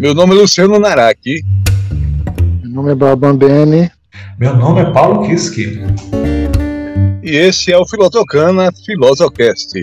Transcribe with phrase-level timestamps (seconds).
[0.00, 1.42] Meu nome é Luciano Naraki.
[2.62, 3.90] Meu nome é Babambene.
[4.38, 5.78] Meu nome é Paulo Kiski.
[7.22, 9.74] E esse é o Filotocana Filosocast.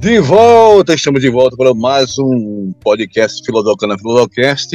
[0.00, 4.74] De volta, estamos de volta para mais um podcast Filosocana Filosocast.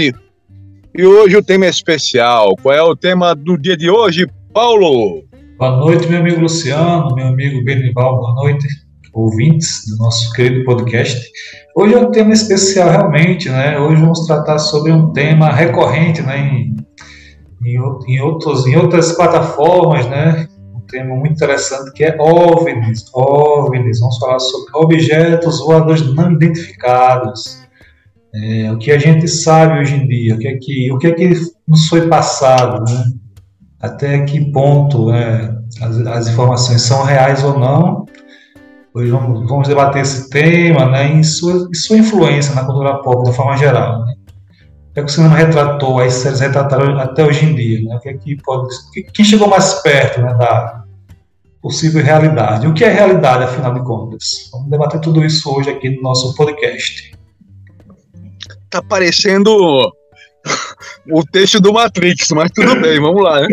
[0.96, 2.56] E hoje o tema é especial.
[2.62, 5.33] Qual é o tema do dia de hoje, Paulo?
[5.64, 8.68] Boa noite, meu amigo Luciano, meu amigo Benival, boa noite,
[9.14, 11.26] ouvintes do nosso querido podcast.
[11.74, 13.80] Hoje é um tema especial, realmente, né?
[13.80, 16.38] Hoje vamos tratar sobre um tema recorrente, né?
[16.38, 16.76] Em,
[17.64, 17.78] em,
[18.10, 20.50] em, outros, em outras plataformas, né?
[20.76, 23.06] Um tema muito interessante que é OVNIs.
[23.14, 27.64] OVNIs, vamos falar sobre objetos voadores não identificados.
[28.36, 31.08] É, o que a gente sabe hoje em dia, o que é que, o que,
[31.08, 31.30] é que
[31.66, 33.23] nos foi passado, né?
[33.84, 38.06] Até que ponto né, as, as, informações são reais ou não.
[38.94, 43.36] Hoje vamos, vamos debater esse tema né, e, sua, sua influência na cultura pop de
[43.36, 44.06] forma geral.
[44.06, 44.14] Né?
[44.90, 47.82] O que, é que o cinema retratou, as séries retrataram até hoje em dia?
[47.82, 47.96] Né?
[47.98, 48.70] O que é que pode,
[49.14, 50.86] quem chegou mais perto né, da
[51.62, 52.66] possível realidade?
[52.68, 54.50] O que é realidade, afinal de contas?
[54.54, 57.12] Vamos debater tudo isso hoje aqui no nosso podcast.
[58.70, 59.92] Tá parecendo
[61.10, 63.48] o texto do Matrix, mas tudo bem, vamos lá, né?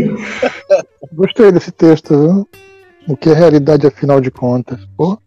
[1.12, 2.48] Gostei desse texto, viu?
[3.08, 4.78] O que é realidade, afinal de contas?
[4.96, 5.18] Pô.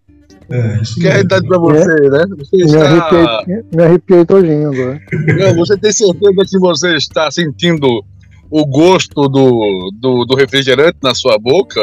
[0.49, 2.09] É, o que é realidade pra você, é.
[2.09, 2.25] né?
[2.37, 2.85] Você me, está...
[2.85, 5.01] arrepiei, me arrepiei todinho agora.
[5.11, 8.03] Não, você tem certeza que você está sentindo
[8.49, 11.81] o gosto do, do, do refrigerante na sua boca?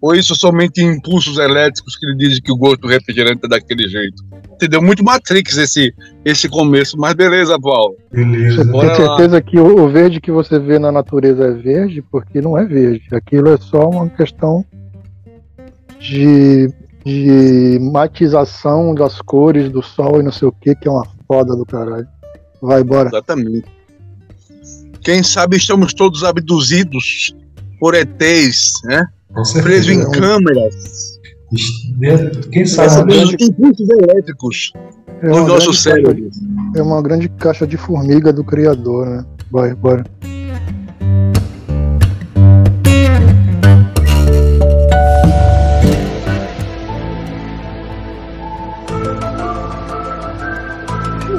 [0.00, 3.86] Ou isso somente impulsos elétricos que lhe dizem que o gosto do refrigerante é daquele
[3.86, 4.24] jeito?
[4.52, 4.80] Entendeu?
[4.80, 5.94] Muito Matrix esse,
[6.24, 7.96] esse começo, mas beleza, Paulo.
[8.10, 8.64] Beleza.
[8.64, 9.40] Você tem certeza lá.
[9.42, 12.02] que o, verde que você vê na natureza é verde?
[12.02, 13.02] Porque não é verde.
[13.12, 14.64] Aquilo é só uma questão
[15.98, 16.72] de,
[17.04, 21.54] de matização das cores do sol e não sei o que, que é uma foda
[21.54, 22.08] do caralho.
[22.62, 23.08] Vai embora.
[23.08, 23.66] Exatamente.
[25.02, 27.34] Quem sabe estamos todos abduzidos
[27.78, 29.06] por ETs, né?
[29.62, 31.18] Preso em câmeras.
[32.52, 33.14] Quem sabe?
[33.40, 34.72] impulsos elétricos
[35.22, 36.30] é no nosso cérebro.
[36.76, 39.26] É uma grande caixa de formiga do Criador, né?
[39.50, 40.04] Vai, bora.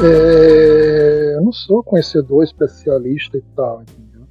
[0.03, 4.27] É, eu não sou conhecedor especialista e tal, entendeu?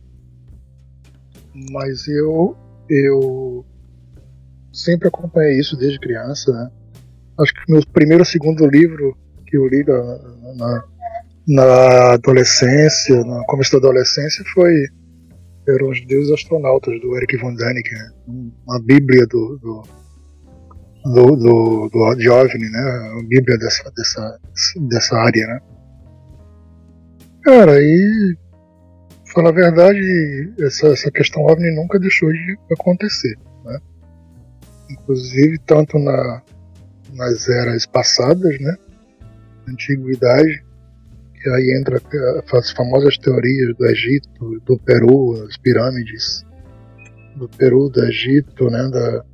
[1.73, 2.57] Mas eu
[2.91, 3.65] eu
[4.73, 6.71] sempre acompanhei isso desde criança, né?
[7.39, 10.85] Acho que meu primeiro segundo livro que eu li na, na,
[11.49, 14.87] na adolescência, no começo da adolescência, foi
[15.69, 18.11] eram os Deuses Astronautas do Eric von Däniken, né?
[18.67, 19.83] uma bíblia do, do,
[21.05, 23.11] do, do, do de OVNI, né?
[23.13, 24.39] Uma bíblia dessa, dessa,
[24.89, 25.61] dessa área, né?
[27.43, 28.37] Cara, e
[29.33, 33.37] falar a verdade, essa, essa questão OVNI nunca deixou de acontecer.
[33.65, 33.79] Né?
[34.91, 36.43] Inclusive, tanto na,
[37.15, 38.77] nas eras passadas, né?
[39.69, 40.65] Antiguidade,
[41.35, 42.01] que aí entra
[42.53, 46.45] as famosas teorias do Egito, do Peru, as pirâmides
[47.37, 48.91] do Peru, do Egito, né?
[48.91, 49.25] Da,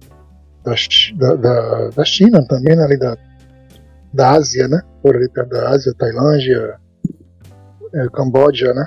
[0.65, 2.85] da, da, da China também, né?
[2.85, 3.17] Ali da,
[4.13, 4.81] da Ásia, né?
[5.03, 6.79] Por ali perto da Ásia, Tailândia,
[7.95, 8.87] é, Camboja, né?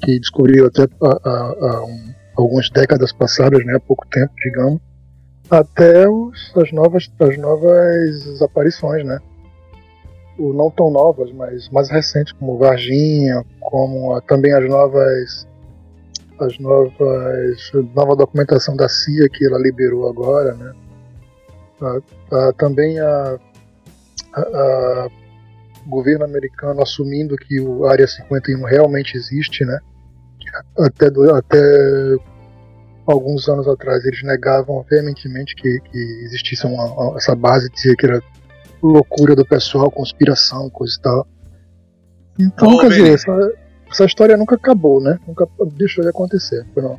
[0.00, 4.80] Que descobriu até um, algumas décadas passadas, né, há pouco tempo, digamos,
[5.50, 9.18] até os, as novas as novas aparições, né?
[10.38, 15.48] O não tão novas, mas mais recentes, como Varginha, como a, também as novas
[16.38, 16.92] as novas
[17.94, 20.72] nova documentação da CIA que ela liberou agora, né?
[21.82, 21.98] A,
[22.36, 23.38] a, também a,
[24.34, 25.08] a,
[25.86, 29.80] governo americano assumindo que o Área 51 realmente existe, né?
[30.78, 32.16] Até, até
[33.06, 38.06] alguns anos atrás eles negavam veementemente que, que existisse uma, uma, essa base, dizia que
[38.06, 38.22] era
[38.82, 41.28] loucura do pessoal, conspiração, coisa e tal.
[42.38, 43.52] Então, quer dizer, essa,
[43.90, 45.18] essa, história nunca acabou, né?
[45.26, 45.46] Nunca
[45.76, 46.98] deixou de acontecer, não.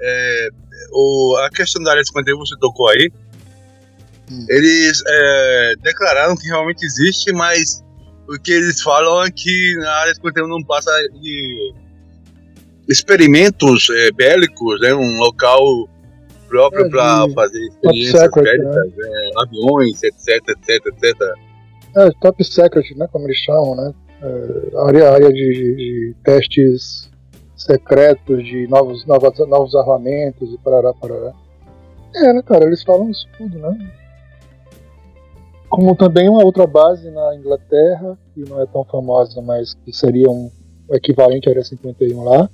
[0.00, 0.48] É,
[0.92, 3.10] o, a questão da área 51 você tocou aí.
[4.30, 4.46] Hum.
[4.48, 7.84] Eles é, declararam que realmente existe, mas
[8.28, 10.90] o que eles falam é que na área 51 não passa
[11.20, 11.74] de
[12.88, 14.94] experimentos é, bélicos, né?
[14.94, 15.88] Um local
[16.48, 19.30] próprio é, para fazer experiências secret, bélicas, né?
[19.42, 21.20] aviões, etc, etc, etc.
[21.96, 23.08] É, top secret, né?
[23.10, 23.94] Como eles chamam, né?
[24.22, 27.10] É, área, área de, de, testes
[27.56, 31.32] secretos de novos, novos, novos armamentos e parará, parará.
[32.14, 33.92] É, né, cara, eles falam isso tudo, né?
[35.68, 40.30] Como também uma outra base na Inglaterra, que não é tão famosa, mas que seria
[40.30, 40.50] um
[40.92, 42.48] equivalente à Área 51 lá.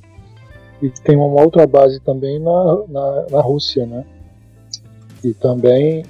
[0.82, 4.04] E tem uma outra base também na, na, na Rússia, né?
[5.22, 6.04] E também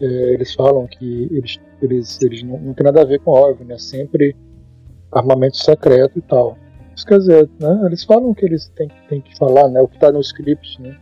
[0.00, 3.72] é, eles falam que eles, eles, eles não, não tem nada a ver com OVNI,
[3.72, 4.36] é sempre
[5.12, 6.58] armamento secreto e tal.
[6.94, 9.96] Isso quer dizer, né, eles falam que eles têm, têm que falar, né, o que
[9.96, 10.96] está no script, né.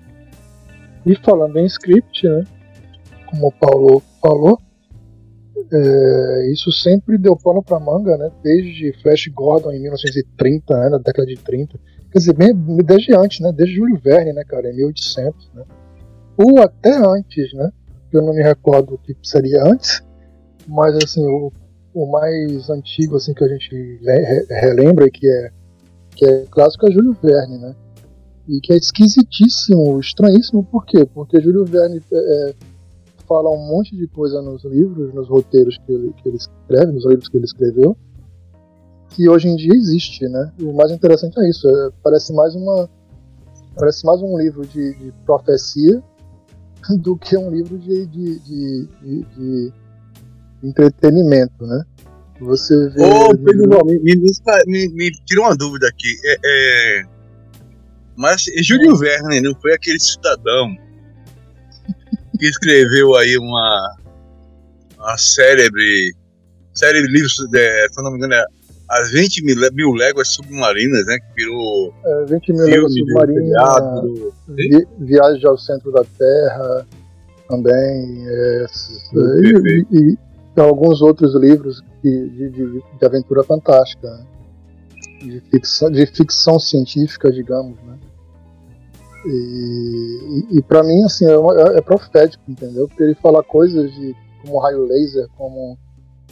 [1.07, 2.45] E falando em script, né,
[3.27, 4.59] como o Paulo falou,
[5.73, 10.99] é, isso sempre deu pano para manga, né, desde Flash Gordon em 1930, né, na
[10.99, 11.79] década de 30.
[12.11, 15.65] Quer dizer, bem, desde antes, né, desde Júlio Verne, né, cara, em 1800, né.
[16.37, 17.71] Ou até antes, né,
[18.13, 20.03] eu não me recordo o que seria antes,
[20.67, 21.53] mas assim, o,
[21.95, 24.01] o mais antigo assim que a gente
[24.51, 25.51] relembra que é
[26.17, 27.77] que é clássico é Júlio Verne, né?
[28.49, 31.07] E que é esquisitíssimo, estranhíssimo, por quê?
[31.07, 32.55] Porque Júlio Verne é, é,
[33.29, 37.07] fala um monte de coisa nos livros, nos roteiros que ele, que ele escreve, nos
[37.07, 37.97] livros que ele escreveu,
[39.11, 40.53] que hoje em dia existe, né?
[40.61, 42.89] O mais interessante é isso, é, parece mais uma
[43.75, 46.03] parece mais um livro de, de profecia
[46.99, 48.89] do que um livro de, de, de,
[50.63, 51.85] entretenimento, né?
[52.41, 53.03] Você vê.
[53.03, 56.17] Ô, Pedro, me, me, me, tira uma dúvida aqui.
[56.25, 57.05] É, é...
[58.17, 60.75] Mas Júlio Verne não foi aquele cidadão
[62.39, 63.97] que escreveu aí uma,
[64.97, 66.13] uma célebre
[66.75, 68.45] de livros, de, se não me engano, é
[68.88, 71.19] As 20 mil, mil Léguas Submarinas, né?
[71.19, 71.94] Que virou.
[72.05, 73.52] É, 20 mil Léguas Submarinas.
[74.49, 76.87] Vi, Viagem ao Centro da Terra
[77.49, 78.26] também.
[78.26, 78.67] É,
[79.14, 80.19] e, e,
[80.56, 84.25] e alguns outros livros de, de, de, de aventura fantástica, né?
[85.20, 87.99] de, ficção, de ficção científica, digamos, né?
[89.26, 92.87] E, e, e para mim, assim, é, é, é, profético, entendeu?
[92.88, 95.76] Porque ele fala coisas de, como raio laser, como,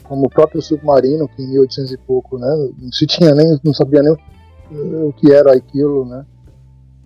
[0.08, 2.48] como o próprio submarino, que em 1800 e pouco, né?
[2.78, 6.24] Não se tinha nem, não sabia nem o, que era aquilo, né?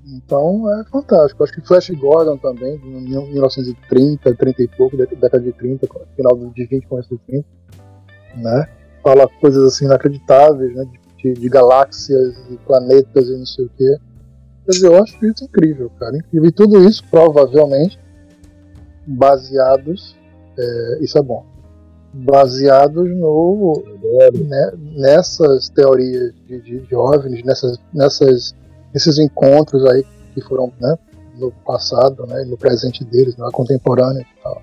[0.06, 1.42] Então é fantástico.
[1.44, 5.86] Acho que Flash Gordon também, em 1930, 30 e pouco, década de 30,
[6.16, 7.60] final de 20, começo de 30
[8.36, 8.68] né?
[9.02, 10.86] Fala coisas assim inacreditáveis, né?
[11.16, 13.96] De, de, galáxias e planetas e não sei o quê.
[14.64, 16.16] Quer dizer, eu acho isso incrível, cara.
[16.16, 16.48] Incrível.
[16.48, 17.98] E tudo isso, provavelmente,
[19.06, 20.16] baseados.
[20.58, 21.44] É, isso é bom.
[22.12, 23.82] Baseados no,
[24.34, 28.54] né, nessas teorias de, de, de OVNIs, nessas, nessas,
[28.92, 30.04] nesses encontros aí
[30.34, 30.96] que foram né,
[31.36, 34.62] no passado, né, no presente deles, na contemporânea e tal.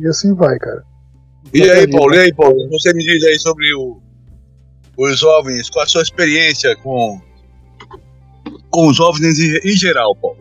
[0.00, 0.82] E assim vai, cara.
[1.52, 4.00] E aí, Paulo, e aí, Paulo, você me diz aí sobre o,
[4.98, 7.20] os OVNIs, qual a sua experiência com,
[8.70, 10.38] com os OVNIs em, em geral, Paulo?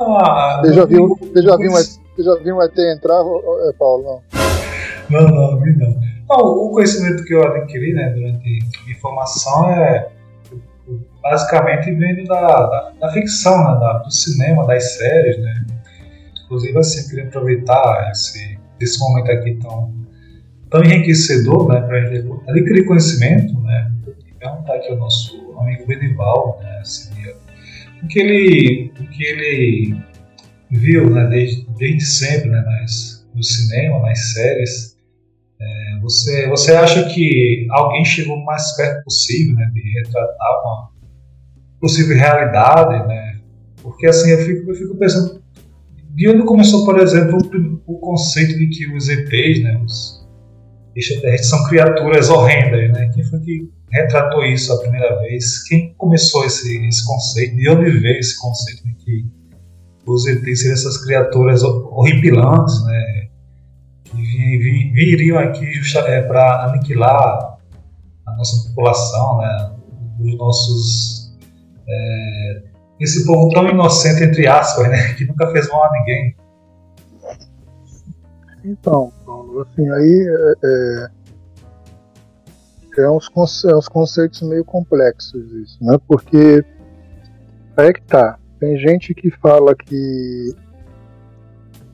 [0.00, 4.02] Ah, você, já viu, você, já viu, você já viu um ET entrar, é, Paulo?
[4.02, 4.22] Não,
[5.10, 6.00] não, não, vi não.
[6.28, 6.38] não.
[6.38, 8.58] O conhecimento que eu adquiri né, durante
[8.90, 10.08] a formação é
[11.22, 15.64] basicamente vindo da, da, da ficção, né, da, do cinema, das séries, né?
[16.44, 20.04] Inclusive, assim, queria aproveitar esse, esse momento aqui tão
[20.74, 22.00] tão enriquecedor né, para
[22.50, 23.92] adquirir conhecimento, né,
[24.28, 27.36] e perguntar aqui ao nosso amigo Benival, né, seria
[28.02, 29.96] o que ele, o que ele
[30.68, 34.93] viu né, desde, desde sempre né, nas, no cinema, nas séries.
[35.64, 40.90] É, você, você acha que alguém chegou o mais perto possível né, de retratar uma
[41.80, 43.06] possível realidade?
[43.08, 43.40] Né?
[43.82, 45.42] Porque assim, eu fico, eu fico pensando,
[46.10, 47.38] de onde começou, por exemplo,
[47.86, 50.24] o, o conceito de que os ETs, né, os,
[50.96, 53.10] extraterrestres são criaturas horrendas, né?
[53.12, 55.62] Quem foi que retratou isso a primeira vez?
[55.64, 57.56] Quem começou esse, esse conceito?
[57.56, 59.26] De onde veio esse conceito de que
[60.06, 63.28] os ETs seriam essas criaturas horripilantes, né?
[64.92, 65.66] Viriam aqui
[66.06, 67.58] é, para aniquilar
[68.26, 69.76] a nossa população, né?
[70.20, 71.36] Os nossos
[71.88, 72.62] é,
[73.00, 75.14] esse povo tão inocente entre aspas, né?
[75.14, 76.36] Que nunca fez mal a ninguém.
[78.64, 79.12] Então,
[79.60, 81.08] Assim, aí é, é,
[83.02, 83.30] é, uns,
[83.64, 85.98] é uns conceitos meio complexos isso, né?
[86.08, 86.64] Porque
[87.76, 88.38] é que tá.
[88.58, 90.54] Tem gente que fala que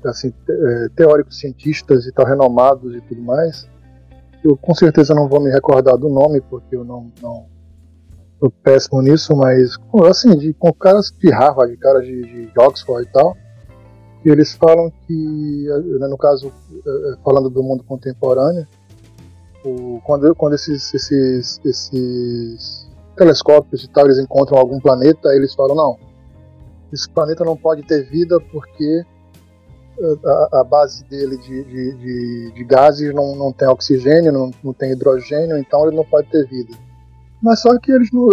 [0.04, 3.68] assim, é, teóricos cientistas e tal, renomados e tudo mais.
[4.42, 7.46] Eu com certeza não vou me recordar do nome, porque eu não, não
[8.38, 9.76] sou péssimo nisso, mas
[10.08, 13.36] assim, de, com caras de Harvard, caras de, de Oxford e tal,
[14.24, 15.66] e eles falam que,
[15.98, 18.66] né, no caso, eh, falando do mundo contemporâneo,
[19.64, 25.74] o, quando, quando esses, esses, esses telescópios e tal eles encontram algum planeta, eles falam:
[25.74, 25.98] não,
[26.92, 29.04] esse planeta não pode ter vida porque
[30.24, 34.72] a, a base dele de, de, de, de, gases não, não tem oxigênio, não, não
[34.72, 36.74] tem hidrogênio, então ele não pode ter vida.
[37.42, 38.28] Mas só que eles não.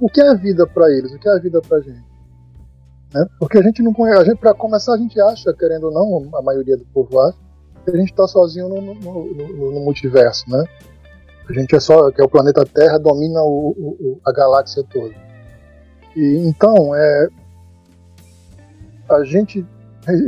[0.00, 1.12] O que é a vida para eles?
[1.12, 2.04] O que é a vida para gente?
[3.14, 3.26] Né?
[3.38, 4.34] Porque a gente não conhece.
[4.36, 7.38] Para começar, a gente acha, querendo ou não, a maioria do povo acha,
[7.84, 10.64] que a gente está sozinho no, no, no, no, multiverso, né?
[11.48, 12.10] A gente é só.
[12.10, 15.14] que é o planeta Terra domina o, o, a galáxia toda.
[16.16, 17.28] E, então, é,
[19.08, 19.64] a gente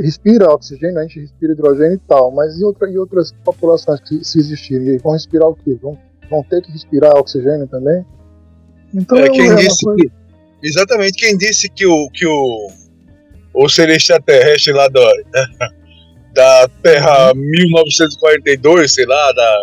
[0.01, 4.23] respira oxigênio, a gente respira hidrogênio e tal, mas e, outra, e outras populações que
[4.23, 5.77] se existirem vão respirar o quê?
[5.81, 5.97] Vão,
[6.29, 8.05] vão ter que respirar oxigênio também?
[8.93, 9.97] Então é, quem é disse coisa...
[9.97, 10.11] que,
[10.67, 12.69] exatamente quem disse que o que o
[13.53, 15.01] o ser extraterrestre lá da
[16.33, 18.87] da Terra 1942, uhum.
[18.87, 19.57] sei lá, da,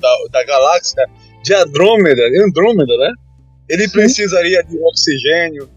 [0.00, 1.06] da, da galáxia
[1.42, 3.12] de Andrômeda, Andrômeda, né?
[3.68, 3.92] Ele Sim.
[3.92, 5.68] precisaria de oxigênio,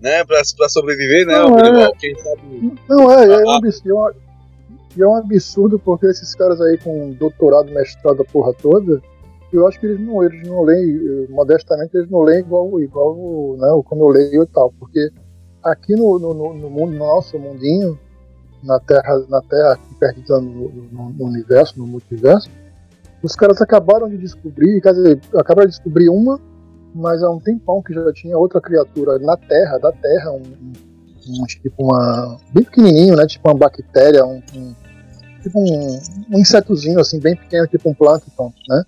[0.00, 1.34] né, para sobreviver, né?
[1.34, 4.16] Não, é, Quem sabe, não é, é, um absurdo,
[4.98, 9.00] é um absurdo porque esses caras aí com doutorado, mestrado, a porra toda,
[9.52, 13.82] eu acho que eles não, eles não leem, modestamente, eles não leem igual, igual né,
[13.84, 15.10] como eu leio e tal, porque
[15.62, 17.98] aqui no, no, no mundo, no nosso mundinho,
[18.62, 22.50] na Terra, na Terra aqui perdida no, no, no, universo, no multiverso,
[23.22, 26.40] os caras acabaram de descobrir, quer dizer, acabaram de descobrir uma
[26.96, 31.42] mas há um tempão que já tinha outra criatura na Terra, da Terra, um, um,
[31.42, 32.38] um tipo uma.
[32.52, 33.26] bem pequenininho, né?
[33.26, 34.74] Tipo uma bactéria, um, um
[35.42, 38.82] tipo um, insetozinho assim, bem pequeno, tipo um plâncton, né?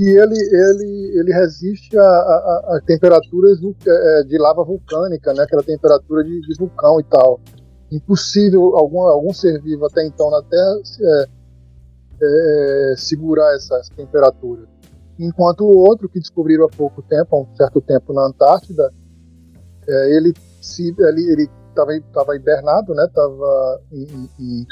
[0.00, 5.44] E ele, ele, ele resiste a, a, a temperaturas é, de lava vulcânica, né?
[5.44, 7.40] Aquela temperatura de, de vulcão e tal.
[7.92, 11.28] Impossível algum, algum ser vivo até então na Terra é,
[12.22, 14.73] é, segurar essa, essa temperatura
[15.18, 18.92] enquanto o outro que descobriram há pouco tempo, há um certo tempo na Antártida,
[19.86, 23.06] é, ele se ele estava hibernado, né?
[23.12, 24.66] Tava em, em,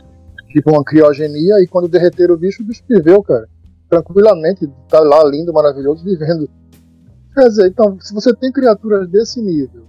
[0.48, 3.48] tipo uma criogenia e quando derreteram o bicho, o bicho viveu, cara,
[3.88, 6.48] tranquilamente, tá lá lindo, maravilhoso, vivendo.
[7.34, 9.84] Quer dizer, então, se você tem criaturas desse nível,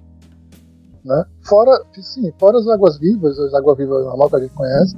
[1.04, 1.26] né?
[1.42, 4.96] Fora, sim, fora as águas vivas, as águas vivas normal que a gente conhece,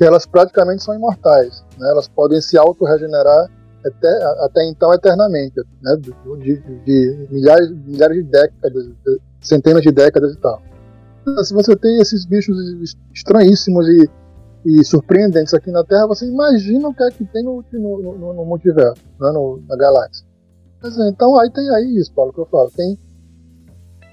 [0.00, 1.88] elas praticamente são imortais, né?
[1.90, 3.48] Elas podem se auto-regenerar
[3.88, 5.96] até, até então eternamente, né?
[5.96, 10.60] De, de, de, milhares, milhares de décadas, de, centenas de décadas e tal.
[11.22, 12.56] Então, se você tem esses bichos
[13.14, 14.08] estranhíssimos e,
[14.64, 18.32] e surpreendentes aqui na Terra, você imagina o que é que tem no, no, no,
[18.34, 19.30] no multiverso, né?
[19.32, 20.26] no, na galáxia.
[20.82, 22.70] Mas, então aí tem aí isso, Paulo, que eu falo.
[22.70, 22.98] Tem,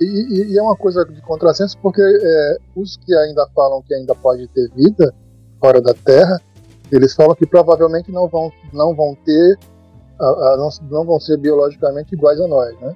[0.01, 4.15] e, e, é uma coisa de contrassenso, porque é, os que ainda falam que ainda
[4.15, 5.13] pode ter vida
[5.59, 6.41] fora da Terra
[6.95, 9.59] eles falam que provavelmente não vão, não vão ter,
[10.19, 12.95] a, a, não, não, vão ser biologicamente iguais a nós, né?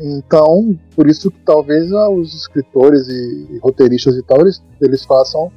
[0.00, 5.04] Então, por isso que talvez ah, os escritores e, e roteiristas e tal, eles, eles
[5.04, 5.50] façam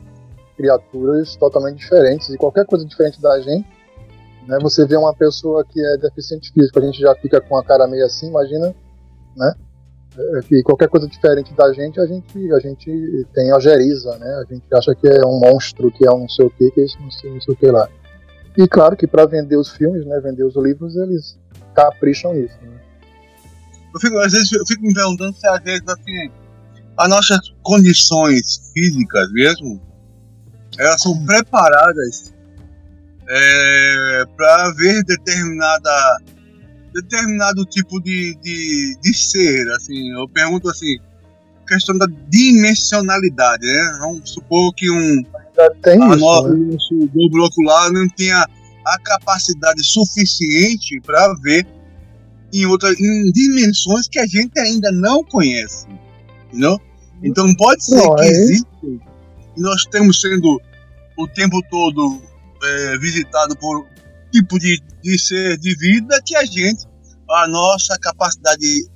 [0.57, 3.67] criaturas totalmente diferentes e qualquer coisa diferente da gente,
[4.47, 4.57] né?
[4.61, 7.87] Você vê uma pessoa que é deficiente físico, a gente já fica com a cara
[7.87, 8.75] meio assim, imagina,
[9.35, 9.53] né?
[10.17, 14.27] É, que qualquer coisa diferente da gente, a gente, a gente tem ojeriza, né?
[14.35, 16.81] A gente acha que é um monstro, que é um não sei o que, que
[16.81, 17.89] é isso, não sei, não sei o que lá.
[18.57, 21.37] E claro que para vender os filmes, né, vender os livros, eles
[21.75, 22.55] capricham nisso.
[22.61, 22.79] Né?
[23.93, 26.31] Eu fico, às vezes eu fico me perguntando se às vezes assim,
[26.97, 29.81] as nossas condições físicas mesmo,
[30.79, 32.33] elas são preparadas
[33.27, 36.17] é, para ver determinada
[36.95, 40.97] determinado tipo de, de, de ser, assim, eu pergunto assim,
[41.67, 43.97] questão da dimensionalidade, né?
[43.99, 45.23] Vamos supor que um
[45.83, 46.73] tem a isso, no, né?
[46.73, 48.45] nosso globo ocular não tenha
[48.85, 51.67] a capacidade suficiente para ver
[52.53, 55.87] em outras em dimensões que a gente ainda não conhece,
[56.47, 56.79] entendeu?
[57.23, 60.61] Então pode ser não, que é nós estamos sendo
[61.17, 62.21] o tempo todo
[62.63, 63.85] é, visitado por
[64.31, 66.85] tipo de, de ser de vida que a gente,
[67.29, 68.87] a nossa capacidade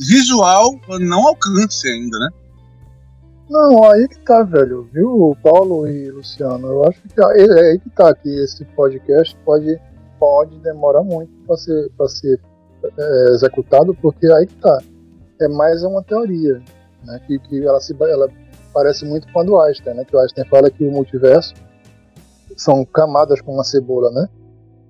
[0.00, 2.28] visual não alcance ainda, né?
[3.50, 6.68] Não, aí que tá, velho, viu, Paulo e Luciano?
[6.68, 9.80] Eu acho que é, é aí que tá, que esse podcast pode,
[10.18, 12.38] pode demorar muito para ser, pra ser
[12.84, 14.78] é, executado, porque aí que tá.
[15.40, 16.62] É mais uma teoria,
[17.04, 17.20] né?
[17.26, 18.28] Que, que ela, se, ela
[18.74, 20.04] parece muito com a do Einstein, né?
[20.04, 21.54] Que o Einstein fala que o multiverso
[22.56, 24.28] são camadas com uma cebola, né?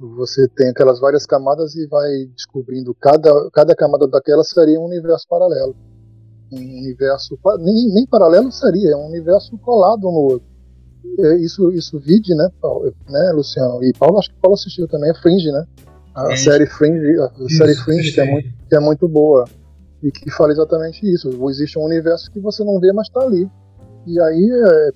[0.00, 5.26] Você tem aquelas várias camadas e vai descobrindo cada, cada camada daquela seria um universo
[5.28, 5.74] paralelo.
[6.52, 10.48] Um universo nem, nem paralelo seria, é um universo colado um no outro.
[11.40, 13.82] Isso, isso vide, né, Paulo, né, Luciano?
[13.82, 15.64] E Paulo, acho que Paulo assistiu também, é Fringe, né?
[16.14, 19.44] A série Fringe, a isso, série Fringe que é, muito, que é muito boa
[20.02, 21.28] e que fala exatamente isso.
[21.48, 23.48] Existe um universo que você não vê, mas está ali.
[24.06, 24.90] E aí é,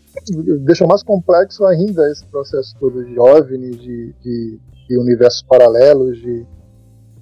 [0.61, 4.61] deixa mais complexo ainda esse processo todo de OVNI, de, de,
[4.93, 6.47] de universos paralelos, de.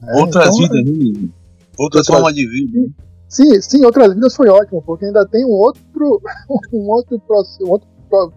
[0.02, 0.12] Né?
[0.14, 1.28] Outras então, vidas, né?
[1.78, 2.92] Outra forma de vida.
[3.28, 5.82] Sim, sim, outras vidas foi ótimo, porque ainda tem um outro,
[6.72, 7.22] um outro,
[7.62, 7.88] um outro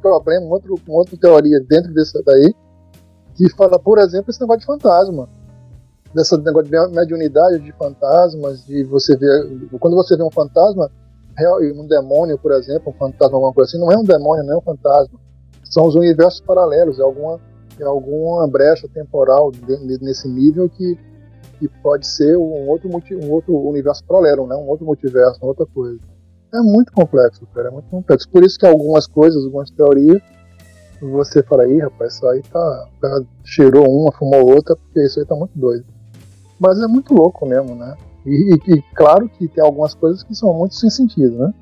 [0.02, 2.54] problema, um outro, uma outra teoria dentro desse daí,
[3.36, 5.28] que fala, por exemplo, esse negócio de fantasma.
[6.14, 9.68] Dessa negócio de mediunidade de fantasmas, de você ver.
[9.80, 10.92] Quando você vê um fantasma,
[11.76, 14.58] um demônio, por exemplo, um fantasma, alguma coisa assim, não é um demônio, não é
[14.58, 15.20] um fantasma.
[15.64, 17.42] São os universos paralelos, é alguma,
[17.82, 19.52] alguma brecha temporal
[20.02, 20.98] nesse nível que,
[21.60, 24.56] que pode ser um outro, um outro universo paralelo, né?
[24.56, 26.00] um outro multiverso, uma outra coisa.
[26.54, 28.30] É muito complexo, cara, é muito complexo.
[28.30, 30.22] Por isso que algumas coisas, algumas teorias,
[31.02, 32.88] você fala, aí, rapaz, isso aí tá.
[33.44, 35.86] cheirou uma, fumou outra, porque isso aí tá muito doido.
[36.60, 37.96] Mas é muito louco mesmo, né?
[38.26, 41.54] E, e, claro que tem algumas coisas que são muito sem sentido, né?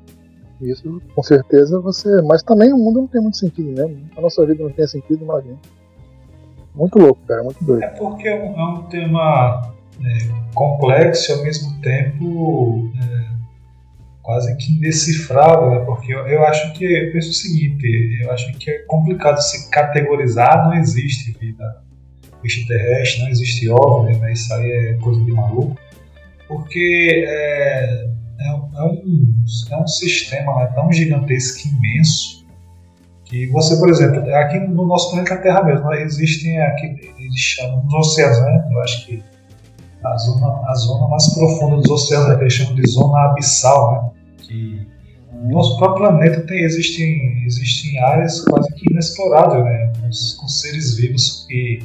[0.60, 2.22] Isso, com certeza, você.
[2.22, 3.98] Mas também o mundo não tem muito sentido mesmo.
[4.16, 5.58] A nossa vida não tem sentido, imagina.
[6.74, 7.82] Muito louco, cara, muito doido.
[7.82, 13.26] É porque é um, é um tema é, complexo e ao mesmo tempo é,
[14.22, 15.78] quase que indecifrável, né?
[15.84, 16.84] Porque eu, eu, acho que.
[16.84, 21.82] Eu penso o seguinte: eu acho que é complicado se categorizar, não existe vida
[22.42, 24.32] extraterrestre, não existe OVNI, né?
[24.32, 25.76] Isso aí é coisa de maluco
[26.52, 28.06] porque é,
[28.40, 32.41] é, um, é um sistema né, tão gigantesco, imenso,
[33.32, 37.82] que você, por exemplo, aqui no nosso planeta Terra mesmo, né, existem aqui, eles chamam
[37.86, 38.68] os oceanos, né?
[38.70, 39.22] Eu acho que
[40.04, 43.92] a zona, a zona mais profunda dos oceanos, né, que eles chamam de zona abissal,
[43.92, 44.36] né?
[44.36, 44.86] Que
[45.32, 49.92] no nosso próprio planeta tem, existem, existem áreas quase que inexploráveis, né?
[49.98, 51.78] Com, com seres vivos que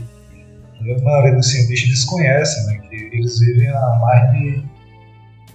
[0.81, 2.77] a maioria dos cientistas desconhecem, né?
[2.89, 4.63] Que eles vivem a mais de.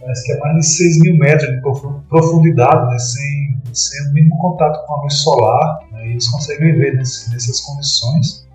[0.00, 1.60] Parece que é mais de 6 mil metros de
[2.08, 2.98] profundidade, né?
[2.98, 6.10] Sem, sem o mínimo contato com a luz solar, né?
[6.10, 8.46] eles conseguem viver nesse, nessas condições.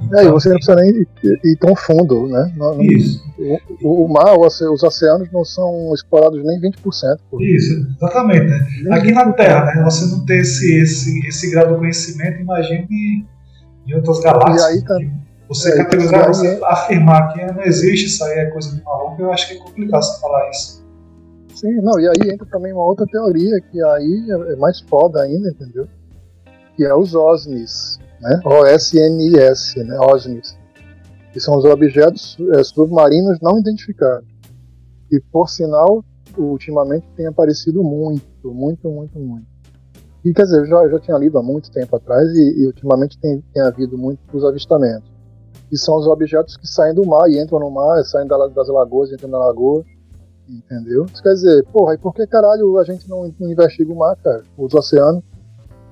[0.00, 1.08] Então, é, e você não precisa nem ir,
[1.44, 2.52] ir tão fundo, né?
[2.56, 3.22] Não, isso.
[3.80, 6.74] O, o, mar, os oceanos não são explorados nem 20%.
[7.30, 8.82] Por isso, exatamente.
[8.82, 8.96] Né?
[8.96, 13.24] Aqui na Terra, né, você não ter esse, esse, esse grau de conhecimento, imagine
[13.86, 14.62] em outras galáxias.
[14.62, 14.98] E aí, tá,
[15.48, 19.32] você é, categorizar, você afirmar que não existe, isso aí é coisa de maluco, eu
[19.32, 20.81] acho que é complicado você falar isso.
[21.62, 25.48] Sim, não, e aí entra também uma outra teoria que aí é mais foda ainda,
[25.48, 25.86] entendeu?
[26.76, 28.40] Que é os OSNIs, né?
[28.44, 29.96] O-S-N-I-S, né?
[30.00, 30.58] OSNIs.
[31.32, 34.26] Que são os objetos é, submarinos não identificados.
[35.12, 36.04] E, por sinal,
[36.36, 39.46] ultimamente tem aparecido muito, muito, muito, muito.
[40.24, 43.16] E quer dizer, eu já, já tinha lido há muito tempo atrás e, e ultimamente
[43.20, 45.12] tem, tem havido muitos avistamentos
[45.68, 49.10] que são os objetos que saem do mar e entram no mar, saem das lagoas
[49.10, 49.84] e entram na lagoa.
[50.48, 51.06] Entendeu?
[51.06, 54.42] Isso quer dizer, porra, e por que caralho a gente não, investiga o mar, cara?
[54.56, 55.22] Os oceanos.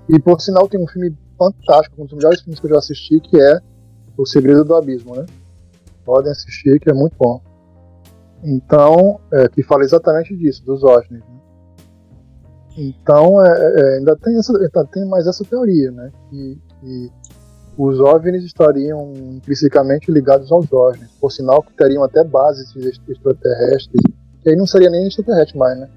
[0.09, 3.21] E por sinal tem um filme fantástico, um dos melhores filmes que eu já assisti,
[3.21, 3.61] que é
[4.17, 5.25] O Segredo do Abismo, né?
[6.05, 7.41] Podem assistir, que é muito bom.
[8.43, 11.21] Então, é, que fala exatamente disso, dos OVNIs.
[11.21, 11.41] Né?
[12.77, 14.53] Então, é, é, ainda, tem essa,
[14.93, 16.11] tem mais essa teoria, né?
[16.29, 17.11] Que, que
[17.79, 22.75] os OVNIs estariam intrinsecamente ligados aos OVNIs, por sinal que teriam até bases
[23.09, 24.03] extraterrestres,
[24.43, 25.89] que aí não seria nem extraterrestre mais, né?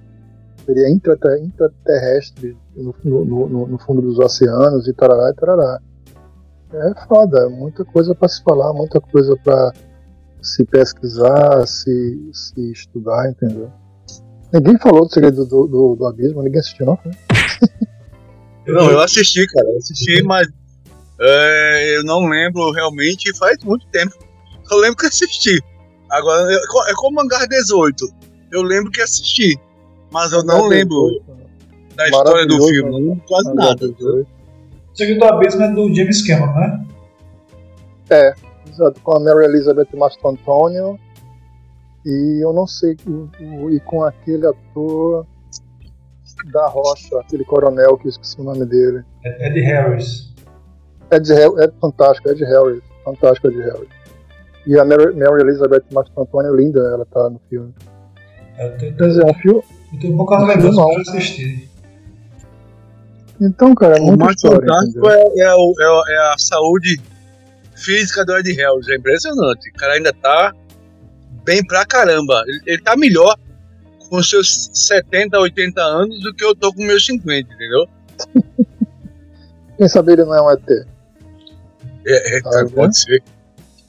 [0.65, 5.79] Seria intraterrestre no, no, no, no, fundo dos oceanos e tarará e tarará.
[6.73, 9.73] É foda, muita coisa para se falar, muita coisa para
[10.41, 13.71] se pesquisar, se, se estudar, entendeu?
[14.53, 16.97] Ninguém falou do segredo do, do, do abismo, ninguém assistiu, não?
[16.97, 17.11] Foi?
[18.65, 19.69] Não, eu assisti, cara.
[19.69, 20.47] Eu assisti, mas
[21.19, 24.13] é, eu não lembro realmente, faz muito tempo.
[24.71, 25.61] Eu lembro que assisti.
[26.09, 28.05] Agora, é como Hangar 18.
[28.53, 29.59] Eu lembro que assisti.
[30.11, 31.19] Mas eu não lembro
[31.95, 32.91] da história do filme.
[32.91, 33.87] Não lembro quase nada.
[33.87, 34.25] O
[34.93, 36.85] Segredo do Abismo é do James Cameron, né?
[38.11, 38.33] É,
[38.69, 39.01] exato.
[39.01, 40.99] Com a Mary Elizabeth Mastro Antônio.
[42.05, 42.95] E eu não sei.
[43.71, 45.25] E com aquele ator
[46.51, 49.03] da Rocha, aquele coronel que eu esqueci o nome dele.
[49.23, 50.31] É Ed Harris.
[51.11, 53.89] Ed, é fantástico, Ed Harris, fantástico Ed Harris.
[54.67, 57.73] E a Mary, Mary Elizabeth Mastro Antônio, linda, ela tá no filme.
[58.57, 59.63] É, é um filme.
[59.93, 61.69] Eu tenho um lembranças pra assistir.
[63.39, 66.99] Então, cara, é muito O mais fantástico é, é, o, é, é, a saúde
[67.75, 69.69] física do Ed Harris, é impressionante.
[69.69, 70.53] O cara ainda tá
[71.43, 72.43] bem pra caramba.
[72.47, 73.37] Ele, ele tá melhor
[74.09, 77.87] com seus 70, 80 anos do que eu tô com meus 50, entendeu?
[79.77, 80.69] Quem sabe ele não é um ET?
[82.05, 83.23] É, é, tá, pode ser.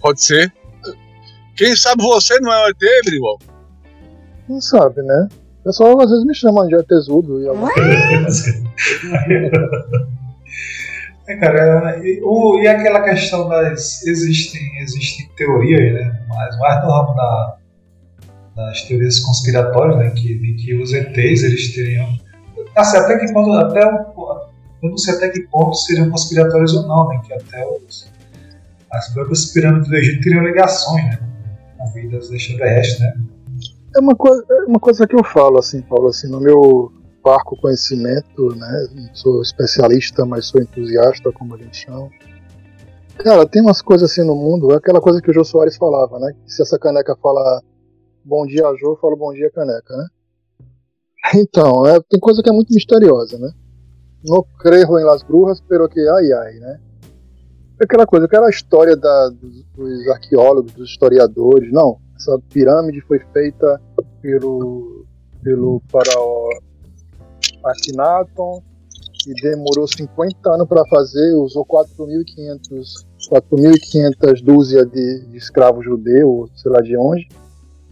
[0.00, 0.52] Pode ser.
[1.56, 3.38] Quem sabe você não é o ET, Brival?
[4.48, 5.28] Não sabe, né?
[5.60, 7.70] O pessoal às vezes me chama de tesudo e alguma
[11.26, 14.04] É, cara, e, o, e aquela questão das.
[14.06, 16.20] Existem, existem teorias, né?
[16.28, 17.56] Mas mais no ramo da,
[18.56, 20.10] das teorias conspiratórias, né?
[20.10, 22.06] Que, de que os ETs eles teriam.
[22.76, 23.52] Assim, até que ponto.
[23.54, 27.20] Até, eu não sei até que ponto seriam conspiratórios ou não, né?
[27.24, 28.12] Que até os,
[28.92, 31.18] as próprias pirâmides do Egito teriam ligações, né?
[31.78, 33.14] Com vidas extraterrestres, né?
[33.96, 37.56] É uma, coisa, é uma coisa que eu falo, assim, Paulo, assim, no meu parco
[37.56, 38.88] conhecimento, né?
[38.94, 42.10] Não sou especialista, mas sou entusiasta, como a gente chama.
[43.16, 46.18] Cara, tem umas coisas assim no mundo, é aquela coisa que o Jô Soares falava,
[46.18, 46.34] né?
[46.46, 47.62] Se essa caneca fala
[48.24, 50.06] bom dia, Jô, eu falo bom dia, caneca, né?
[51.36, 53.50] Então, é, tem coisa que é muito misteriosa, né?
[54.24, 56.80] No creio em las brujas, pero que ai ai, né?
[57.80, 63.80] Aquela coisa, aquela história da, dos, dos arqueólogos, dos historiadores, não, essa pirâmide foi feita
[64.20, 65.04] pelo,
[65.42, 66.48] pelo faraó
[67.64, 68.62] Akhenaton
[69.26, 76.70] e demorou 50 anos para fazer, usou 4.500 4.500 dúzia de, de escravos judeus, sei
[76.70, 77.28] lá de onde,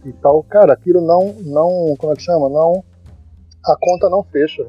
[0.05, 0.43] e tal.
[0.43, 2.49] Cara, aquilo não, não, como é que chama?
[2.49, 2.83] Não,
[3.65, 4.65] a conta não fecha.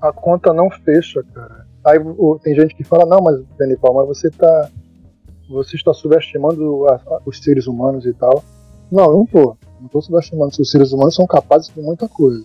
[0.00, 1.66] A conta não fecha, cara.
[1.84, 1.98] Aí
[2.42, 4.70] tem gente que fala, não, mas Benipal, mas você tá,
[5.52, 8.42] você está subestimando a, a, os seres humanos e tal.
[8.90, 9.56] Não, eu não tô.
[9.80, 10.52] Não tô subestimando.
[10.58, 12.44] Os seres humanos são capazes de muita coisa.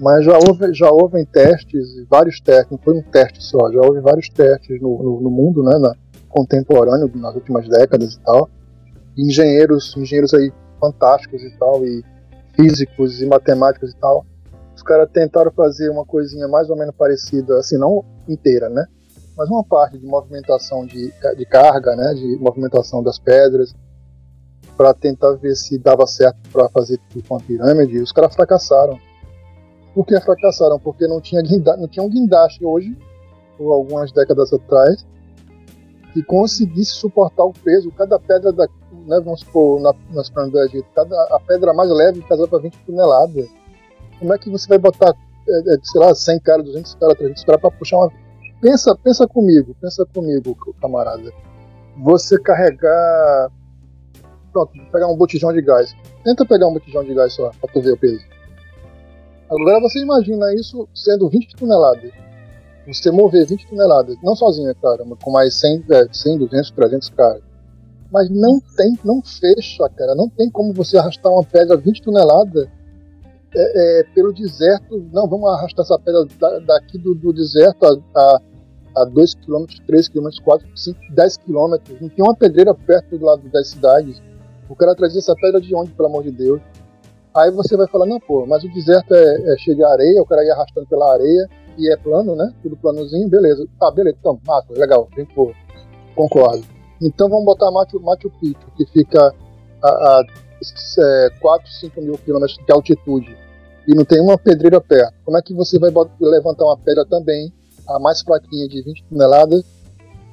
[0.00, 3.98] Mas já houve, já houve testes, vários testes, não foi um teste só, já houve
[4.00, 5.94] vários testes no, no, no mundo, né, na,
[6.36, 8.50] contemporâneo, nas últimas décadas e tal.
[9.16, 12.04] engenheiros, engenheiros aí fantásticos e tal, e
[12.54, 14.26] físicos e matemáticos e tal.
[14.74, 18.84] Os caras tentaram fazer uma coisinha mais ou menos parecida, assim, não inteira, né?
[19.36, 22.14] Mas uma parte de movimentação de, de carga, né?
[22.14, 23.74] De movimentação das pedras,
[24.76, 27.98] para tentar ver se dava certo para fazer tipo uma pirâmide.
[27.98, 28.98] Os caras fracassaram
[29.96, 30.78] por que fracassaram?
[30.78, 32.94] Porque não tinha, guinda, não tinha um guindaste hoje,
[33.58, 35.06] ou algumas décadas atrás,
[36.12, 37.90] que conseguisse suportar o peso.
[37.92, 40.86] Cada pedra, da, né, vamos supor, na, nas pirâmides do Egito,
[41.30, 43.48] a pedra mais leve pesava para 20 toneladas.
[44.18, 45.14] Como é que você vai botar,
[45.48, 48.12] é, é, sei lá, 100 caras, 200 caras, 300 caras para puxar uma.
[48.60, 51.32] Pensa, pensa comigo, pensa comigo, camarada.
[52.02, 53.50] Você carregar.
[54.52, 55.94] Pronto, pegar um botijão de gás.
[56.24, 58.24] Tenta pegar um botijão de gás só, para tu ver o peso.
[59.50, 62.10] Agora você imagina isso sendo 20 toneladas.
[62.86, 67.08] Você mover 20 toneladas, não sozinho, é claro, mas com mais 100, 100 200, 300
[67.10, 67.42] caras.
[68.10, 70.14] Mas não tem, não fecha, cara.
[70.14, 72.68] Não tem como você arrastar uma pedra 20 toneladas
[73.56, 75.08] é, é, pelo deserto.
[75.12, 78.40] Não, vamos arrastar essa pedra da, daqui do, do, deserto a, a,
[79.02, 81.74] a 2 km, 3 km, 4, 5, 10 km.
[82.00, 84.20] Não tem uma pedreira perto do lado das cidades.
[84.68, 86.60] O cara trazia essa pedra de onde, pelo amor de Deus?
[87.34, 90.26] Aí você vai falar, não, pô, mas o deserto é, é cheio de areia, o
[90.26, 92.50] cara ia arrastando pela areia e é plano, né?
[92.62, 93.66] Tudo planozinho, beleza.
[93.78, 95.52] Tá, beleza, então, massa, legal, vem pô,
[96.14, 96.64] concordo.
[97.00, 99.34] Então vamos botar Machu, Machu Picchu, que fica
[99.82, 100.22] a, a
[100.98, 103.45] é, 4, 5 mil quilômetros de altitude
[103.86, 105.14] e não tem uma pedreira perto.
[105.24, 107.52] Como é que você vai levantar uma pedra também,
[107.88, 109.64] a mais fraquinha de 20 toneladas,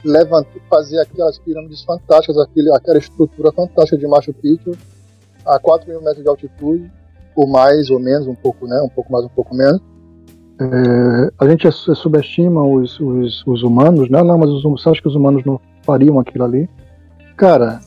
[0.04, 4.72] levanta, fazer aquelas pirâmides fantásticas, aquele, aquela estrutura fantástica de Machu Picchu,
[5.46, 6.92] a 4 mil metros de altitude,
[7.36, 8.82] ou mais ou menos, um pouco, né?
[8.82, 9.82] Um pouco mais, um pouco menos.
[10.60, 14.22] É, a gente subestima os, os, os, humanos, né?
[14.22, 16.70] Não, mas os, você acha que os humanos não fariam aquilo ali?
[17.36, 17.80] Cara,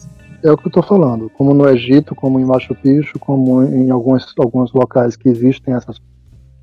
[0.46, 1.30] é o que eu estou falando.
[1.30, 6.00] Como no Egito, como em Machu Picchu, como em alguns, alguns locais que existem essas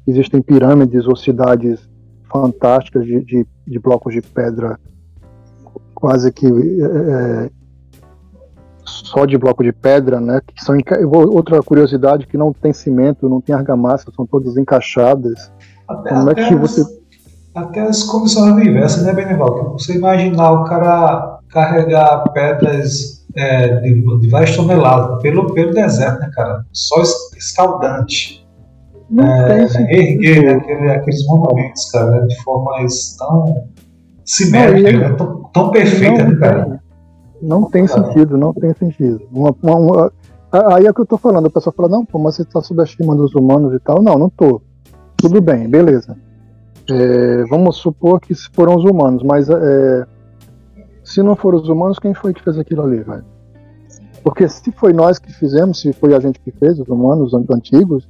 [0.06, 1.90] existem pirâmides ou cidades
[2.32, 4.78] fantásticas de, de, de blocos de pedra
[5.96, 7.50] quase que é,
[8.84, 10.42] só de bloco de pedra, né?
[10.46, 10.76] Que são
[11.32, 15.52] outra curiosidade que não tem cimento, não tem argamassa, são todas encaixadas.
[15.88, 16.84] Até, Como é que você
[17.56, 19.74] até as condições adversas, né, Benival?
[19.74, 26.30] Você imaginar o cara carregar pedras é, de, de várias toneladas pelo, pelo deserto, né,
[26.34, 26.66] cara?
[26.72, 27.02] Só
[27.38, 28.48] escaldante.
[29.10, 33.68] Não é, tem erguer né, aquele, aqueles monumentos, cara, né, de formas tão
[34.26, 36.84] simétricas, né, tão, tão perfeitas, né, cara?
[37.42, 39.22] Não tem sentido, não tem sentido.
[39.32, 40.12] Uma, uma, uma,
[40.74, 42.62] aí é o que eu tô falando, a pessoa fala, não, pô, mas você tá
[42.62, 44.02] subestimando os humanos e tal.
[44.02, 44.62] Não, não tô.
[45.18, 46.18] Tudo bem, beleza.
[46.90, 50.06] É, vamos supor que foram os humanos, mas é,
[51.04, 53.26] se não foram os humanos, quem foi que fez aquilo ali, velho?
[54.24, 58.10] Porque se foi nós que fizemos, se foi a gente que fez, os humanos antigos,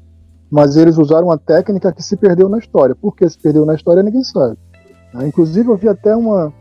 [0.49, 2.93] mas eles usaram uma técnica que se perdeu na história.
[2.95, 4.57] Por que se perdeu na história, ninguém sabe.
[5.25, 6.53] Inclusive, eu vi até uma,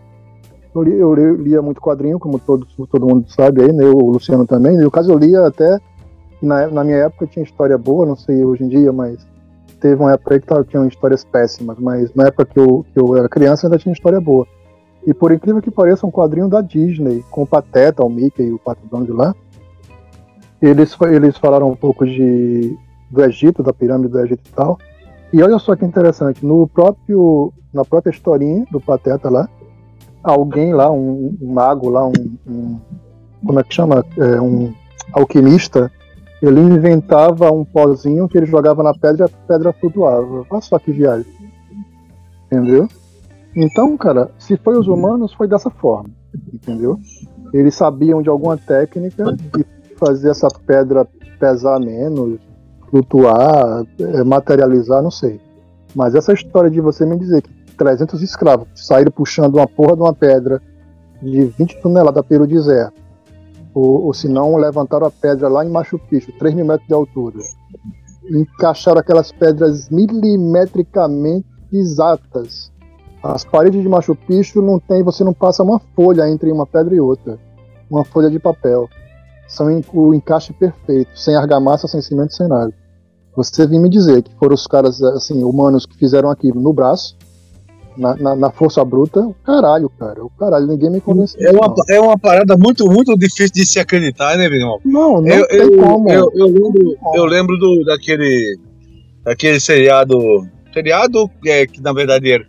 [0.75, 3.85] eu, li, eu lia muito quadrinho, como todo, todo mundo sabe aí, né?
[3.85, 4.77] O Luciano também.
[4.79, 5.79] No caso, eu lia até
[6.40, 9.27] que na, na minha época tinha história boa, não sei hoje em dia, mas
[9.81, 13.16] teve uma época que tava, tinha histórias péssimas, mas na época que eu, que eu
[13.16, 14.47] era criança ainda tinha história boa.
[15.07, 18.53] E por incrível que pareça, um quadrinho da Disney, com o Pateta, o Mickey e
[18.53, 19.35] o Pato Donald lá,
[20.61, 22.77] eles, eles falaram um pouco de,
[23.11, 24.79] do Egito, da pirâmide do Egito e tal.
[25.33, 29.49] E olha só que interessante, no próprio, na própria historinha do Pateta lá,
[30.23, 32.12] alguém lá, um, um mago lá, um,
[32.47, 32.79] um,
[33.45, 34.05] como é que chama?
[34.17, 34.73] É, um
[35.12, 35.91] alquimista,
[36.41, 40.47] ele inventava um pozinho que ele jogava na pedra e a pedra flutuava.
[40.49, 41.27] Olha só que viagem.
[42.47, 42.88] Entendeu?
[43.55, 46.11] Então, cara, se foi os humanos, foi dessa forma.
[46.53, 46.99] Entendeu?
[47.53, 49.65] Eles sabiam de alguma técnica de
[49.97, 51.07] fazer essa pedra
[51.38, 52.41] pesar menos,
[52.88, 55.41] flutuar, é, materializar, não sei.
[55.95, 60.03] Mas essa história de você me dizer que 300 escravos saíram puxando uma porra de
[60.03, 60.61] uma pedra
[61.21, 63.01] de 20 toneladas pelo deserto,
[63.75, 66.95] ou, ou se não, levantaram a pedra lá em Machu Picchu, 3 mil metros de
[66.95, 67.38] altura,
[68.31, 72.72] encaixaram aquelas pedras milimetricamente exatas.
[73.23, 76.95] As paredes de Machu Picchu não tem, você não passa uma folha entre uma pedra
[76.95, 77.39] e outra,
[77.89, 78.89] uma folha de papel.
[79.47, 82.73] São o encaixe perfeito, sem argamassa, sem cimento, sem nada.
[83.37, 87.17] Você vem me dizer que foram os caras assim humanos que fizeram aquilo no braço,
[87.97, 90.25] na, na, na, força bruta, caralho, cara.
[90.25, 91.41] O caralho, ninguém me convenceu.
[91.47, 94.79] É uma, é uma parada muito, muito difícil de se acreditar, né, Vinão?
[94.85, 96.11] Não, não eu, tem eu, como.
[96.11, 98.59] Eu, eu lembro, eu lembro do, daquele,
[99.25, 100.17] daquele seriado.
[100.73, 102.45] Seriado é, que na verdade era,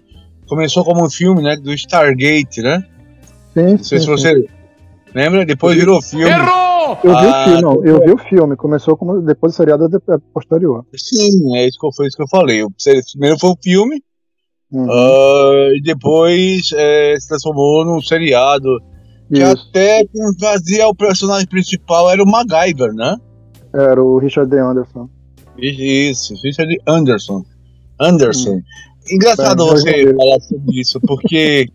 [0.55, 1.55] começou como um filme, né?
[1.55, 2.83] Do Stargate, né?
[3.53, 4.47] Sim, não sei sim, se você sim.
[5.13, 6.25] lembra, depois virou filme.
[6.29, 6.97] Errou!
[7.03, 9.85] Eu vi ah, o filme, não, eu vi o filme, começou como depois do seriado
[9.85, 10.85] é posterior.
[10.95, 12.61] Sim, é isso que foi isso que eu falei.
[12.63, 12.71] O
[13.11, 14.01] primeiro foi o filme,
[14.73, 14.87] Uhum.
[14.87, 18.67] Uh, e depois é, se transformou num seriado.
[19.31, 19.67] Que Isso.
[19.69, 23.15] até quem fazia o personagem principal era o MacGyver, né?
[23.73, 25.07] Era o Richard Anderson.
[25.57, 27.45] Isso, Richard Anderson.
[27.99, 28.55] Anderson.
[28.55, 28.61] Hum.
[29.11, 31.67] Engraçado você falar sobre isso, porque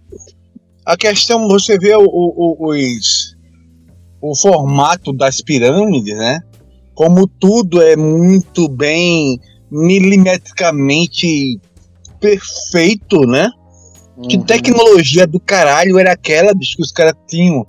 [0.84, 3.36] a questão, você vê o, o, os,
[4.22, 6.40] o formato das pirâmides, né?
[6.94, 9.38] Como tudo é muito bem
[9.70, 11.60] milimetricamente
[12.18, 13.50] perfeito, né?
[14.16, 14.28] Uhum.
[14.28, 17.64] Que tecnologia do caralho era aquela, bicho, que os caras tinham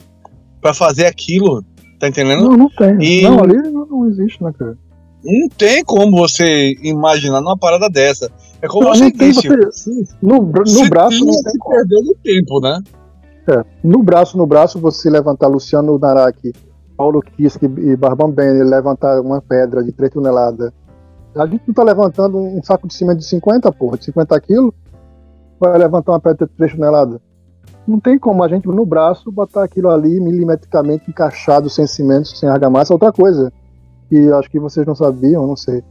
[0.61, 1.63] pra fazer aquilo,
[1.99, 2.49] tá entendendo?
[2.49, 2.97] Não, não tem.
[3.01, 4.77] E não, ali não, não, existe, né, cara?
[5.23, 8.31] Não tem como você imaginar numa parada dessa.
[8.61, 9.71] É como não, você não.
[9.71, 12.81] Você, no, no braço não tem perdendo tempo, né?
[13.47, 16.53] É, no braço, no braço, você levantar Luciano Naraki,
[16.95, 20.71] Paulo Kiske e Barbam Ben levantar uma pedra de 3 toneladas
[21.35, 24.73] a gente não tá levantando um saco de cimento de 50, porra, de 50 quilos,
[25.59, 27.19] vai levantar uma pedra de 3 toneladas.
[27.87, 32.47] Não tem como a gente, no braço, botar aquilo ali milimetricamente encaixado, sem cimento, sem
[32.47, 32.93] argamassa.
[32.93, 33.51] Outra coisa,
[34.09, 35.83] que acho que vocês não sabiam, não sei,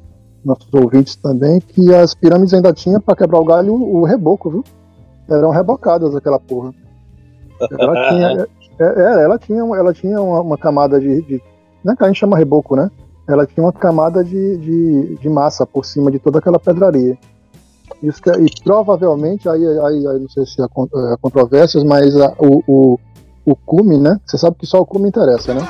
[0.44, 4.64] nossos ouvintes também, que as pirâmides ainda tinham para quebrar o galho o reboco, viu?
[5.28, 6.72] Eram rebocadas aquela porra.
[7.78, 8.48] Ela tinha,
[8.80, 11.42] é, é, ela tinha, ela tinha uma, uma camada de, de.
[11.84, 12.90] Né, que a gente chama reboco, né?
[13.28, 17.16] ela tinha uma camada de, de, de massa por cima de toda aquela pedraria.
[18.02, 22.16] Isso que, é, e provavelmente, aí, aí, aí não sei se há, há controvérsias, mas
[22.16, 22.98] a, o, o,
[23.44, 24.18] o cume, né?
[24.24, 25.60] Você sabe que só o cume interessa, né?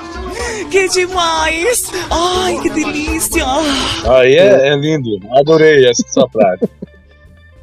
[0.71, 1.91] Que demais!
[2.11, 3.43] Ai, que delícia!
[4.07, 6.69] Aí é, é lindo, adorei essa sua frase.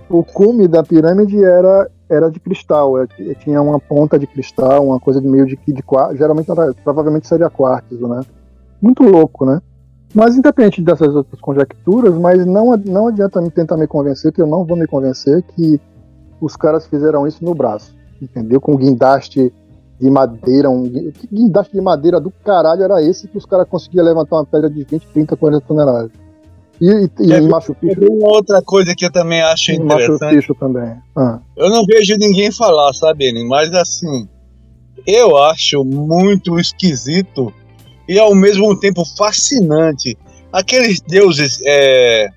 [0.09, 3.05] o cume da pirâmide era, era de cristal, é,
[3.39, 5.83] tinha uma ponta de cristal, uma coisa de meio de, de, de
[6.17, 8.21] geralmente era, provavelmente seria quartzo, né?
[8.81, 9.61] Muito louco, né?
[10.11, 14.47] Mas independente dessas outras conjecturas, mas não, não adianta me tentar me convencer, que eu
[14.47, 15.79] não vou me convencer que
[16.41, 18.59] os caras fizeram isso no braço, entendeu?
[18.59, 19.53] Com guindaste
[19.99, 24.05] de madeira, um que guindaste de madeira do caralho era esse que os caras conseguiam
[24.05, 26.11] levantar uma pedra de 20, 30, 40 toneladas.
[26.81, 28.01] E, e, e em Machu Picchu.
[28.11, 30.21] Uma outra coisa que eu também acho em interessante.
[30.21, 30.97] Machu Picchu também.
[31.15, 31.39] Ah.
[31.55, 34.27] Eu não vejo ninguém falar, sabe, mas assim,
[35.07, 37.53] eu acho muito esquisito
[38.07, 40.17] e ao mesmo tempo fascinante.
[40.51, 42.29] Aqueles deuses, é,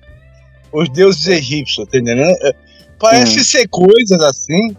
[0.73, 2.29] os deuses egípcios, tá entendendo?
[2.41, 2.53] É,
[2.99, 4.75] parece ser coisas assim,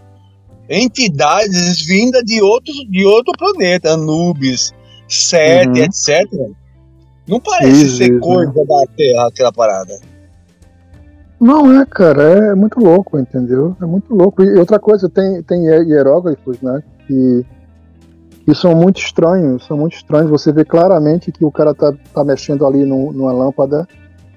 [0.71, 4.73] entidades vindas de, outros, de outro planeta, Anubis,
[5.07, 5.85] Sete, uhum.
[5.85, 6.25] etc.
[7.27, 8.65] Não parece isso, ser isso, coisa né?
[8.65, 9.99] da Terra, aquela parada.
[11.39, 13.75] Não é, cara, é muito louco, entendeu?
[13.81, 14.43] É muito louco.
[14.43, 16.81] E outra coisa, tem, tem hieróglifos, né?
[17.07, 17.45] Que
[18.47, 20.29] e são muito estranhos, são muito estranhos.
[20.29, 23.87] Você vê claramente que o cara tá, tá mexendo ali no, numa lâmpada.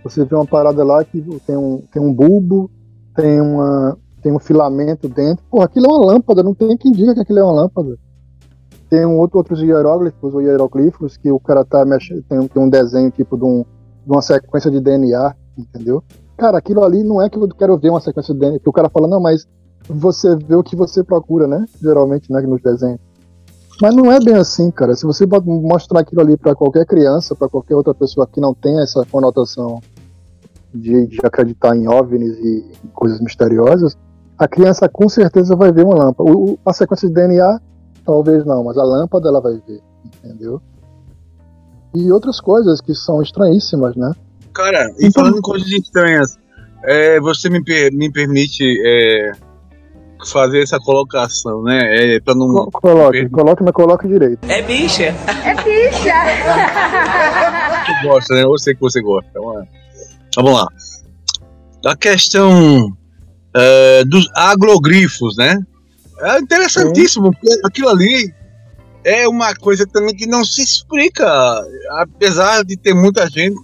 [0.03, 2.71] Você vê uma parada lá que tem um, tem um bulbo,
[3.17, 5.45] tem, uma, tem um filamento dentro.
[5.51, 7.99] Pô, aquilo é uma lâmpada, não tem quem diga que aquilo é uma lâmpada.
[8.89, 12.71] tem um outro, outros hieróglifos ou hieroglifos que o cara tá mexendo, tem, tem um
[12.71, 13.65] desenho tipo de, um,
[14.05, 16.03] de uma sequência de DNA, entendeu?
[16.39, 18.73] Cara, aquilo ali não é que eu quero ver uma sequência de DNA, que o
[18.73, 19.47] cara fala, não, mas
[19.87, 21.67] você vê o que você procura, né?
[21.81, 23.01] Geralmente, né, nos desenhos.
[23.83, 24.95] Mas não é bem assim, cara.
[24.95, 28.81] Se você mostrar aquilo ali para qualquer criança, para qualquer outra pessoa que não tem
[28.81, 29.81] essa conotação
[30.73, 33.97] de, de acreditar em OVNIs e coisas misteriosas,
[34.39, 36.31] a criança com certeza vai ver uma lâmpada.
[36.31, 37.61] O, a sequência de DNA,
[38.05, 40.61] talvez não, mas a lâmpada ela vai ver, entendeu?
[41.95, 44.13] E outras coisas que são estranhíssimas, né?
[44.53, 46.37] Cara, e então, falando em coisas estranhas,
[46.85, 49.33] é, você me, per me permite é,
[50.31, 52.15] fazer essa colocação, né?
[52.17, 52.71] É, pra não.
[52.71, 54.39] Coloque, coloque, mas coloque direito.
[54.49, 55.15] É bicha.
[55.45, 56.15] É bicha.
[57.85, 58.45] Você gosta, né?
[58.45, 59.31] Eu sei que você gosta.
[60.37, 60.67] Vamos lá.
[61.87, 62.97] A questão
[63.55, 65.59] uh, dos agrogrifos, né?
[66.21, 68.33] É interessantíssimo, porque aquilo ali
[69.05, 71.27] é uma coisa também que não se explica,
[71.99, 73.57] apesar de ter muita gente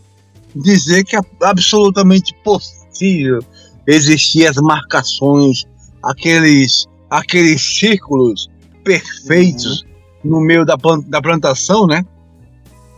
[0.54, 3.42] dizer que é absolutamente possível
[3.86, 5.64] existir as marcações,
[6.02, 8.50] aqueles, aqueles círculos
[8.84, 9.82] perfeitos
[10.24, 10.30] uhum.
[10.32, 10.76] no meio da,
[11.06, 12.04] da plantação, né?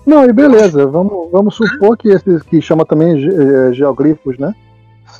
[0.04, 4.52] Não, e beleza, vamos, vamos supor que esses que chama também ge geogrifos, né?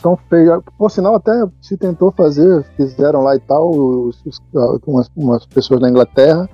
[0.03, 0.61] São feios.
[0.77, 4.41] Por sinal, até se tentou fazer, fizeram lá e tal, os, os,
[4.85, 6.49] umas, umas pessoas na Inglaterra.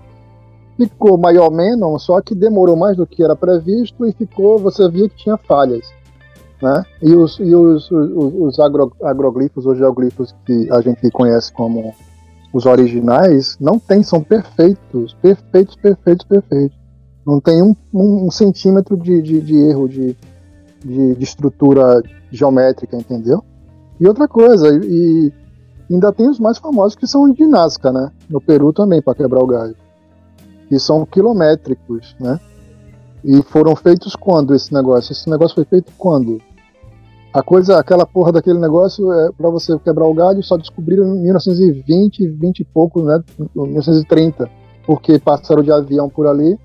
[0.77, 4.89] Ficou maior ou menos, só que demorou mais do que era previsto e ficou, você
[4.89, 5.91] via que tinha falhas.
[6.63, 6.85] Né?
[7.03, 11.95] E os, e os, os, os agro, agroglifos ou geoglifos que a gente conhece como
[12.53, 16.79] os originais não tem, são perfeitos, perfeitos, perfeitos, perfeitos.
[17.27, 20.17] Não tem um, um, um centímetro de, de, de erro de,
[20.85, 23.43] de, de, estrutura geométrica, entendeu?
[23.99, 25.33] E outra coisa, e,
[25.89, 28.11] e ainda tem os mais famosos que são de Nazca, né?
[28.29, 29.77] No Peru também, para quebrar o galho.
[30.69, 32.39] Que são quilométricos, né?
[33.25, 35.13] E foram feitos quando esse negócio?
[35.13, 36.41] Esse negócio foi feito quando?
[37.33, 41.23] A coisa, aquela porra daquele negócio, é, para você quebrar o galho, só descobriram em
[41.23, 43.23] 1920, 20 e pouco, né?
[43.55, 44.49] 1930.
[44.87, 46.59] Porque passaram de avião por ali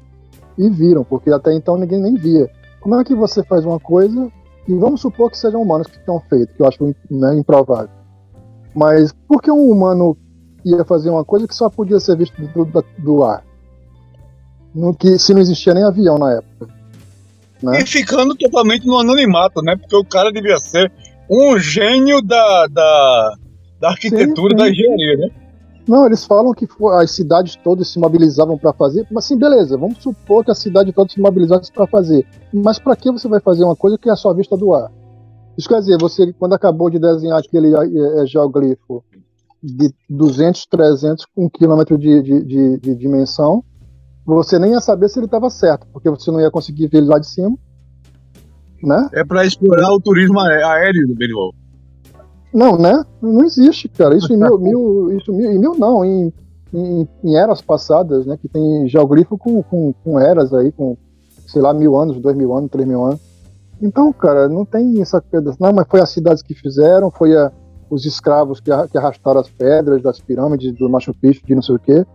[0.58, 2.50] e viram, porque até então ninguém nem via.
[2.84, 4.30] Como é que você faz uma coisa,
[4.68, 7.90] e vamos supor que sejam humanos que tenham feito, que eu acho né, improvável.
[8.76, 10.18] Mas por que um humano
[10.66, 13.42] ia fazer uma coisa que só podia ser visto do, do, do ar?
[14.76, 16.68] No que, se não existia nem avião na época.
[17.62, 17.80] Né?
[17.84, 19.78] E ficando totalmente no anonimato, né?
[19.78, 20.92] Porque o cara devia ser
[21.30, 23.34] um gênio da, da,
[23.80, 24.58] da arquitetura, sim, sim.
[24.58, 25.43] da engenharia, né?
[25.88, 29.98] Não, eles falam que as cidades todas se mobilizavam para fazer, mas assim, beleza, vamos
[30.02, 32.26] supor que a cidade toda se mobilizasse para fazer.
[32.54, 34.90] Mas para que você vai fazer uma coisa que é a sua vista do ar?
[35.58, 39.04] Isso quer dizer, você, quando acabou de desenhar aquele é, é, geoglifo
[39.62, 43.64] de 200, 300, 1 quilômetro de, de, de, de dimensão,
[44.26, 47.08] você nem ia saber se ele estava certo, porque você não ia conseguir ver ele
[47.08, 47.58] lá de cima.
[48.82, 49.10] Né?
[49.14, 51.54] É para explorar o turismo aéreo do Beriol.
[52.54, 53.04] Não, né?
[53.22, 54.16] Não existe, cara.
[54.16, 56.32] Isso em mil, mil isso mil, em mil não, em,
[56.74, 58.38] em, em, eras passadas, né?
[58.38, 60.96] Que tem geogrifo com, com, com eras aí, com,
[61.48, 63.20] sei lá, mil anos, dois mil anos, três mil anos.
[63.82, 65.56] Então, cara, não tem essa coisa.
[65.60, 67.52] Não, mas foi as cidades que fizeram, foi a,
[67.90, 71.76] os escravos que, que arrastaram as pedras das pirâmides do Machu Picchu, de não sei
[71.76, 72.06] o quê.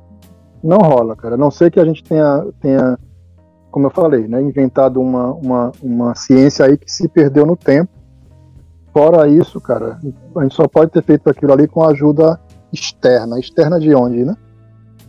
[0.62, 1.34] Não rola, cara.
[1.34, 2.98] A não ser que a gente tenha, tenha
[3.70, 7.97] como eu falei, né, inventado uma, uma, uma ciência aí que se perdeu no tempo
[8.98, 9.96] Fora isso, cara,
[10.34, 12.36] a gente só pode ter feito aquilo ali com ajuda
[12.72, 13.38] externa.
[13.38, 14.34] Externa de onde, né?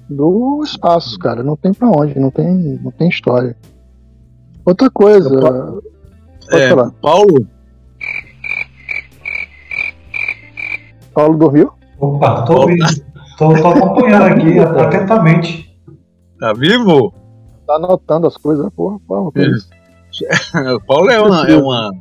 [0.07, 1.41] Do espaço, cara.
[1.41, 3.57] Não tem pra onde, não tem, não tem história.
[4.63, 5.27] Outra coisa.
[5.31, 6.91] Pode é, falar.
[7.01, 7.47] Paulo?
[11.11, 11.71] Paulo dormiu?
[11.99, 12.67] Opa, tô,
[13.39, 15.81] tô, tô acompanhando aqui atentamente.
[16.39, 17.11] Tá vivo?
[17.65, 18.99] Tá anotando as coisas, porra.
[19.07, 19.33] Paulo,
[20.85, 21.91] Paulo é uma, é uma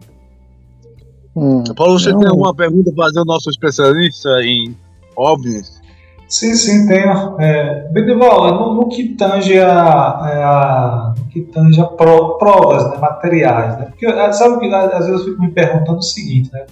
[1.38, 2.18] Hum, Paulo, você não...
[2.18, 4.76] tem alguma pergunta para fazer o nosso especialista em
[5.16, 5.80] OVNIs?
[6.28, 7.40] Sim, sim, tenho.
[7.40, 12.98] É, Benival, no, no, que tange a, a, no que tange a pro, provas né,
[12.98, 13.84] materiais, né?
[13.86, 16.66] Porque, é, sabe que às vezes eu fico me perguntando o seguinte, né?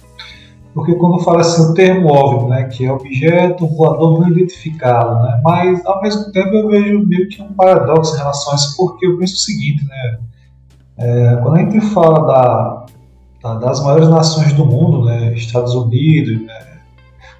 [0.73, 5.41] Porque quando fala assim o termo OVNI, né, que é objeto voador não identificado, né?
[5.43, 9.07] Mas ao mesmo tempo eu vejo meio que um paradoxo em relação a isso, porque
[9.07, 10.17] eu penso o seguinte, né?
[10.97, 12.85] É, quando a gente fala da,
[13.55, 16.59] das maiores nações do mundo, né, Estados Unidos, né,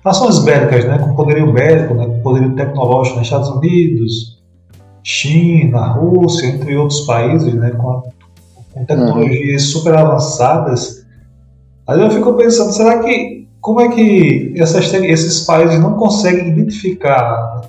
[0.03, 4.37] nações bélicas, né, com poderio bélico, né, com poderio tecnológico, né, Estados Unidos,
[5.03, 8.03] China, Rússia, entre outros países, né, com,
[8.73, 9.69] com tecnologias uhum.
[9.69, 11.05] super avançadas.
[11.87, 17.61] Aí eu fico pensando, será que como é que essas, esses países não conseguem identificar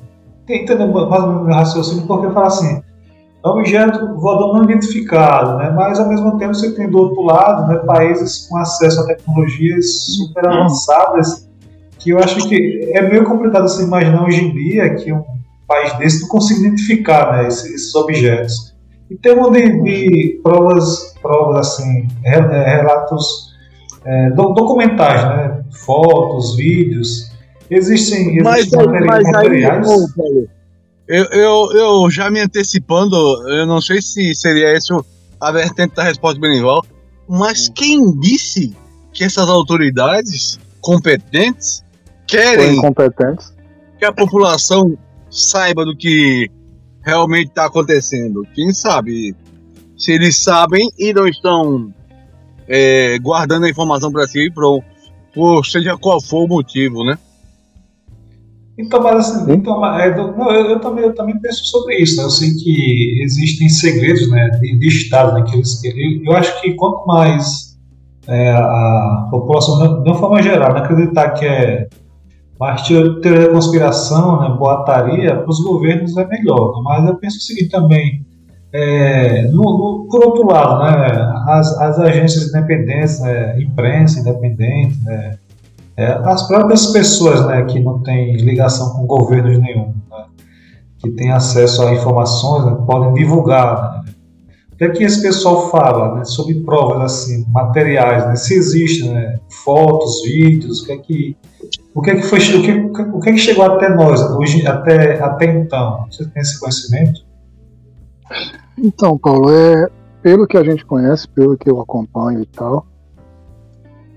[0.55, 2.83] entendeu mais ou menos o meu raciocínio, porque fala assim,
[3.49, 5.71] é um objeto voador não identificado, né?
[5.71, 10.05] mas ao mesmo tempo você tem do outro lado né, países com acesso a tecnologias
[10.17, 11.49] super avançadas,
[11.99, 15.25] que eu acho que é meio complicado você imaginar hoje em dia que um
[15.67, 18.77] país desse não consiga identificar né, esses, esses objetos.
[19.11, 22.39] E termos de, de provas, provas assim, é,
[22.77, 23.49] relatos
[24.05, 25.65] é, documentais, né?
[25.85, 27.31] fotos, vídeos,
[27.71, 29.89] existem, existem Mas, materiais, mas aí, materiais
[31.09, 33.17] eu, eu, eu já me antecipando,
[33.49, 34.93] eu não sei se seria esse
[35.41, 36.85] a vertente da resposta Benival,
[37.29, 38.77] mas quem disse
[39.13, 41.83] que essas autoridades competentes
[42.27, 42.81] querem
[43.99, 44.97] que a população
[45.31, 46.51] saiba do que
[47.03, 48.47] realmente está acontecendo?
[48.55, 49.35] Quem sabe?
[49.97, 51.93] Se eles sabem e não estão
[52.69, 54.85] é, guardando a informação para si, por,
[55.35, 57.19] por seja qual for o motivo, né?
[58.79, 62.17] Então, mas assim, então, é, não, eu, eu também, eu também penso sobre isso.
[62.19, 62.25] Né?
[62.25, 65.35] Eu sei que existem segredos né, de, de Estado.
[65.35, 65.93] Né, que eles, eu,
[66.25, 67.77] eu acho que quanto mais
[68.29, 71.89] é, a população, de uma forma geral, né, acreditar que é
[72.59, 76.73] mais teo- teoria da conspiração, né, boataria, para os governos é melhor.
[76.77, 76.83] né?
[76.85, 78.25] Mas eu penso o seguinte também.
[78.73, 85.39] é, no- no- por outro lado, né, as, as agências independentes, né, imprensa independente, né,
[85.99, 90.27] é, as próprias pessoas né, que não têm ligação com governos nenhum, né,
[90.99, 94.05] que têm acesso a informações, né, podem divulgar.
[94.05, 94.13] Né,
[94.73, 99.11] o que é que esse pessoal fala né, sobre provas assim, materiais, né, se existem
[99.13, 101.37] né, fotos, vídeos, o que é que
[101.93, 104.65] o que é que foi o que, o que é que chegou até nós hoje
[104.69, 106.07] até até então?
[106.09, 107.27] Você tem esse conhecimento?
[108.79, 109.89] Então, Paulo, é,
[110.23, 112.87] pelo que a gente conhece, pelo que eu acompanho e tal,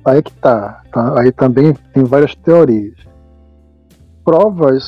[0.05, 1.19] aí que tá, tá?
[1.19, 2.95] Aí também tem várias teorias.
[4.23, 4.83] Provas,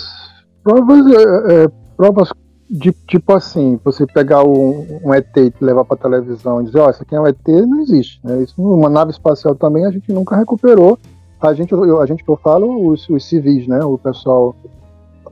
[0.64, 2.30] provas, é, é, provas
[2.70, 6.90] de tipo assim, você pegar um, um ET e levar para televisão e dizer, ó,
[6.90, 8.42] isso aqui é um ET, não existe, né?
[8.42, 10.98] Isso, uma nave espacial também a gente nunca recuperou.
[11.42, 13.84] A gente, eu, a gente que eu falo, os, os civis, né?
[13.84, 14.56] O pessoal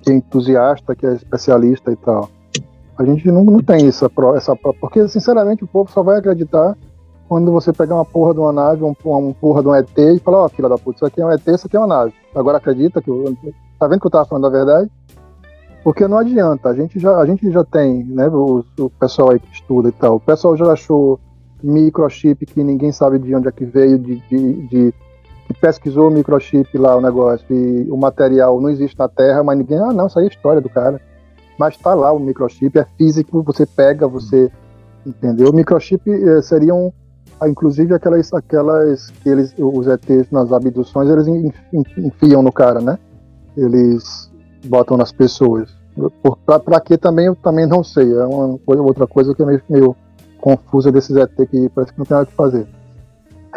[0.01, 2.29] que é entusiasta, que é especialista e tal.
[2.97, 6.75] A gente não, não tem essa, pro- essa porque sinceramente o povo só vai acreditar
[7.31, 10.19] quando você pegar uma porra de uma nave, um, um porra de um ET e
[10.19, 12.13] falar, ó, filha da puta, isso aqui é um ET, isso aqui é uma nave.
[12.35, 13.33] Agora acredita que eu,
[13.79, 14.91] tá vendo que eu tava falando a verdade?
[15.81, 19.39] Porque não adianta, a gente já, a gente já tem, né, o, o pessoal aí
[19.39, 21.21] que estuda e tal, o pessoal já achou
[21.63, 24.93] microchip que ninguém sabe de onde é que veio, de, de, de
[25.47, 29.57] que pesquisou o microchip lá, o negócio, e o material não existe na Terra, mas
[29.57, 30.99] ninguém, ah não, isso aí é história do cara
[31.57, 34.51] mas está lá o microchip, é físico, você pega, você
[35.05, 35.49] entendeu?
[35.49, 37.01] O microchip eh, seriam, ah,
[37.47, 42.79] inclusive aquelas, aquelas que eles, os ETs nas abduções, eles en- en- enfiam no cara,
[42.81, 42.97] né?
[43.57, 44.31] Eles
[44.65, 45.69] botam nas pessoas.
[46.65, 49.61] Pra que também eu também não sei, é uma coisa, outra coisa que é meio,
[49.69, 49.95] meio
[50.39, 52.65] confusa desses ET que parece que não tem nada o que fazer.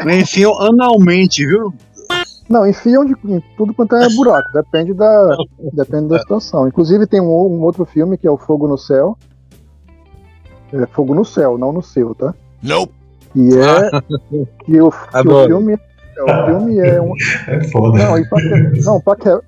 [0.06, 1.72] Enfim, analmente, viu?
[2.48, 5.36] Não, enfiam de em tudo quanto é buraco, depende da,
[5.72, 6.66] depende da situação.
[6.68, 9.16] Inclusive tem um, um outro filme que é o Fogo no Céu.
[10.72, 12.34] É Fogo no Céu, não no seu, tá?
[12.62, 12.92] Nope.
[13.34, 13.90] E é
[14.64, 15.74] que o, que o filme,
[16.16, 17.12] é, o filme é um.
[17.48, 17.98] É foda.
[17.98, 19.40] Não, e pra, que- não, pra, que, não,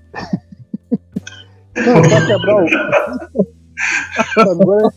[2.03, 2.67] pra quebrar o.
[4.51, 4.89] Agora...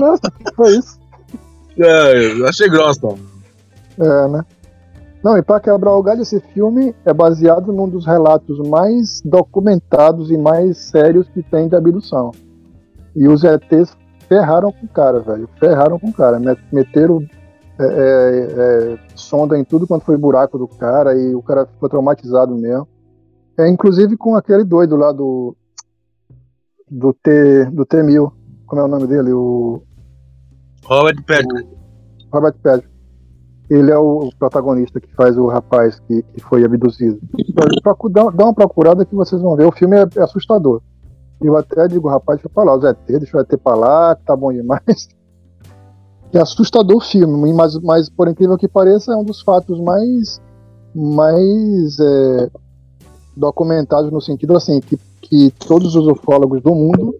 [0.00, 1.00] Nossa, que foi isso?
[1.78, 3.08] É, eu achei grossa.
[3.98, 4.44] É, né?
[5.22, 10.30] Não, e para quebrar o galho, esse filme é baseado num dos relatos mais documentados
[10.30, 12.32] e mais sérios que tem de abdução.
[13.14, 13.96] E os ETs
[14.32, 15.48] ferraram com o cara, velho.
[15.60, 16.38] Ferraram com o cara.
[16.40, 17.22] Met- Meteram
[17.78, 21.88] é, é, é, sonda em tudo quanto foi buraco do cara e o cara ficou
[21.88, 22.88] traumatizado mesmo.
[23.58, 25.54] É, inclusive com aquele doido lá do.
[26.90, 27.66] Do T.
[27.66, 28.32] Do T-1000.
[28.66, 29.32] Como é o nome dele?
[29.32, 29.82] O.
[30.84, 31.68] Robert Patrick.
[32.32, 32.88] Robert Patrick.
[33.70, 37.18] Ele é o protagonista que faz o rapaz que, que foi abduzido.
[37.82, 39.66] Procu- Dá, dá uma procurada que vocês vão ver.
[39.66, 40.82] O filme é, é assustador.
[41.42, 44.24] Eu até digo, rapaz, deixa pra lá, os ET, deixa o ET pra lá, que
[44.24, 45.08] tá bom demais.
[46.34, 50.40] É assustador o filme, mas, mas por incrível que pareça, é um dos fatos mais,
[50.94, 52.50] mais é,
[53.36, 57.14] documentados no sentido assim, que, que todos os ufólogos do mundo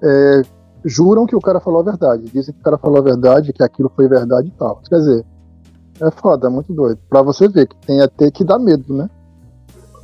[0.00, 0.42] é,
[0.84, 2.30] juram que o cara falou a verdade.
[2.32, 4.80] Dizem que o cara falou a verdade, que aquilo foi verdade e tal.
[4.88, 5.24] Quer dizer,
[6.00, 7.00] é foda, é muito doido.
[7.08, 9.10] Pra você ver que tem até que dá medo, né?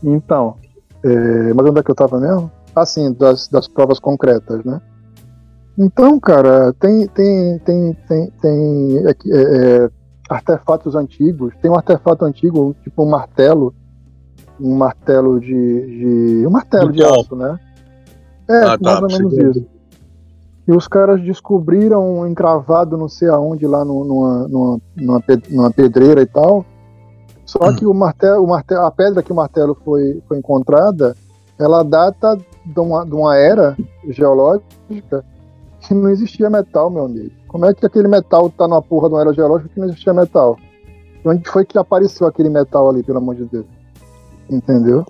[0.02, 0.56] Então,
[1.04, 2.50] é, mas onde é que eu tava mesmo?
[2.82, 4.80] Assim, das, das provas concretas, né?
[5.78, 9.90] Então, cara, tem tem tem tem, tem é, é,
[10.28, 11.54] artefatos antigos.
[11.62, 13.72] Tem um artefato antigo, tipo um martelo,
[14.60, 17.58] um martelo de, de um martelo de aço, né?
[18.48, 19.66] É, Ah, tá, mais ou menos isso.
[20.66, 26.26] E os caras descobriram encravado não sei aonde lá numa, numa, numa, numa pedreira e
[26.26, 26.64] tal.
[27.46, 27.76] Só Hum.
[27.76, 31.16] que o martelo, o martelo, a pedra que o martelo foi, foi encontrada,
[31.58, 33.76] ela data de uma, de uma era
[34.08, 35.24] geológica
[35.80, 37.30] que não existia metal, meu amigo.
[37.48, 40.12] Como é que aquele metal tá numa porra de uma era geológica que não existia
[40.12, 40.56] metal?
[41.22, 43.66] De onde foi que apareceu aquele metal ali, pelo amor de Deus?
[44.48, 45.04] Entendeu?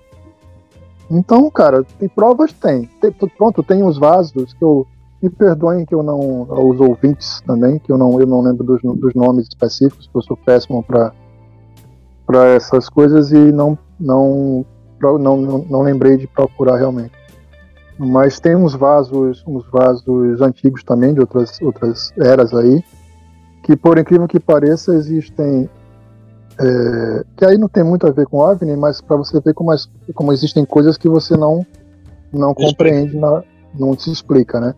[1.09, 2.53] Então, cara, tem provas?
[2.53, 2.85] Tem.
[3.01, 4.85] Tem- pronto, tem os vasos que eu.
[5.21, 6.43] Me perdoem que eu não.
[6.43, 10.21] Os ouvintes também, que eu não, eu não lembro dos, dos nomes específicos, que eu
[10.21, 11.11] sou péssimo para
[12.55, 14.65] essas coisas e não, não,
[15.01, 17.11] não, não, não lembrei de procurar realmente.
[17.97, 22.81] Mas tem uns vasos, uns vasos antigos também, de outras, outras eras aí,
[23.63, 25.69] que por incrível que pareça existem
[26.61, 29.71] é, que aí não tem muito a ver com OVNI, mas para você ver como,
[29.71, 31.65] as- como existem coisas que você não
[32.31, 33.43] não compreende, na-
[33.77, 34.75] não se explica, né?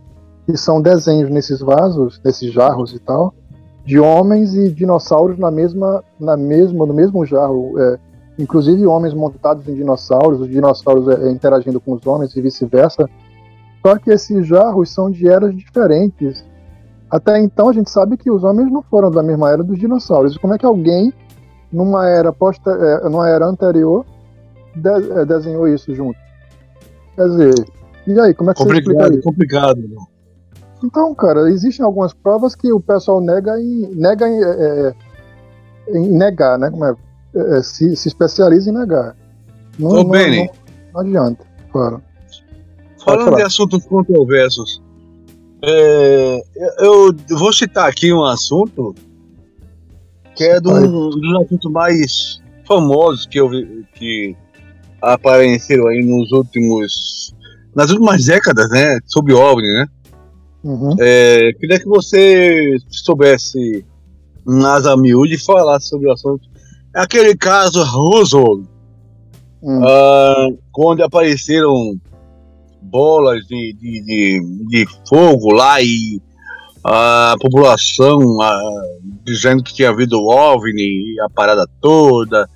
[0.47, 3.33] E são desenhos nesses vasos, nesses jarros e tal,
[3.83, 7.99] de homens e dinossauros na mesma, na mesma, no mesmo jarro, é,
[8.39, 13.09] inclusive homens montados em dinossauros, os dinossauros é, interagindo com os homens e vice-versa.
[13.85, 16.45] Só que esses jarros são de eras diferentes.
[17.09, 20.37] Até então a gente sabe que os homens não foram da mesma era dos dinossauros.
[20.37, 21.11] Como é que alguém
[21.71, 24.05] numa era posta, é, numa era anterior,
[24.75, 26.17] de- é, desenhou isso junto.
[27.15, 27.53] Quer dizer,
[28.07, 29.23] e aí, como é que você Complicado, isso?
[29.23, 29.81] complicado.
[29.89, 30.11] não.
[30.83, 34.93] Então, cara, existem algumas provas que o pessoal nega em, nega em, é,
[35.89, 36.71] em negar, né?
[36.71, 36.95] Como é?
[37.33, 39.15] É, é, se, se especializa em negar.
[39.79, 40.47] Não, Ô, não, Benny.
[40.47, 40.53] não,
[40.93, 41.45] não adianta.
[41.71, 42.01] Claro.
[43.03, 44.81] Falando de assuntos controversos,
[45.63, 46.41] é,
[46.79, 48.93] eu vou citar aqui um assunto
[50.35, 53.49] que é do- um dos assuntos mais famosos que eu
[53.95, 54.35] que
[55.01, 57.33] apareceram aí nos últimos
[57.75, 59.85] nas últimas décadas, né, sobre OVNI, né?
[60.63, 60.95] Uhum.
[60.99, 63.83] É, queria que você soubesse
[64.45, 66.47] nas miúde falar sobre o assunto.
[66.93, 68.63] Aquele caso Roswell,
[69.63, 69.81] Hum.
[69.85, 71.95] ah, onde apareceram
[72.81, 76.19] bolas de, de, de, de fogo lá e
[76.83, 78.81] a população ah,
[79.23, 82.49] dizendo que tinha havido OVNI e a parada toda.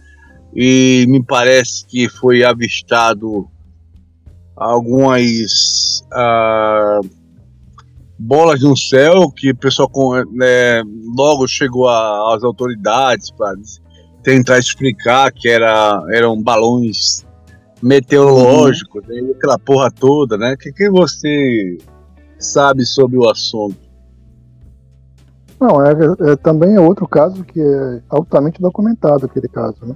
[0.56, 3.48] E me parece que foi avistado
[4.56, 7.02] algumas ah,
[8.18, 10.82] bolas no céu que o pessoal com- né,
[11.16, 13.54] logo chegou às autoridades para
[14.26, 17.24] tentar explicar que era, eram balões
[17.82, 20.54] meteorológicos, né, e aquela porra toda, né?
[20.54, 21.78] O que, que você
[22.40, 23.78] sabe sobre o assunto?
[25.62, 25.92] Não, é,
[26.32, 29.96] é- também é outro caso que é altamente documentado, aquele caso, né?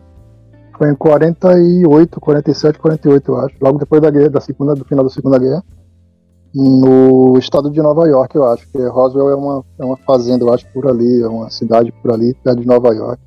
[0.78, 3.56] Foi em 48, 47, 48, eu acho.
[3.60, 5.62] Logo depois da guerra, da segunda, do final da Segunda Guerra.
[6.56, 8.66] No estado de Nova York, eu acho.
[8.72, 11.22] Que Roswell é uma, é uma fazenda, eu acho, por ali.
[11.22, 13.22] É uma cidade por ali, perto de Nova York.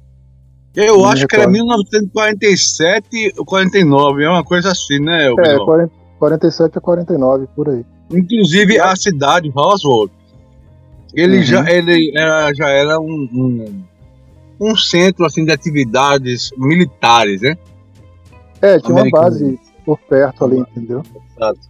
[0.74, 1.52] Eu Não acho que era recordo.
[1.66, 5.26] 1947 ou 49, é uma coisa assim, né?
[5.30, 5.64] É, Benão?
[5.66, 7.84] 40, 47 a 49, por aí.
[8.10, 10.10] Inclusive a cidade Roswell,
[11.14, 11.42] ele Uhum.
[11.42, 13.82] já ele era, já era um, um,
[14.60, 17.56] um centro assim de atividades militares, né?
[18.60, 19.24] É, tinha uma Americano.
[19.24, 21.02] base por perto ali, entendeu?
[21.36, 21.60] Exato.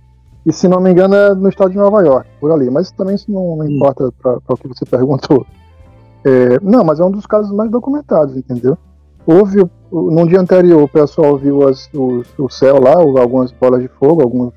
[0.45, 2.69] E se não me engano é no estado de Nova York, por ali.
[2.71, 3.71] Mas também isso não, não Hum.
[3.77, 5.47] importa para o que você perguntou.
[6.25, 8.77] É, não, mas é um dos casos mais documentados, entendeu?
[9.27, 13.89] Houve, num dia anterior, o pessoal viu as, o, o céu lá, algumas bolas de
[13.89, 14.53] fogo, alguns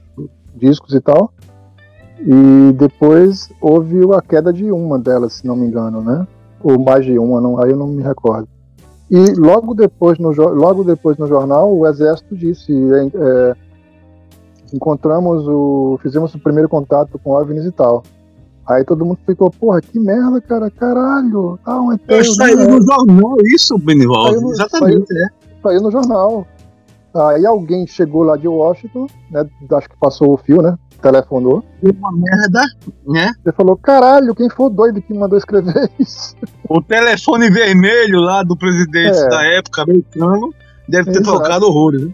[0.55, 1.32] discos e tal.
[2.20, 6.26] E depois houve a queda de uma delas, se não me engano, né?
[6.63, 8.47] Ou mais de uma, não, aí eu não me recordo.
[9.11, 13.55] E logo depois no, logo depois no jornal, o Exército disse: é, é,
[14.74, 15.99] encontramos o.
[16.01, 18.01] fizemos o primeiro contato com OVNIs e tal.
[18.68, 21.59] Aí todo mundo ficou, porra, que merda, cara, caralho.
[21.63, 22.66] Tá um ET, Eu saí né?
[22.66, 24.28] no jornal isso, Benival.
[24.30, 25.28] Saiu no- Exatamente, é.
[25.61, 26.47] saiu no jornal.
[27.13, 29.45] Aí alguém chegou lá de Washington, né?
[29.72, 30.76] Acho que passou o fio, né?
[31.01, 31.63] Telefonou.
[31.84, 31.89] é.
[31.91, 32.61] Uma merda,
[33.07, 33.32] né?
[33.45, 36.36] Ele falou, caralho, quem foi doido que mandou escrever isso?
[36.68, 39.30] O telefone vermelho lá do presidente É.
[39.30, 40.49] da época americano
[40.89, 41.38] deve ter Exato.
[41.38, 42.13] tocado horrores, né?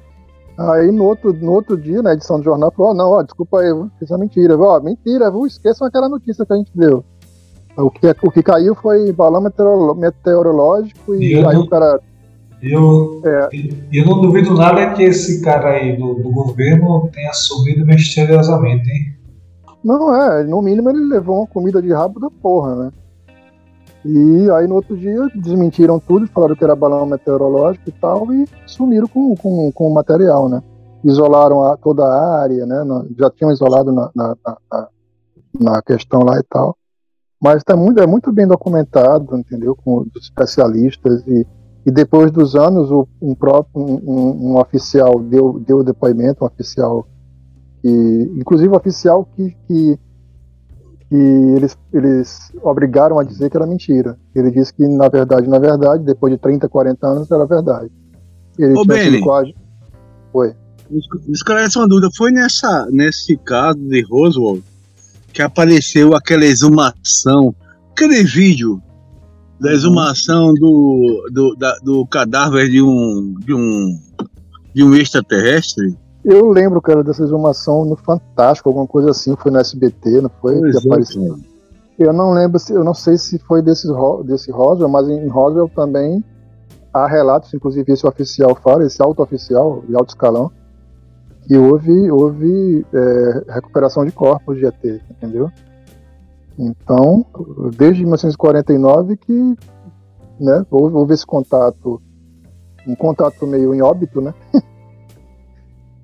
[0.70, 3.60] Aí no outro, no outro dia, na edição do jornal, falou, ó, não, ó, desculpa
[3.62, 3.68] aí,
[4.00, 4.58] fiz uma mentira.
[4.58, 5.46] Ó, mentira, viu?
[5.46, 7.04] esqueçam aquela notícia que a gente deu.
[7.78, 9.42] O que, o que caiu foi balão
[9.96, 12.00] meteorológico e E aí não- o cara.
[12.62, 13.50] Eu, É.
[13.92, 19.16] eu não duvido nada que esse cara aí do, do governo tenha sumido misteriosamente, hein?
[19.84, 22.92] Não, é, no mínimo ele levou uma comida de rabo da porra, né?
[24.04, 28.48] E aí no outro dia desmentiram tudo, falaram que era balão meteorológico e tal, e
[28.66, 30.62] sumiram com, com, com o material, né?
[31.04, 32.84] Isolaram a, toda a área, né?
[33.18, 34.88] Já tinham isolado na, na, na,
[35.60, 36.76] na questão lá e tal.
[37.42, 39.76] Mas tá muito, é muito bem documentado, entendeu?
[39.76, 41.46] Com os especialistas e,
[41.86, 47.08] e depois dos anos o, um próprio um, um, oficial deu deu depoimento, um oficial
[47.82, 50.00] que, inclusive um oficial que, que
[51.12, 54.18] que eles, eles obrigaram a dizer que era mentira.
[54.34, 57.92] Ele disse que, na verdade, na verdade, depois de 30, 40 anos, era verdade.
[58.58, 59.54] Ele Ô, Benny, quase...
[60.34, 60.56] Oi.
[61.28, 62.08] Esclarece uma dúvida.
[62.16, 64.62] Foi nessa, nesse caso de Roswell
[65.34, 67.54] que apareceu aquela exumação,
[67.92, 68.82] aquele vídeo
[69.60, 69.76] da uhum.
[69.76, 74.00] exumação do, do, da, do cadáver de um, de um,
[74.74, 75.94] de um extraterrestre?
[76.24, 80.60] Eu lembro, cara, dessa exumação no Fantástico, alguma coisa assim, foi no SBT, não foi?
[80.60, 81.40] Pois que é, apareceu.
[81.98, 83.88] Eu não lembro, se, eu não sei se foi desse,
[84.26, 86.24] desse Roswell, mas em Roswell também
[86.94, 90.52] há relatos, inclusive esse oficial fala, esse alto oficial de alto escalão,
[91.48, 95.52] que houve, houve é, recuperação de corpos de ET, entendeu?
[96.58, 97.26] Então,
[97.76, 99.56] desde 1949 que
[100.40, 102.02] né, houve, houve esse contato,
[102.88, 104.34] um contato meio em óbito, né?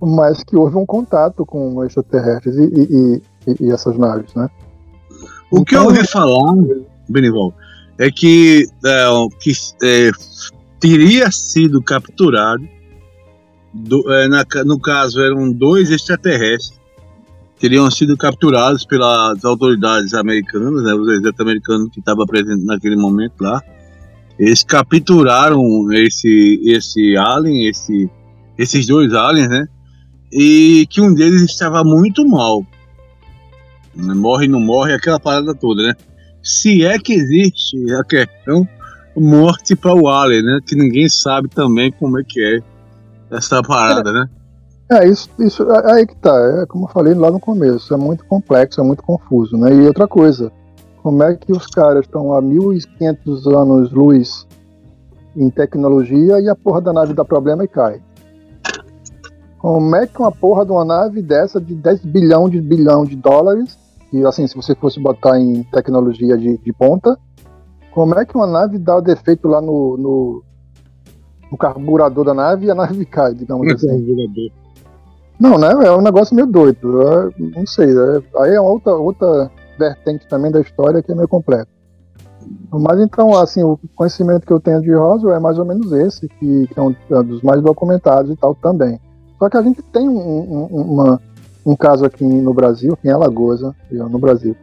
[0.01, 4.49] mas que houve um contato com extraterrestres e, e, e, e essas naves, né?
[5.51, 6.53] O então, que eu ouvi falar,
[7.07, 7.53] Benival,
[7.97, 9.07] é que, é,
[9.39, 9.51] que
[9.83, 10.11] é,
[10.79, 12.67] teria sido capturado,
[13.73, 16.77] do, é, na, no caso eram dois extraterrestres,
[17.59, 23.33] teriam sido capturados pelas autoridades americanas, né, os exércitos americanos que estavam presentes naquele momento
[23.41, 23.61] lá.
[24.37, 28.07] Eles capturaram esse, esse alien, esse,
[28.57, 29.67] esses dois aliens, né?
[30.31, 32.65] E que um deles estava muito mal.
[33.95, 35.93] Morre, não morre, aquela parada toda, né?
[36.43, 38.67] Se é que existe a questão
[39.15, 40.59] morte para o Alien, né?
[40.65, 42.59] Que ninguém sabe também como é que é
[43.35, 44.29] essa parada, né?
[44.89, 46.33] É, isso, isso é, é aí que tá.
[46.61, 49.73] É como eu falei lá no começo, é muito complexo, é muito confuso, né?
[49.73, 50.51] E outra coisa,
[51.01, 54.47] como é que os caras estão há 1500 anos luz
[55.35, 58.01] em tecnologia e a porra da nave dá problema e cai?
[59.59, 63.15] Como é que uma porra de uma nave dessa de 10 bilhão de bilhão de
[63.15, 63.77] dólares,
[64.13, 67.17] e assim, se você fosse botar em tecnologia de, de ponta,
[67.91, 70.43] como é que uma nave dá o defeito lá no, no,
[71.51, 73.87] no carburador da nave e a nave cai, digamos assim?
[75.39, 75.69] Não, né?
[75.83, 77.01] É um negócio meio doido.
[77.01, 77.89] Eu, não sei.
[77.89, 81.67] É, aí é outra, outra vertente também da história que é meio completa.
[82.71, 86.27] Mas então, assim, o conhecimento que eu tenho de Roswell é mais ou menos esse,
[86.27, 88.99] que, que é um, é um dos mais documentados e tal também.
[89.39, 91.21] Só que a gente tem um, um, uma,
[91.65, 93.73] um caso aqui no Brasil, aqui em Alagoas, né?
[93.91, 94.55] no Brasil.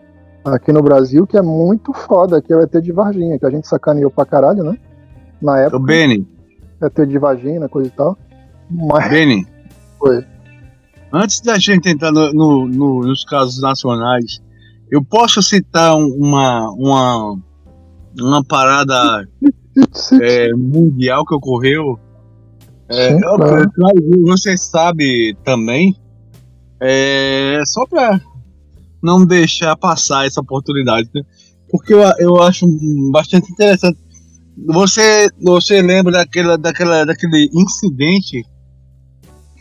[0.45, 3.51] Aqui no Brasil, que é muito foda, que é o ET de Varginha, que a
[3.51, 4.77] gente sacaneou pra caralho, né?
[5.41, 5.77] Na época.
[5.77, 6.27] O Beni.
[6.83, 8.19] ET de Varginha, coisa e tal.
[8.71, 9.09] Mas...
[9.09, 9.47] Beni.
[9.99, 10.25] Foi.
[11.13, 14.43] Antes da gente entrar no, no, no, nos casos nacionais,
[14.91, 17.39] eu posso citar uma, uma,
[18.21, 19.27] uma parada
[20.21, 21.99] é, mundial que ocorreu
[22.89, 23.71] é, Sim, claro.
[24.27, 25.95] Você sabe também,
[26.81, 28.21] é, só para
[29.03, 31.23] não deixar passar essa oportunidade, né?
[31.71, 32.67] porque eu, eu acho
[33.11, 33.99] bastante interessante.
[34.67, 38.45] Você, você lembra daquela, daquela, daquele incidente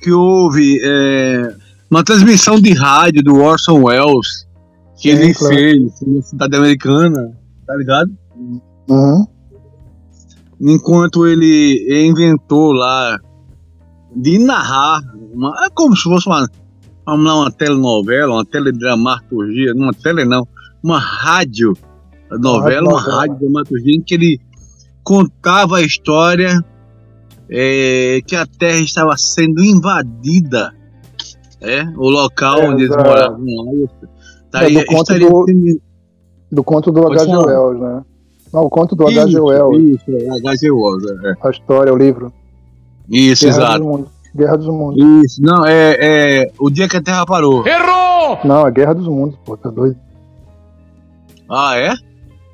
[0.01, 1.55] que houve é,
[1.89, 4.45] uma transmissão de rádio do Orson Welles
[4.97, 5.55] que Sim, ele claro.
[5.55, 7.32] fez na cidade americana,
[7.65, 8.11] tá ligado?
[8.88, 9.32] Uhum
[10.72, 13.20] enquanto ele inventou lá
[14.16, 15.01] de narrar,
[15.34, 16.47] uma, é como se fosse uma,
[17.05, 20.47] vamos lá, uma telenovela, uma teledramaturgia, uma tele não,
[20.82, 21.74] uma rádio
[22.32, 24.39] novela, uma rádio dramaturgia em que ele
[25.03, 26.64] contava a história
[27.49, 30.74] é, que a Terra estava sendo invadida,
[31.59, 33.89] é, o local é, onde eles moravam lá.
[34.45, 35.82] Estaria, é, do, conto do, sendo...
[36.51, 37.36] do conto do H.G.
[37.36, 38.01] Wells, né?
[38.54, 39.39] Não, o conto do H.G.
[39.39, 39.84] Wells.
[39.84, 40.72] Isso, H.G.
[40.72, 41.34] Wells, é.
[41.41, 42.32] A história, o livro.
[43.10, 43.84] Isso, Guerra exato.
[43.84, 45.26] Dos Guerra dos Mundos.
[45.26, 47.66] Isso, não, é, é O Dia que a Terra Parou.
[47.68, 48.39] Errou!
[48.43, 49.95] Não, é Guerra dos Mundos, pô, tá doido.
[51.49, 51.93] Ah, é?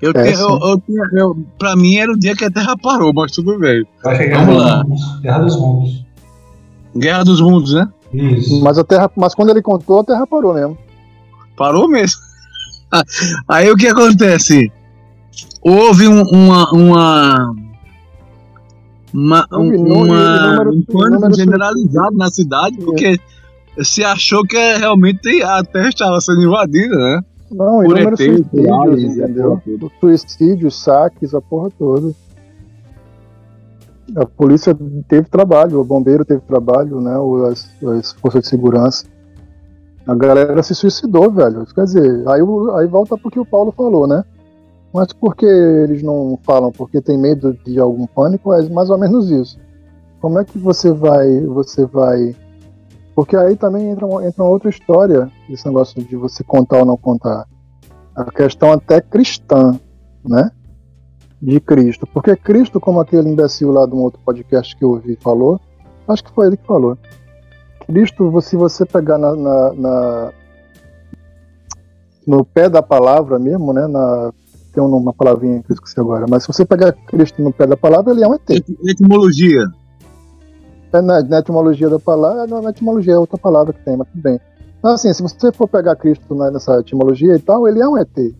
[0.02, 3.14] Eu, é, eu, eu, eu, eu, pra mim era o dia que a Terra parou,
[3.14, 3.86] mas tudo bem.
[4.02, 4.84] Vamos lá.
[5.22, 6.06] Guerra dos Mundos.
[6.98, 7.88] Guerra dos Mundos, né?
[8.14, 8.62] Isso.
[8.62, 10.78] Mas a Terra, mas quando ele contou, a Terra parou mesmo.
[11.56, 12.20] Parou mesmo.
[13.48, 14.72] Aí o que acontece?
[15.62, 17.56] Houve um, uma, uma,
[19.14, 23.20] uma, um, uma, um pânico generalizado na cidade, porque
[23.84, 27.22] se achou que realmente a terra estava sendo invadida, né?
[27.52, 29.62] Não, Por inúmeros ET, suicídios, entendeu?
[30.00, 32.14] Suicídios, saques, a porra toda.
[34.16, 34.76] A polícia
[35.08, 37.16] teve trabalho, o bombeiro teve trabalho, né?
[37.52, 39.06] As, as forças de segurança.
[40.06, 41.66] A galera se suicidou, velho.
[41.74, 42.42] Quer dizer, aí,
[42.76, 44.24] aí volta pro que o Paulo falou, né?
[44.94, 46.72] Mas por que eles não falam?
[46.72, 48.52] Porque tem medo de algum pânico?
[48.54, 49.60] É mais ou menos isso.
[50.20, 51.42] Como é que você vai.
[51.42, 52.36] Você vai.
[53.16, 56.86] Porque aí também entra, uma- entra uma outra história, esse negócio de você contar ou
[56.86, 57.46] não contar.
[58.16, 59.80] A questão até cristã,
[60.26, 60.52] né?
[61.42, 62.08] De Cristo.
[62.08, 65.60] Porque Cristo, como aquele imbecil lá de um outro podcast que eu ouvi falou,
[66.08, 66.98] acho que foi ele que falou.
[67.86, 70.32] Cristo, se você pegar na, na- na-
[72.28, 73.88] no pé da palavra mesmo, né?
[73.88, 74.32] Na,
[74.80, 77.76] tem uma palavrinha que eu esqueci agora, mas se você pegar Cristo no pé da
[77.76, 78.50] palavra, ele é um ET.
[78.50, 79.64] Et- Etimologia.
[80.94, 84.22] É na, na etimologia da palavra, na, etimologia é outra palavra que tem, mas tudo
[84.22, 84.40] bem.
[84.80, 87.98] Então, assim, se você for pegar Cristo né, nessa etimologia e tal, ele é um
[87.98, 88.34] ET.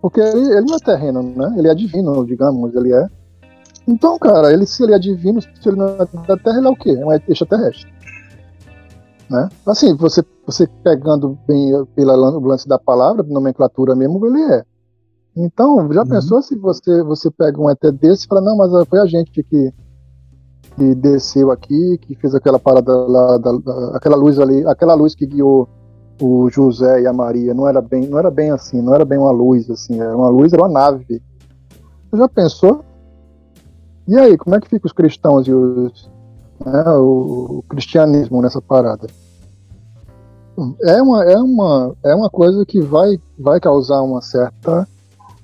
[0.00, 1.54] Porque ele, ele não é terreno, né?
[1.56, 3.06] Ele é divino, digamos, ele é.
[3.86, 6.70] Então, cara, ele, se ele é divino, se ele não é da Terra, ele é
[6.70, 6.90] o quê?
[6.90, 7.90] É um extraterrestre.
[9.28, 9.48] Né?
[9.66, 14.62] Assim, você, você pegando bem pela lan- lance da palavra, nomenclatura mesmo, ele é.
[15.40, 16.08] Então, já Uhum.
[16.08, 19.30] pensou se você, você pega um ET desse e fala, não, mas foi a gente
[19.30, 19.72] que, que
[20.96, 25.26] desceu aqui, que fez aquela parada lá, da, da- aquela luz ali, aquela luz que
[25.26, 25.68] guiou
[26.20, 29.18] o José e a Maria, não era bem, não era bem assim, não era bem
[29.18, 31.22] uma luz assim, era uma luz, era uma nave.
[32.10, 32.84] Você já pensou?
[34.08, 36.10] E aí, como é que fica os cristãos e os,
[36.66, 39.06] né, o, o cristianismo nessa parada?
[40.82, 44.88] É uma, é uma, é uma coisa que vai, vai causar uma certa,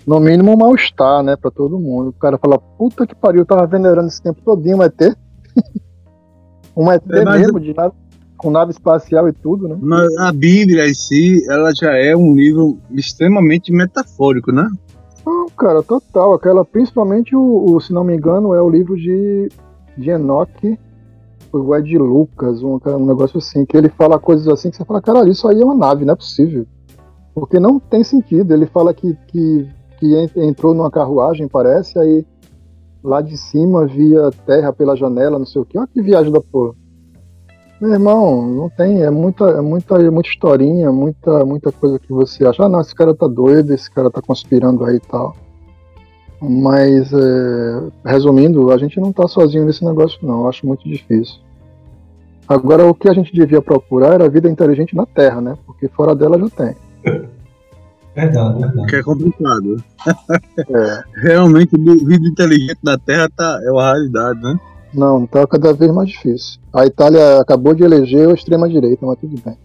[0.07, 2.11] no mínimo, um mal-estar, né, para todo mundo.
[2.11, 5.01] O cara fala, puta que pariu, eu tava venerando esse tempo todinho um ET.
[6.77, 7.95] um ET É, mesmo, de nave,
[8.37, 9.77] com nave espacial e tudo, né?
[9.81, 14.69] Mas a Bíblia em si, ela já é um livro extremamente metafórico, né?
[15.25, 16.35] Não, cara, total.
[16.35, 19.49] Aquela, principalmente o, o, se não me engano, é o livro de,
[19.97, 20.79] de Enoque,
[21.51, 24.85] ou é de Lucas, um, um negócio assim, que ele fala coisas assim que você
[24.85, 26.67] fala, caralho, isso aí é uma nave, não é possível.
[27.35, 28.53] Porque não tem sentido.
[28.53, 29.69] Ele fala que, que,
[30.05, 32.27] que en- entrou numa carruagem, parece, aí
[33.03, 35.79] lá de cima via terra pela janela, não sei o que.
[35.79, 36.75] Olha que viagem da porra.
[37.81, 42.13] Meu irmão, não tem, é muita, é muita, é muita historinha, muita, muita coisa que
[42.13, 45.35] você acha, ah não, esse cara tá doido, esse cara tá conspirando aí e tal.
[46.41, 51.37] Mas, é, resumindo, a gente não tá sozinho nesse negócio não, eu acho muito difícil.
[52.47, 55.57] Agora, o que a gente devia procurar era a vida inteligente na Terra, né?
[55.67, 56.77] Porque fora dela já tem.
[58.15, 58.87] Verdade, verdade.
[58.89, 59.85] Que é complicado.
[60.59, 64.59] É, Realmente, vi- vida inteligente na Terra tá, é uma raridade, né?
[64.95, 66.61] não, tá cada vez mais difícil.
[66.73, 69.59] A Itália acabou de eleger a extrema-direita, mas tudo bem.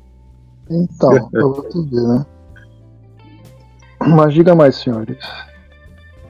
[0.72, 2.26] Então, pra você ver, né?
[4.08, 5.18] Mas diga mais, senhores.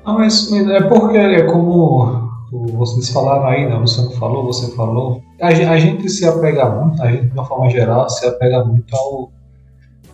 [0.06, 2.30] Não, mas é porque é como
[2.74, 3.78] vocês falaram aí, né?
[3.80, 5.22] Você não falou, você falou.
[5.40, 8.94] A, a gente se apega muito, a gente de uma forma geral se apega muito
[8.96, 9.32] ao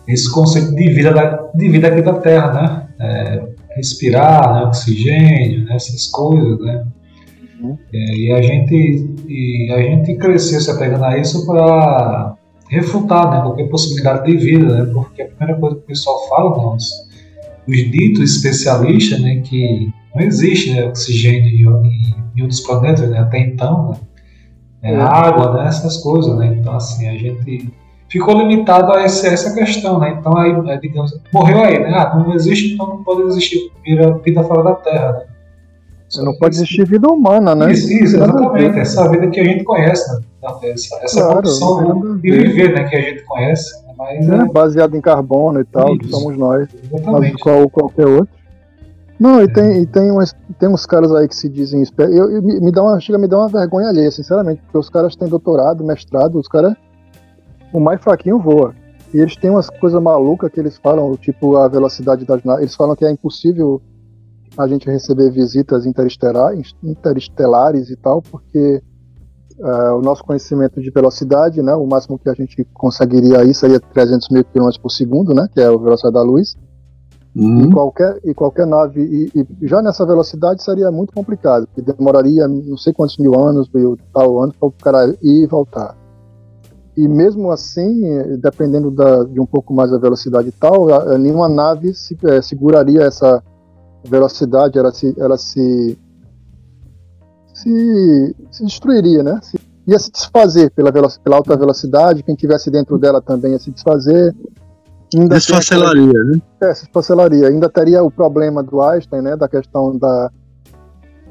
[0.08, 2.88] esse conceito de vida, da, de vida aqui da Terra, né?
[2.98, 4.62] É, respirar, né?
[4.62, 5.76] oxigênio, né?
[5.76, 6.84] essas coisas, né?
[7.60, 7.78] Uhum.
[7.92, 12.36] É, e a gente e a gente cresceu se apegando a isso para
[12.68, 13.40] refutar, né?
[13.42, 14.90] Qualquer possibilidade de vida, né?
[14.92, 16.90] Porque a primeira coisa que o pessoal fala, não, os,
[17.68, 19.40] os ditos especialistas, né?
[19.40, 23.18] Que não existe né, oxigênio em, em, outros planetas, né?
[23.18, 23.96] Até então, né?
[24.82, 25.00] É, É.
[25.00, 25.68] água, né?
[25.68, 26.56] Essas coisas, né?
[26.58, 27.70] Então, assim, a gente
[28.08, 30.16] ficou limitado a essa questão, né?
[30.18, 31.92] Então, aí, é, digamos, morreu aí, né?
[31.94, 35.24] Ah, não existe, então não pode existir vida, vida fora da Terra, né?
[36.22, 37.72] Não pode existir vida humana, né?
[37.72, 38.78] Isso, isso, exatamente.
[38.78, 40.20] Essa vida que a gente conhece, né?
[40.62, 42.46] Essa, essa Claro, condição a de ver.
[42.48, 42.84] viver, né?
[42.84, 43.94] Que a gente conhece, né?
[43.98, 44.44] mas né?
[44.48, 46.14] é, Baseado em carbono e tal, que Isso.
[46.16, 46.68] somos nós.
[46.92, 47.38] Mas exatamente.
[47.42, 48.28] qual qualquer outro.
[49.18, 49.48] Não, e, É.
[49.48, 51.82] tem, e tem, umas, tem uns caras aí que se dizem.
[51.98, 54.78] Eu, eu- me, me dá uma, chega a me dar uma vergonha alheia, sinceramente, porque
[54.78, 56.74] os caras têm doutorado, mestrado, os caras.
[57.76, 58.74] O mais fraquinho voa.
[59.12, 62.62] E eles têm umas coisas malucas que eles falam, tipo a velocidade das naves.
[62.62, 63.82] Eles falam que é impossível
[64.56, 68.82] a gente receber visitas interestelares, interestelares e tal, porque
[69.62, 73.78] ah, o nosso conhecimento de velocidade, né, o máximo que a gente conseguiria aí seria
[73.78, 76.56] 300 mil quilômetros por segundo, né, que é a velocidade da luz.
[77.34, 77.70] E Uhum.
[77.70, 82.78] qualquer, e qualquer nave, e, e já nessa velocidade seria muito complicado, porque demoraria não
[82.78, 86.05] sei quantos mil anos, mil tal anos, para o cara ir e voltar.
[86.96, 88.00] E mesmo assim,
[88.38, 92.16] dependendo da- de um pouco mais da velocidade e tal, a- a- nenhuma nave se-
[92.24, 93.42] eh, seguraria essa
[94.04, 95.98] velocidade, ela se, ela se,
[97.52, 99.38] se, se destruiria, né?
[99.42, 103.70] Se- ia se desfazer pela, pela alta velocidade, quem tivesse dentro dela também ia se
[103.70, 104.34] desfazer.
[105.14, 106.40] Ainda Desfacelaria, né?
[106.60, 107.48] É, se parcelaria.
[107.48, 109.36] Ainda teria o problema do Einstein, né?
[109.36, 110.30] Da questão da.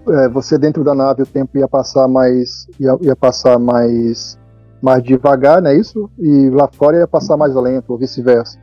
[0.07, 2.67] é, você dentro da nave o tempo ia passar mais.
[2.79, 4.37] ia, ia passar mais.
[4.85, 6.07] Mais devagar, não é isso?
[6.19, 8.59] E lá fora ia passar mais lento, ou vice-versa.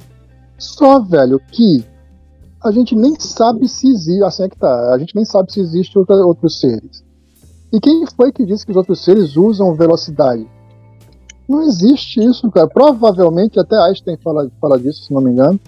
[0.56, 1.84] Só, velho, que
[2.62, 4.22] a gente nem sabe se existe.
[4.22, 4.94] Assim é que tá.
[4.94, 7.02] A gente nem sabe se existe outra, outros seres.
[7.72, 10.46] E quem foi que disse que os outros seres usam velocidade?
[11.48, 12.68] Não existe isso, cara.
[12.68, 15.58] Provavelmente, até Einstein fala, fala disso, se não me engano.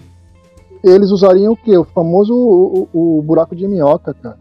[0.81, 1.77] Eles usariam o quê?
[1.77, 4.37] O famoso o, o- o buraco de minhoca, cara.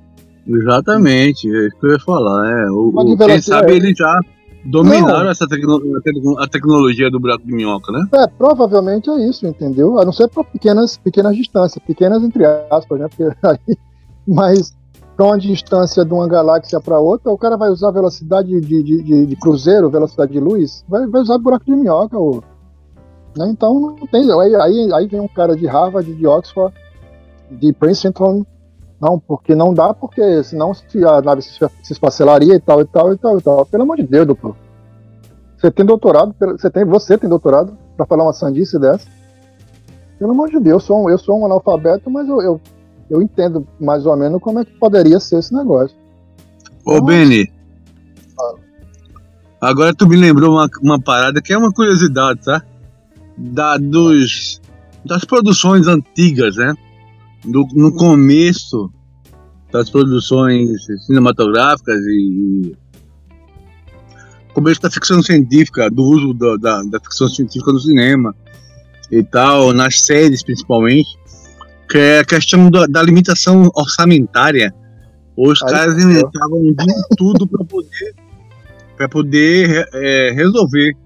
[0.46, 2.46] Exatamente, é isso que eu ia falar.
[2.50, 2.70] É.
[2.70, 4.20] O, quem sabe eles já
[4.64, 5.30] dominaram Não.
[5.30, 8.06] essa tecno- a tecno- a tecnologia do buraco de minhoca, né?
[8.14, 9.98] É, provavelmente é isso, entendeu?
[9.98, 13.08] A não ser para pequenas, pequenas distâncias, pequenas entre aspas, né?
[13.08, 13.76] Porque aí,
[14.26, 14.74] mas
[15.16, 19.02] para uma distância de uma galáxia para outra, o cara vai usar velocidade de, de,
[19.02, 22.42] de- de cruzeiro, velocidade de luz, vai, vai usar buraco de minhoca, ou,
[23.36, 23.48] né?
[23.48, 24.22] Então não tem.
[24.40, 26.74] Aí, aí, aí vem um cara de Harvard, de Oxford,
[27.50, 28.44] de Princeton.
[29.00, 31.50] Não, porque não dá, porque senão se a nave se,
[31.82, 33.66] se esfacelaria e tal, e tal, e tal, e tal.
[33.66, 34.56] Pelo amor de Deus, duplo.
[35.58, 39.06] Você tem doutorado, você tem, você tem doutorado para falar uma sandice dessa?
[40.18, 42.60] Pelo amor de Deus, eu sou um, eu sou um analfabeto, mas eu, eu,
[43.10, 45.96] eu entendo mais ou menos como é que poderia ser esse negócio.
[46.84, 47.04] Ô, Nossa.
[47.04, 47.52] Beni.
[49.60, 52.62] Agora tu me lembrou uma, uma parada que é uma curiosidade, tá?
[53.36, 54.60] Da, dos,
[55.04, 56.74] das produções antigas, né?
[57.44, 58.90] Do, no começo
[59.70, 62.72] das produções cinematográficas e.
[62.72, 62.84] e
[64.54, 68.34] começo da ficção científica, do uso da, da, da ficção científica no cinema
[69.10, 71.08] e tal, nas séries principalmente,
[71.90, 74.72] que é a questão da, da limitação orçamentária.
[75.36, 78.14] Os Aí caras inventavam de tudo para poder
[78.96, 80.96] para poder é, resolver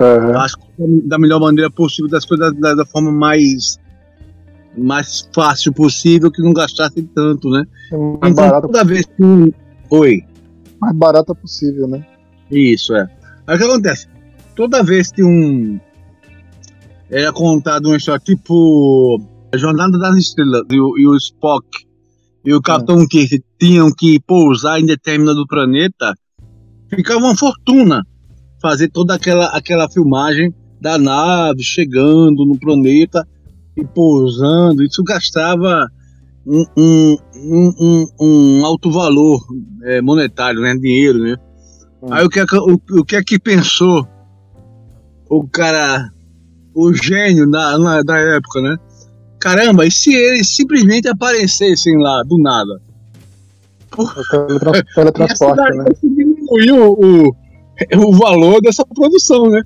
[0.00, 3.78] É, as coisas da melhor maneira possível, das coisas da, da forma mais
[4.76, 7.64] mais fácil possível, que não gastasse tanto, né?
[7.90, 9.50] mais, Então, barato, toda vez que um...
[9.90, 10.24] Oi,
[10.80, 12.04] mais barata possível, né?
[12.50, 13.08] isso é.
[13.46, 14.08] Aí o que acontece?
[14.56, 15.80] Toda vez que um
[17.10, 19.20] era contado uma história tipo
[19.54, 21.66] a Jornada das Estrelas e o, e o Spock
[22.44, 26.14] e o Capitão Kirk tinham que pousar em determinado planeta,
[26.88, 28.04] ficava uma fortuna
[28.60, 33.26] fazer toda aquela, aquela filmagem da nave chegando no planeta
[33.76, 34.82] e pousando.
[34.82, 35.88] Isso gastava
[36.46, 39.40] um, um, um, um, alto valor
[39.84, 40.74] é, monetário, né?
[40.74, 41.36] Dinheiro, né?
[42.02, 42.12] Hum.
[42.12, 44.06] Aí o que, é que, o, o que é que pensou
[45.28, 46.10] o cara,
[46.74, 48.76] o gênio da, na, da época, né?
[49.40, 52.80] Caramba, e se eles simplesmente aparecessem lá do nada?
[53.96, 55.84] O teletrans- teletransporte, né?
[56.02, 59.62] diminuiu o, o, o valor dessa produção, né?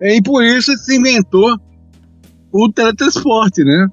[0.00, 1.58] E por isso se inventou
[2.52, 3.88] o teletransporte, né?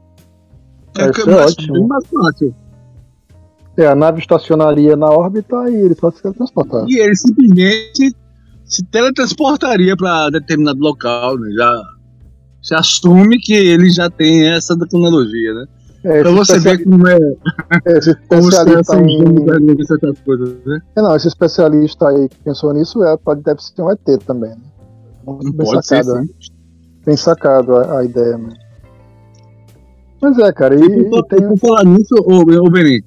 [0.97, 1.87] É, que é ótimo.
[1.87, 2.55] mais fácil.
[3.77, 6.85] É, a nave estacionaria na órbita e ele só se teletransportar.
[6.87, 8.15] E ele simplesmente
[8.63, 11.49] se teletransportaria para determinado local, né?
[11.51, 11.83] Já
[12.61, 15.65] se assume que ele já tem essa tecnologia, né?
[16.05, 17.17] É, Pra você ver como é
[17.97, 20.15] esse especialista em...
[20.23, 20.79] coisas, né?
[20.95, 24.51] É, Não, esse especialista aí que pensou nisso é, pode, deve ser um ET também,
[24.51, 24.57] né?
[25.25, 26.27] Muito bem Pode ser, sacado, né?
[26.39, 26.54] sim.
[27.05, 28.49] Bem sacado a, a ideia, né?
[30.21, 31.47] Mas é, cara, e, E por, tem.
[31.47, 33.01] por falar nisso, ô, ô Benin,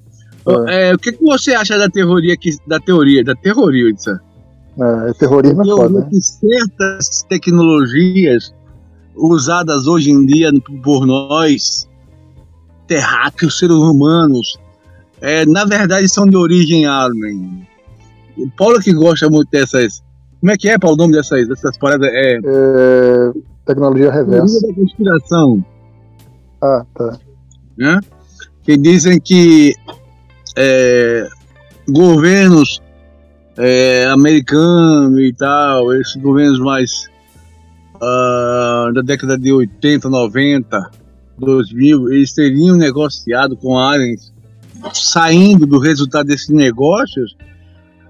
[0.67, 4.09] É, é, o que, que você acha da teoria que da teoria, da terroria, isso?
[4.11, 6.07] é, terrorismo é foda, né?
[6.09, 8.53] que certas tecnologias
[9.15, 10.49] usadas hoje em dia
[10.81, 11.87] por nós,
[12.87, 14.57] terráqueos, seres humanos,
[15.19, 17.67] é, na verdade são de origem alien.
[18.37, 20.01] O Paulo que gosta muito dessas.
[20.39, 22.09] Como é que é, Paulo, o nome dessas, dessas paradas?
[22.13, 22.39] É.
[22.41, 23.31] É,
[23.65, 24.59] tecnologia reversa.
[24.59, 25.65] Teoria da conspiração.
[26.61, 27.17] Ah, tá.
[27.77, 27.99] né?
[28.63, 29.73] que dizem que
[30.57, 31.27] é,
[31.87, 32.81] governos
[33.57, 37.07] é, americanos e tal, esses governos mais
[38.01, 40.91] ah, da década de 80, 90,
[41.37, 44.33] 2000, eles teriam negociado com aliens,
[44.93, 47.35] saindo do resultado desses negócios,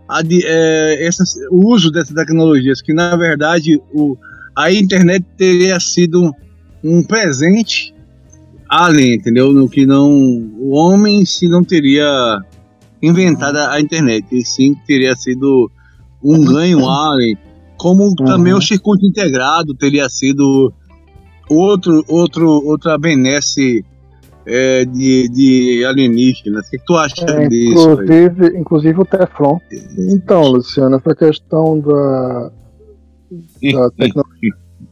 [0.08, 4.18] a de- é, essas- o uso dessas tecnologias, que na verdade o,
[4.60, 6.36] a internet teria sido
[6.84, 7.95] um presente
[8.68, 9.53] alien, entendeu?
[9.53, 12.05] No que não o homem se não teria
[13.01, 15.72] inventado a internet, e sim teria sido
[16.22, 17.38] um ganho alien,
[17.78, 20.74] como também o circuito integrado teria sido
[21.49, 23.86] outro outro outra benesse
[24.45, 26.68] é, de, de alienígenas.
[26.68, 27.91] O que, que tu acha É, disso?
[27.91, 27.93] aí?
[27.93, 29.57] inclusive, inclusive o Teflon.
[29.97, 32.51] Então, Luciano, essa questão da,
[33.73, 34.23] da, tecno-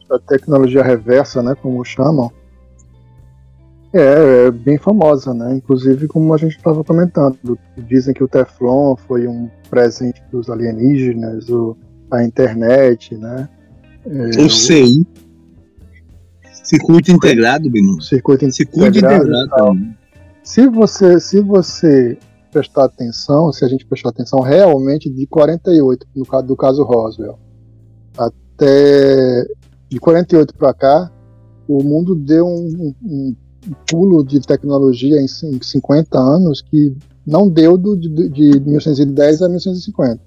[0.08, 2.30] da tecnologia reversa, né, como chamam,
[3.92, 5.54] É, é bem famosa, né?
[5.54, 7.58] Inclusive, como a gente estava comentando,
[7.88, 11.74] dizem que o Teflon foi um presente dos alienígenas, o,
[12.10, 13.48] a internet, né?
[14.06, 15.06] É, o CI.
[16.64, 17.98] Circuito integrado, Bino.
[18.02, 19.24] Circuito, circuito integrado.
[19.24, 19.98] integrado
[20.48, 22.16] se você, se você
[22.50, 27.38] prestar atenção, se a gente prestar atenção, realmente de 48, no caso do caso Roswell,
[28.18, 29.46] até
[29.88, 31.12] de 48 para cá,
[31.68, 33.36] o mundo deu um, um, um,
[33.90, 36.96] pulo de tecnologia em 50 anos que
[37.26, 40.20] não deu do, de, de 1910 a 1950.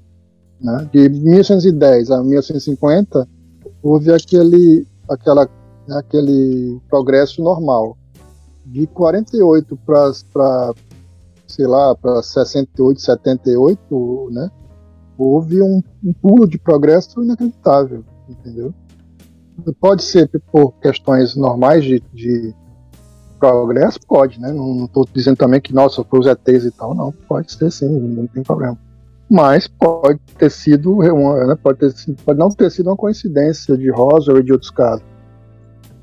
[0.60, 0.90] Né?
[0.94, 3.28] De 1910 a 1950
[3.82, 5.50] houve aquele, aquela,
[5.90, 7.98] aquele progresso normal.
[8.66, 10.74] De 48 para
[11.52, 14.50] sei lá, para 68, 78, né?
[15.24, 18.74] Houve um, um pulo de progresso inacreditável, entendeu?
[19.80, 22.56] Pode ser por questões normais de, de
[23.40, 24.52] progresso, pode, né?
[24.52, 27.12] Não estou dizendo também que, nossa, foi os ETs e tal, não.
[27.12, 28.76] Pode ser sim, não tem problema.
[29.30, 33.92] Mas pode ter sido, uma, né, pode, ter, pode não ter sido uma coincidência de
[33.92, 35.06] Roswell e de outros casos.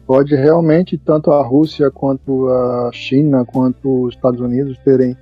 [0.07, 5.17] Pode realmente tanto a Rússia quanto a China quanto os Estados Unidos terem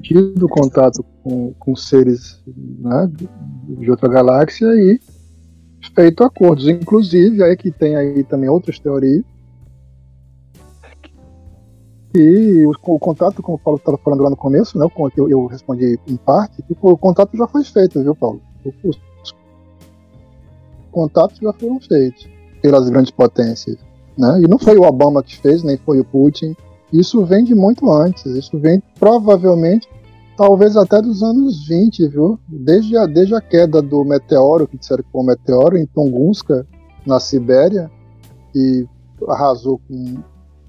[0.00, 3.10] tido contato com, com seres né,
[3.78, 5.00] de outra galáxia e
[5.94, 6.68] feito acordos.
[6.68, 9.24] Inclusive, aí que tem aí também outras teorias.
[12.14, 15.28] E o, o contato, como o Paulo estava falando lá no começo, né, que eu,
[15.28, 18.40] eu respondi em parte, que o contato já foi feito, viu, Paulo?
[18.82, 18.98] Os
[20.90, 22.28] contatos já foram feitos
[22.60, 23.78] pelas grandes potências.
[24.18, 24.42] Né?
[24.42, 26.54] E não foi o Obama que fez, nem foi o Putin.
[26.92, 28.24] Isso vem de muito antes.
[28.26, 29.88] Isso vem provavelmente
[30.36, 32.38] talvez até dos anos 20, viu?
[32.48, 36.66] Desde a, desde a queda do meteoro, que disseram que foi um meteoro, em Tunguska,
[37.06, 37.90] na Sibéria,
[38.54, 38.86] e
[39.28, 40.14] arrasou com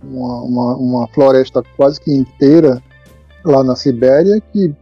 [0.04, 2.84] uma, uma, uma, floresta quase que inteira
[3.46, 4.76] lá na Sibéria, que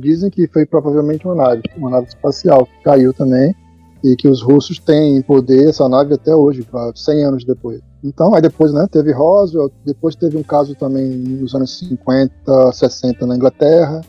[0.00, 3.54] dizem que foi provavelmente uma nave, uma nave espacial, que caiu também,
[4.02, 7.80] e que os russos têm em poder essa nave até hoje, 100 anos depois.
[8.04, 13.26] Então, aí depois, né, teve Roswell, depois teve um caso também nos anos 50, 60
[13.26, 14.02] na Inglaterra,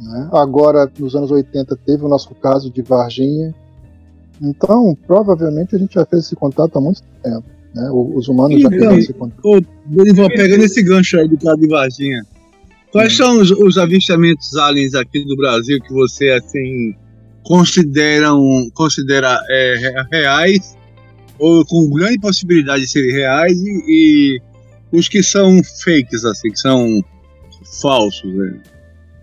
[0.00, 0.28] né?
[0.32, 3.54] Agora, nos anos 80, teve o nosso caso de Varginha.
[4.42, 7.44] Então, provavelmente a gente já fez esse contato há muito tempo.
[7.72, 7.88] Né?
[7.92, 9.40] Os humanos já fizeram esse contato.
[9.44, 12.22] Ô, Dorival, pegando esse gancho aí do caso de Varginha,
[12.90, 13.16] quais hum.
[13.16, 16.96] são os, os avistamentos aliens aqui do Brasil que você, assim,
[17.44, 20.76] consideram, considera é, reais
[21.38, 23.82] ou com grande possibilidade de serem reais e,
[24.92, 27.02] e, os que são fakes, assim, que são
[27.80, 28.32] falsos.
[28.32, 28.60] Né?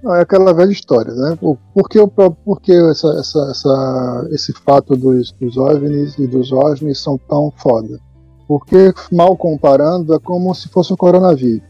[0.04, 1.38] Não, é aquela velha história, né?
[1.40, 7.00] Por que, por que essa, essa, essa, esse fato dos, dos OVNIs e dos OSNIs
[7.00, 8.00] são tão foda?
[8.48, 11.62] Porque, mal comparando, é como se fosse um coronavírus.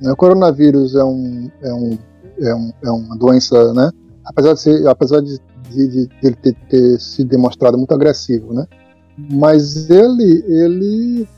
[0.00, 0.12] Né?
[0.12, 1.98] O coronavírus é, um, é, um,
[2.40, 3.90] é, um, é uma doença, né?
[4.24, 5.38] Apesar de, ser, apesar de,
[5.70, 8.66] de, de ele ter, ter se demonstrado muito agressivo, né?
[9.30, 11.28] Mas ele, ele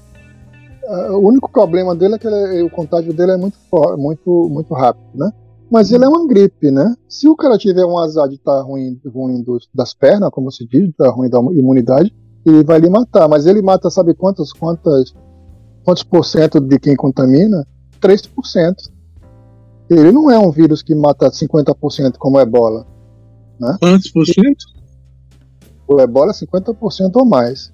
[1.10, 3.56] o único problema dele é que ele, o contágio dele é muito
[3.96, 5.30] muito muito rápido, né?
[5.70, 6.94] Mas ele é uma gripe, né?
[7.08, 10.50] Se o cara tiver um azar de estar tá ruim, ruim dos, das pernas, como
[10.52, 12.14] se diz, tá ruim da imunidade,
[12.46, 13.28] ele vai lhe matar.
[13.28, 15.12] Mas ele mata, sabe quantas, quantas,
[15.82, 17.66] quantos por cento de quem contamina?
[18.00, 18.28] 3%.
[19.90, 22.86] Ele não é um vírus que mata 50% como o ebola.
[23.58, 23.76] Né?
[23.80, 24.64] Quantos por cento?
[25.88, 27.73] O ebola é 50% ou mais.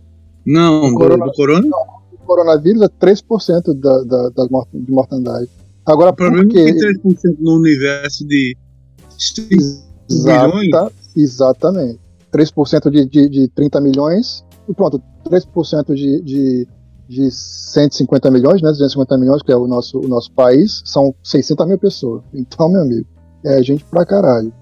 [0.50, 1.66] Não, o corona, do corona?
[2.12, 5.48] O coronavírus é 3% da, da, da de mortandade.
[5.86, 6.58] Agora, o problema porque...
[6.58, 8.56] é que 3% no universo de
[9.16, 9.48] 5
[10.08, 10.92] bilhões.
[11.16, 12.00] Exatamente.
[12.32, 16.68] 3% de, de, de 30 milhões, e pronto, 3% de, de,
[17.08, 21.66] de 150 milhões, né, 250 milhões, que é o nosso, o nosso país, são 600
[21.66, 22.22] mil pessoas.
[22.32, 23.06] Então, meu amigo,
[23.44, 24.52] é gente pra caralho.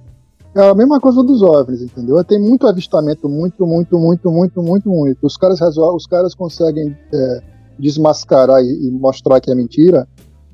[0.59, 2.23] É a mesma coisa dos OVNIs, entendeu?
[2.25, 5.25] Tem muito avistamento, muito, muito, muito, muito, muito, muito.
[5.25, 7.43] Os caras, os caras conseguem é,
[7.79, 10.09] desmascarar e, e mostrar que é mentira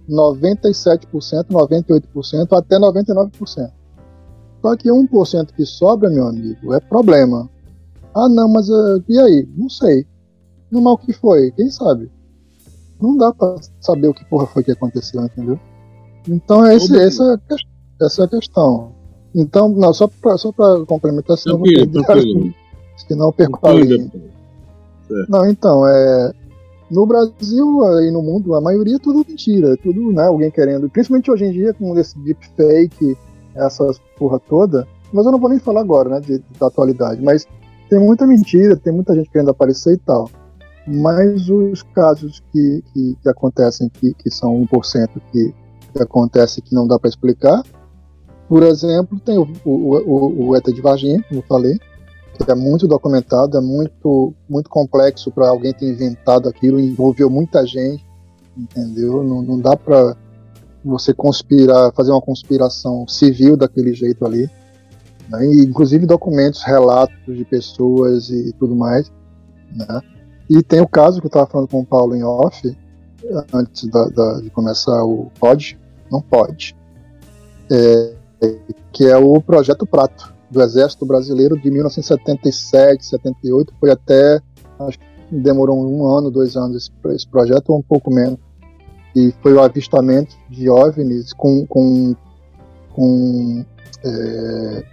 [0.07, 3.73] 97%, 98%, até 99%.
[4.61, 7.49] Só que 1% que sobra, meu amigo, é problema.
[8.15, 9.49] Ah, não, mas uh, e aí?
[9.57, 10.07] Não sei.
[10.71, 11.51] No mal que foi?
[11.53, 12.11] Quem sabe?
[13.01, 15.59] Não dá pra saber o que porra foi que aconteceu, entendeu?
[16.29, 17.41] Então é esse, essa,
[18.03, 18.94] essa é a questão.
[19.35, 22.55] Então, não, só pra, só pra complementar, senão, tranquilo, vou perder,
[23.09, 24.11] senão eu perco a linha.
[25.29, 26.33] Não, então, é,
[26.91, 30.89] no Brasil e no mundo, a maioria é tudo mentira, é tudo, né, alguém querendo,
[30.89, 33.17] principalmente hoje em dia com esse deepfake,
[33.55, 37.47] essas porra toda, mas eu não vou nem falar agora, né, de, da atualidade, mas
[37.89, 40.31] tem muita mentira, tem muita gente querendo aparecer e tal.
[40.87, 45.55] Mas os casos que, que, que acontecem, que, que são 1% que,
[45.93, 47.63] que acontece que não dá para explicar,
[48.55, 51.77] por exemplo, tem o, o, o, o ETA de Varginha, como eu falei,
[52.39, 57.67] que é muito documentado, é muito, muito complexo para alguém ter inventado aquilo, envolveu muita
[57.67, 58.07] gente,
[58.57, 59.25] entendeu?
[59.25, 60.17] Não, não dá para
[60.85, 64.49] você conspirar, fazer uma conspiração civil daquele jeito ali.
[65.29, 65.47] Né?
[65.47, 69.11] E, inclusive documentos, relatos de pessoas e tudo mais.
[69.75, 70.01] Né?
[70.49, 72.79] E tem o caso que eu estava falando com o Paulo em off,
[73.53, 75.77] antes da, da, de começar o Pode,
[76.09, 76.77] não pode,
[77.69, 78.15] é,
[78.93, 84.41] que é o Projeto Prato, do Exército Brasileiro de 1977, 78, foi até,
[84.79, 88.39] acho que demorou um ano, dois anos esse, esse projeto, ou um pouco menos,
[89.17, 92.15] e foi o avistamento de OVNIs com, com,
[92.93, 93.65] com
[94.05, 94.85] é,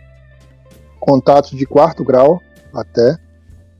[0.99, 2.39] contatos de quarto grau
[2.73, 3.17] até,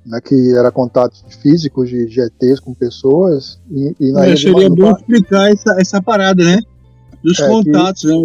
[0.06, 3.60] né, que era contatos físicos de GTs com pessoas.
[3.70, 6.60] E, e na é, seria bom explicar essa, essa parada, né?
[7.24, 8.08] Dos é, contatos, que...
[8.08, 8.16] né,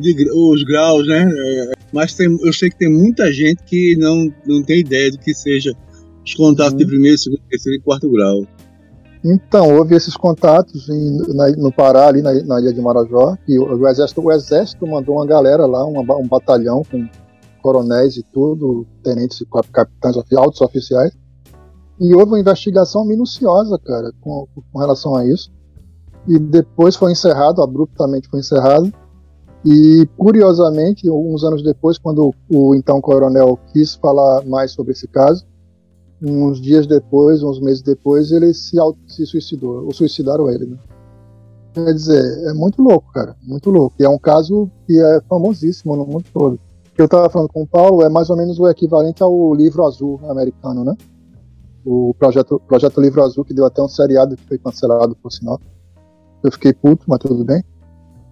[0.00, 1.30] de, os graus, né?
[1.32, 5.18] É, mas tem, eu sei que tem muita gente que não, não tem ideia do
[5.18, 5.72] que seja
[6.24, 6.90] os contatos de uhum.
[6.90, 8.46] primeiro, segundo, terceiro e quarto grau.
[9.24, 13.58] Então, houve esses contatos em, na, no Pará, ali na, na, ilha de Marajó, e
[13.58, 17.08] o, o, exército, o exército mandou uma galera lá, uma, um batalhão com
[17.62, 21.12] coronéis e tudo, tenentes e capitães, altos oficiais,
[22.00, 25.52] e houve uma investigação minuciosa, cara, com, com relação a isso.
[26.26, 28.92] E depois foi encerrado, abruptamente foi encerrado.
[29.64, 35.46] E curiosamente, uns anos depois, quando o então coronel quis falar mais sobre esse caso,
[36.20, 40.78] uns dias depois, uns meses depois, ele se, auto, se suicidou, ou suicidaram ele, né?
[41.74, 43.96] Quer dizer, é muito louco, cara, muito louco.
[43.98, 46.54] E é um caso que é famosíssimo no mundo todo.
[46.54, 49.54] O que eu estava falando com o Paulo é mais ou menos o equivalente ao
[49.54, 50.94] livro azul americano, né?
[51.84, 55.60] o projeto, projeto Livro Azul, que deu até um seriado que foi cancelado, por sinal.
[56.42, 57.62] Eu fiquei puto, mas tudo bem.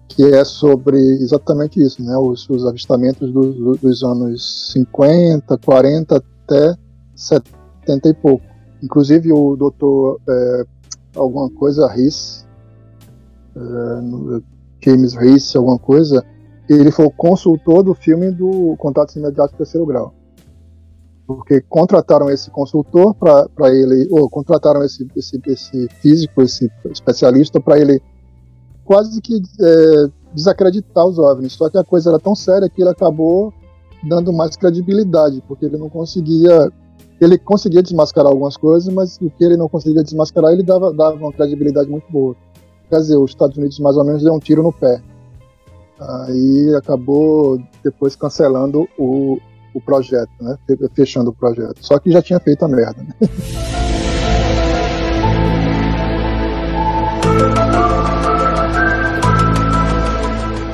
[0.07, 2.17] Que é sobre exatamente isso, né?
[2.17, 6.75] Os, os avistamentos do, do, dos anos 50, 40 até
[7.15, 8.45] 70 e pouco.
[8.83, 10.65] Inclusive o doutor é,
[11.15, 12.45] alguma coisa Riss,
[13.55, 14.41] é,
[14.83, 16.25] James Riss, alguma coisa,
[16.67, 20.13] ele foi o consultor do filme do Contatos Imediatos Terceiro Grau
[21.35, 27.79] porque contrataram esse consultor para ele, ou contrataram esse, esse, esse físico, esse especialista para
[27.79, 28.01] ele
[28.83, 31.53] quase que é, desacreditar os OVNIs.
[31.53, 33.53] Só que a coisa era tão séria que ele acabou
[34.03, 36.71] dando mais credibilidade, porque ele não conseguia.
[37.19, 41.15] Ele conseguia desmascarar algumas coisas, mas o que ele não conseguia desmascarar, ele dava, dava
[41.15, 42.35] uma credibilidade muito boa.
[42.89, 45.01] Quer dizer, os Estados Unidos mais ou menos deu um tiro no pé.
[45.99, 49.37] Aí acabou depois cancelando o,
[49.73, 50.57] o projeto, né?
[50.93, 51.77] Fechando o projeto.
[51.81, 53.01] Só que já tinha feito a merda.
[53.01, 53.15] Né?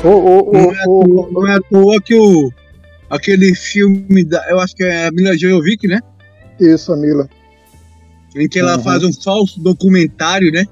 [0.04, 0.52] Oh, oh,
[0.88, 2.52] oh, não, é à toa que o,
[3.10, 4.42] aquele filme da.
[4.50, 6.00] Eu acho que é a Mila Jojovic, né?
[6.60, 7.28] Isso, a Mila.
[8.36, 8.84] Em que ela uhum.
[8.84, 10.66] faz um falso documentário, né?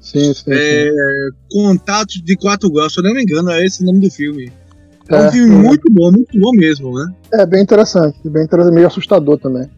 [0.00, 1.36] Sim, sim, é, sim.
[1.50, 4.50] Contatos de Quatro Graus, se eu não me engano, é esse o nome do filme.
[5.08, 5.58] É um é, filme é.
[5.58, 7.06] muito bom, muito bom mesmo, né?
[7.32, 9.68] É bem interessante, bem interessante, meio assustador também.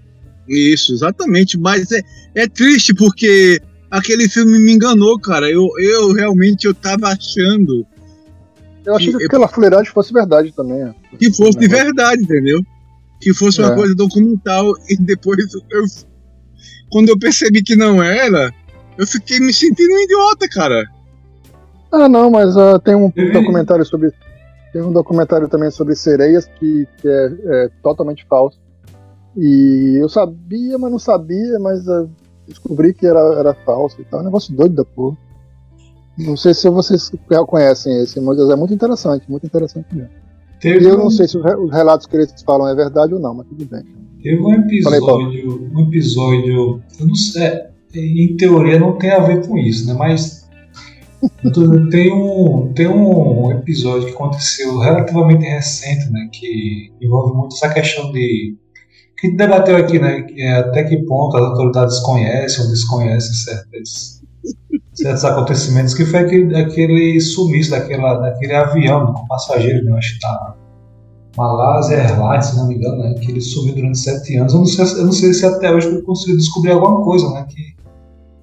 [0.48, 1.56] Isso, exatamente.
[1.56, 2.02] Mas é,
[2.34, 3.60] é triste porque
[3.90, 5.48] aquele filme me enganou, cara.
[5.48, 7.86] Eu, eu realmente eu tava achando.
[8.84, 10.82] Eu achei que, que aquela fuleiragem fosse verdade também.
[10.82, 10.94] É.
[11.16, 12.60] Que fosse de verdade, entendeu?
[13.20, 13.76] Que fosse uma é.
[13.76, 15.38] coisa documental e depois
[15.70, 15.84] eu.
[16.90, 18.52] Quando eu percebi que não era,
[18.98, 20.84] eu fiquei me sentindo um idiota, cara.
[21.92, 24.12] Ah, não, mas uh, tem um documentário sobre
[24.72, 28.58] tem um documentário também sobre sereias que, que é, é, totalmente falso.
[29.36, 32.08] E eu sabia, mas não sabia, mas uh,
[32.46, 34.20] descobri que era, era falso e tal.
[34.20, 35.16] É um negócio doido da porra.
[36.18, 37.10] Não sei se vocês
[37.46, 40.10] conhecem esse, mas é muito interessante, muito interessante mesmo.
[40.60, 41.04] Teve e eu um...
[41.04, 43.82] não sei se os relatos que eles falam é verdade ou não, mas tudo bem.
[44.22, 49.56] Teve um episódio, um episódio, eu não sei, em teoria não tem a ver com
[49.56, 49.94] isso, né?
[49.94, 50.39] Mas
[51.90, 58.10] tem um, tem um episódio que aconteceu relativamente recente, né, que envolve muito essa questão
[58.12, 58.56] de
[59.18, 64.22] que debateu aqui, né, é até que ponto as autoridades conhecem ou desconhecem certos,
[64.94, 70.14] certos acontecimentos, que foi aquele, aquele sumiço daquela, daquele avião né, com passageiros, né, acho
[70.14, 70.56] que tá
[71.36, 74.52] Malásia Airlines, se não me engano, né, que ele sumiu durante sete anos.
[74.52, 77.46] Eu não sei, eu não sei se até hoje eu consigo descobrir alguma coisa, né,
[77.48, 77.79] que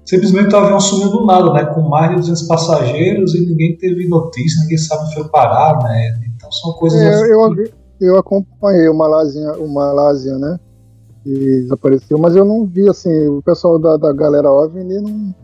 [0.08, 1.64] simplesmente o avião sumiu do nada, né?
[1.66, 6.18] Com mais de 200 passageiros e ninguém teve notícia, ninguém sabe onde foi parar, né?
[6.34, 7.00] Então são coisas.
[7.00, 7.30] É, assim.
[7.30, 10.58] eu, eu acompanhei o Malásia, o Malásia, né?
[11.22, 15.34] que desapareceu, mas eu não vi assim, o pessoal da, da galera OVNI não,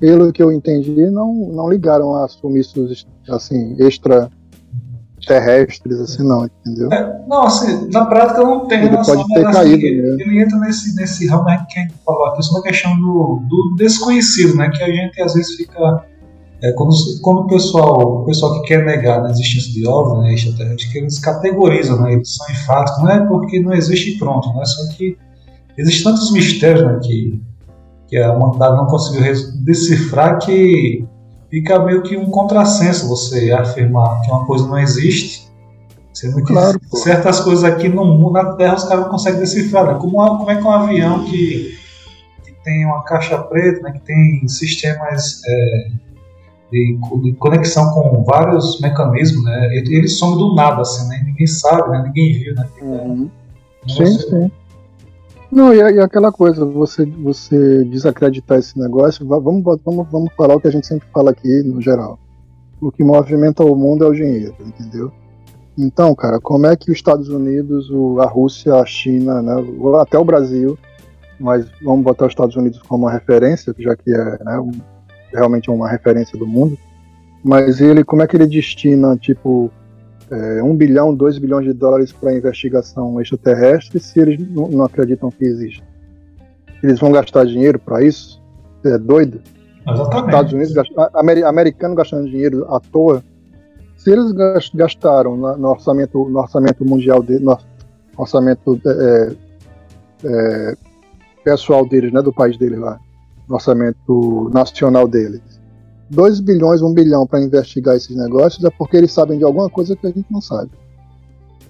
[0.00, 4.28] pelo que eu entendi, não, não ligaram a sumiços assim, extra
[5.26, 6.92] terrestres, assim, não, entendeu?
[6.92, 10.20] É, não, assim, na prática não tem Ele relação, pode ter mas, caído assim, mesmo.
[10.20, 13.42] Ele entra nesse, nesse ramo né, que a gente falou aqui sobre a questão do,
[13.48, 14.70] do desconhecido, né?
[14.70, 16.04] Que a gente às vezes fica.
[16.62, 20.34] É, quando, quando o pessoal, o pessoal que quer negar a existência de OVNI, né,
[20.34, 24.64] extraterrestre, que eles categorizam, né, eles são enfáticos, não é porque não existe pronto, né,
[24.64, 25.18] só que
[25.76, 27.42] existem tantos mistérios né, que,
[28.06, 29.24] que a humanidade não conseguiu
[29.64, 31.04] decifrar que
[31.52, 35.52] fica meio que um contrassenso você afirmar que uma coisa não existe,
[36.14, 36.96] sendo que Claro, pô.
[36.96, 39.86] certas coisas aqui no mundo, na Terra, os caras não conseguem decifrar.
[39.86, 39.98] Né?
[40.00, 41.76] Como, como é que um avião que,
[42.42, 45.88] que tem uma caixa preta, né, que tem sistemas é,
[46.72, 51.22] de, de conexão com vários mecanismos, né, ele, ele some do nada, assim, né?
[51.22, 52.54] ninguém sabe, né, ninguém viu.
[52.54, 52.66] Né?
[52.80, 53.30] Uhum.
[53.84, 54.50] Então, Sim, você- sim.
[55.52, 60.56] Não, e, e aquela coisa, você, você desacreditar esse negócio, va- vamos, vamos, vamos falar
[60.56, 62.18] o que a gente sempre fala aqui no geral.
[62.80, 65.12] O que movimenta o mundo é o dinheiro, entendeu?
[65.78, 69.52] Então, cara, como é que os Estados Unidos, a Rússia, a China, né,
[70.00, 70.78] até o Brasil,
[71.38, 74.72] mas vamos botar os Estados Unidos como uma referência, já que é né, um-
[75.32, 76.78] realmente uma referência do mundo,
[77.44, 79.70] mas ele, como é que ele destina, tipo,
[80.32, 85.30] é, 1 bilhão, 2 bilhões de dólares para investigação extraterrestre se eles não, não acreditam
[85.30, 85.84] que existe.
[86.82, 88.42] Eles vão gastar dinheiro para isso?
[88.84, 89.40] É doido?
[89.88, 90.26] Exatamente.
[90.26, 90.74] Estados Unidos,
[91.44, 93.22] americano gastando dinheiro à toa.
[93.96, 97.56] Se eles gas- gastaram na- no, orçamento, no orçamento mundial, de, no
[98.16, 99.32] orçamento é,
[100.24, 100.76] é,
[101.44, 102.98] pessoal deles, né, do país deles lá,
[103.48, 105.42] no orçamento nacional deles,
[106.12, 109.96] 2 bilhões, 1 bilhão para investigar esses negócios é porque eles sabem de alguma coisa
[109.96, 110.70] que a gente não sabe.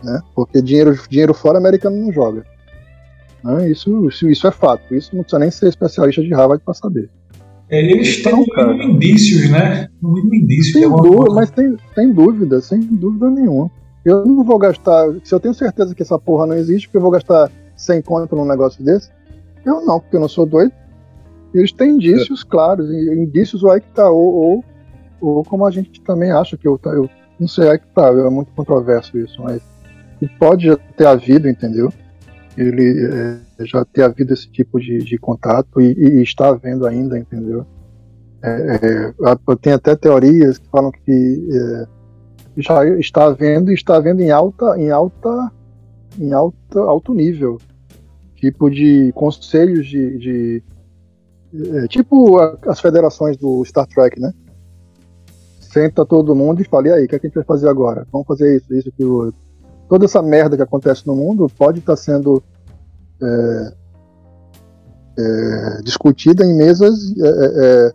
[0.02, 0.20] Né?
[0.34, 2.44] Porque dinheiro, dinheiro fora americano não joga.
[3.44, 3.70] Né?
[3.70, 4.94] Isso, isso, isso é fato.
[4.94, 7.08] Isso não precisa nem ser especialista de Harvard para saber.
[7.70, 8.84] É, eles têm Então, no cara.
[8.84, 9.88] indícios, né?
[10.02, 10.82] No mínimo indícios.
[10.82, 11.34] alguma dúvida, coisa.
[11.36, 13.70] mas sem, sem dúvida, sem dúvida nenhuma.
[14.04, 15.06] Eu não vou gastar.
[15.22, 18.34] Se eu tenho certeza que essa porra não existe, porque eu vou gastar 100 conto
[18.34, 19.08] num negócio desse?
[19.64, 20.72] Eu não, porque eu não sou doido.
[21.54, 24.64] Eles têm indícios claros, indícios aí que tá, ou, ou,
[25.20, 27.08] ou como a gente também acha que eu, tá- eu
[27.38, 29.60] não sei aí que tá, é muito controverso isso, mas
[30.38, 31.92] pode já ter havido, entendeu?
[32.56, 37.18] Ele é, já ter havido esse tipo de, de contato e, e está havendo ainda,
[37.18, 37.66] entendeu?
[38.42, 41.86] É, é, tem até teorias que falam que é,
[42.56, 45.52] já está havendo e está havendo em alta, em alta,
[46.18, 47.58] em alta, alto nível,
[48.36, 50.62] tipo de conselhos de, de
[51.54, 54.32] é, tipo a- as federações do Star Trek, né?
[55.60, 57.68] Senta todo mundo e fala, e aí, o que, é que a gente vai fazer
[57.68, 58.06] agora?
[58.12, 59.32] Vamos fazer isso, isso, aquilo.
[59.88, 62.42] Toda essa merda que acontece no mundo pode estar sendo
[63.22, 63.72] é,
[65.18, 67.92] é, discutida em mesas é, é, é,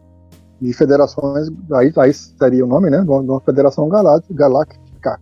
[0.62, 3.02] de federações, aí, aí seria o nome, né?
[3.04, 5.20] De uma, de uma federação galá- galáctica.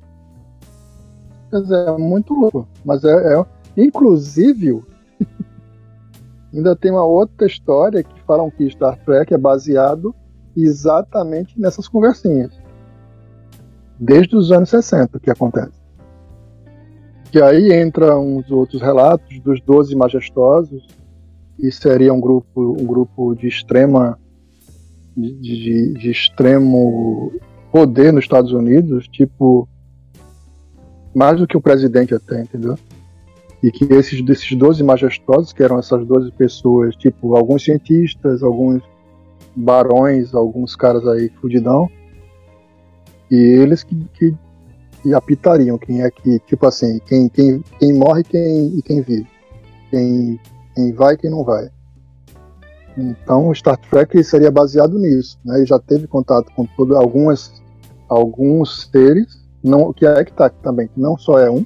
[1.52, 2.68] Quer dizer, é muito louco.
[2.84, 3.34] Mas é.
[3.40, 3.46] é-
[3.78, 4.82] inclusive,
[6.56, 10.16] ainda tem uma outra história que falam que Star Trek é baseado
[10.56, 12.52] exatamente nessas conversinhas.
[14.00, 15.80] Desde os anos 60 que acontece.
[17.32, 20.88] Que aí entra uns outros relatos dos Doze Majestosos,
[21.58, 24.20] e seria um grupo, um grupo de extrema
[25.16, 27.32] de, de- de extremo
[27.72, 29.68] poder nos Estados Unidos, tipo
[31.14, 32.78] mais do que o presidente até, entendeu?
[33.64, 38.84] E que esses desses 12 majestosos, que eram essas 12 pessoas, tipo alguns cientistas, alguns
[39.56, 41.90] barões, alguns caras aí fudidão,
[43.30, 44.36] e eles que, que,
[45.02, 49.28] que apitariam quem é que, tipo assim, quem, quem, quem morre quem, e quem vive.
[49.90, 50.40] Quem,
[50.76, 51.70] quem vai e quem não vai.
[52.98, 55.38] Então, Star Trek seria baseado nisso.
[55.44, 55.58] Né?
[55.58, 57.52] Ele já teve contato com todo, algumas,
[58.08, 61.66] alguns seres, não, que é que tá também, não só é um,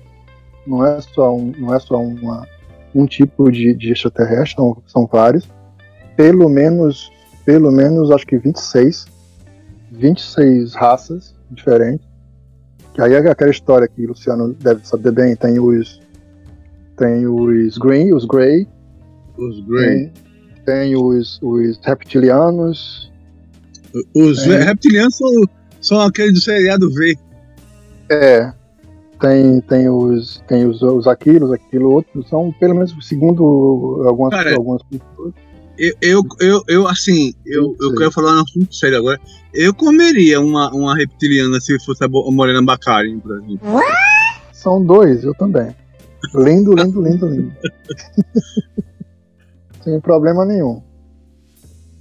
[0.68, 2.48] não é só, um, não é só uma,
[2.94, 5.48] um tipo de, de extraterrestre, são, são vários.
[6.16, 7.12] Pelo menos,
[7.46, 9.06] pelo menos, acho que 26,
[9.92, 12.08] 26 raças diferentes.
[12.94, 16.02] Que aí é aquela história que o Luciano deve saber bem, tem os
[16.98, 18.68] tem os Green, os Grey,
[19.38, 20.12] Os Grey.
[20.12, 20.14] tem,
[20.66, 23.10] tem os, os reptilianos,
[24.14, 24.64] Os É.
[24.66, 25.30] reptilianos são,
[25.82, 27.18] são aqueles do seriado V.
[28.10, 28.52] é,
[29.20, 34.56] tem, tem os tem os, os Aquilos, aquilo outro, são pelo menos segundo algumas, Cara,
[34.56, 35.34] algumas pessoas.
[35.78, 39.20] Eu, eu, eu, eu, assim, eu, eu quero falar um assunto sério agora.
[39.54, 43.60] Eu comeria uma, uma reptiliana se fosse a Morena Baccarin, por exemplo.
[44.52, 45.74] São dois, eu também.
[46.36, 47.54] Lindo, lindo, lindo, lindo.
[49.82, 50.82] Sem problema nenhum.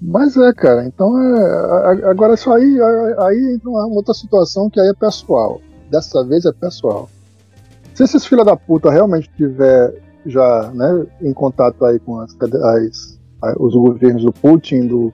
[0.03, 2.11] Mas é, cara, então é.
[2.11, 2.78] Agora isso aí,
[3.19, 5.61] aí entra uma outra situação que aí é pessoal.
[5.90, 7.09] Dessa vez é pessoal.
[7.94, 9.94] Se esses filha da puta realmente tiver
[10.27, 13.19] já né, em contato aí com as, as,
[13.59, 15.12] os governos do Putin, do,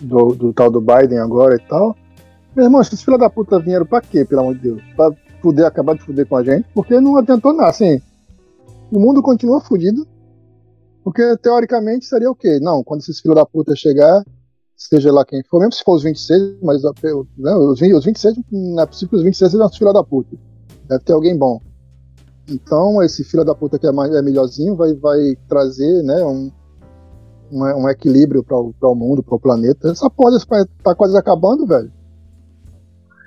[0.00, 1.96] do, do, tal do Biden agora e tal.
[2.54, 4.82] Meu irmão, esses filha da puta vieram pra quê, pelo amor de Deus?
[4.94, 5.10] Pra
[5.42, 6.66] poder acabar de fuder com a gente?
[6.74, 8.00] Porque não adiantou nada, assim.
[8.90, 10.06] O mundo continua fudido.
[11.02, 12.58] Porque teoricamente seria o quê?
[12.60, 14.24] Não, quando esses filhos da puta chegar,
[14.76, 18.36] seja lá quem for, mesmo se for os 26, mas né, os, 20, os 26,
[18.50, 20.36] não é possível que os 26 sejam os filhos da puta.
[20.88, 21.60] Deve ter alguém bom.
[22.48, 26.50] Então, esse filho da puta que é, mais, é melhorzinho vai, vai trazer né, um,
[27.50, 29.90] um, um equilíbrio para o mundo, para o planeta.
[29.90, 30.38] Essa porra
[30.82, 31.90] tá quase acabando, velho.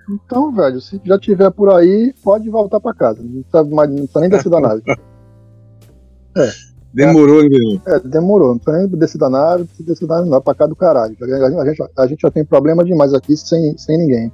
[0.09, 3.21] Então, velho, se já tiver por aí, pode voltar para casa.
[3.21, 4.83] Não precisa, não precisa nem descer da nave.
[6.37, 6.51] É.
[6.93, 8.49] Demorou, hein, É, demorou.
[8.49, 9.68] Não precisa nem descer da nave,
[10.01, 11.15] não não, pra cá do caralho.
[11.22, 14.31] A gente, a gente já tem problema demais aqui sem, sem ninguém.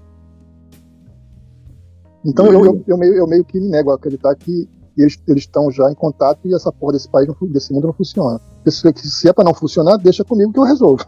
[2.25, 5.71] Então eu, eu, eu, meio, eu meio que me nego a acreditar que eles estão
[5.71, 8.39] já em contato e essa porra desse país, desse mundo não funciona.
[8.67, 11.03] Se, se é para não funcionar, deixa comigo que eu resolvo.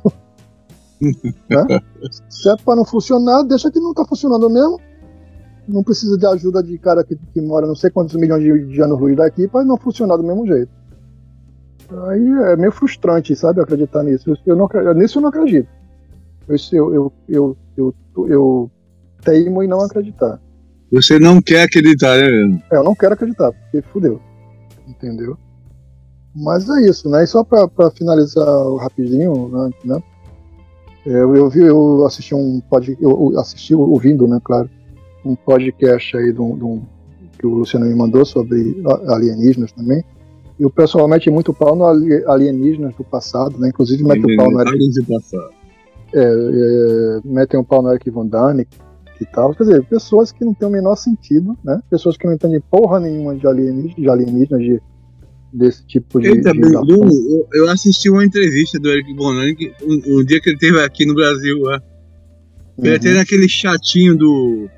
[1.00, 1.82] né?
[2.30, 4.80] Se é para não funcionar, deixa que não tá funcionando mesmo.
[5.68, 8.82] Não precisa de ajuda de cara que, que mora não sei quantos milhões de, de
[8.82, 10.72] anos luz daqui para não funcionar do mesmo jeito.
[12.07, 14.36] Aí é meio frustrante, sabe, acreditar nisso.
[14.45, 15.68] Eu não, nisso eu não acredito.
[16.48, 17.95] Eu, eu, eu, eu,
[18.28, 18.72] eu
[19.24, 20.40] teimo em não acreditar.
[20.91, 22.62] Você não quer acreditar, né?
[22.72, 24.22] É, eu não quero acreditar, porque fudeu.
[24.88, 25.38] Entendeu?
[26.36, 27.24] Mas é isso, né?
[27.24, 28.48] E só pra, pra finalizar
[28.80, 29.70] rapidinho, né?
[29.86, 30.03] né?
[31.06, 34.68] Eu, eu vi, eu assisti um podcast, eu assisti ouvindo, né, claro,
[35.24, 36.82] um podcast aí do, do,
[37.38, 40.03] que o Luciano me mandou sobre alienígenas também.
[40.57, 43.69] E o pessoal mete muito pau no alienígenas do passado, né?
[43.69, 45.02] Inclusive mete o pau no Eric.
[45.02, 45.49] do passado.
[46.14, 48.80] É, é, metem um pau no Eric Von Daniken
[49.19, 49.53] e tal.
[49.53, 51.82] Quer dizer, pessoas que não têm o menor sentido, né?
[51.90, 54.82] Pessoas que não entendem porra nenhuma de alienígenas, de, alienígenas, de
[55.56, 56.27] desse tipo de.
[56.27, 60.57] Eita, de eu, eu, assisti uma entrevista do Eric Bonani um, um, dia que ele
[60.57, 61.82] esteve aqui no Brasil lá.
[62.77, 62.95] Ele uhum.
[62.95, 64.69] até naquele chatinho do.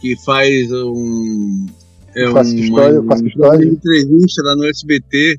[0.00, 1.66] que faz um.
[2.16, 3.64] É faço uma, história, uma, faço história.
[3.64, 5.38] entrevista lá no SBT.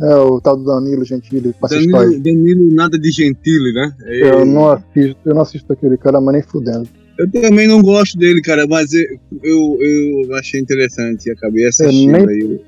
[0.00, 3.94] É, o tal do Danilo Gentili, Danilo, Danilo nada de Gentili, né?
[4.02, 6.88] É, eu não assisto, eu não assisto aquele cara, mas nem fudendo.
[7.16, 9.04] Eu também não gosto dele, cara, mas eu,
[9.40, 12.60] eu, eu achei interessante e acabei assistindo é, nem, aí.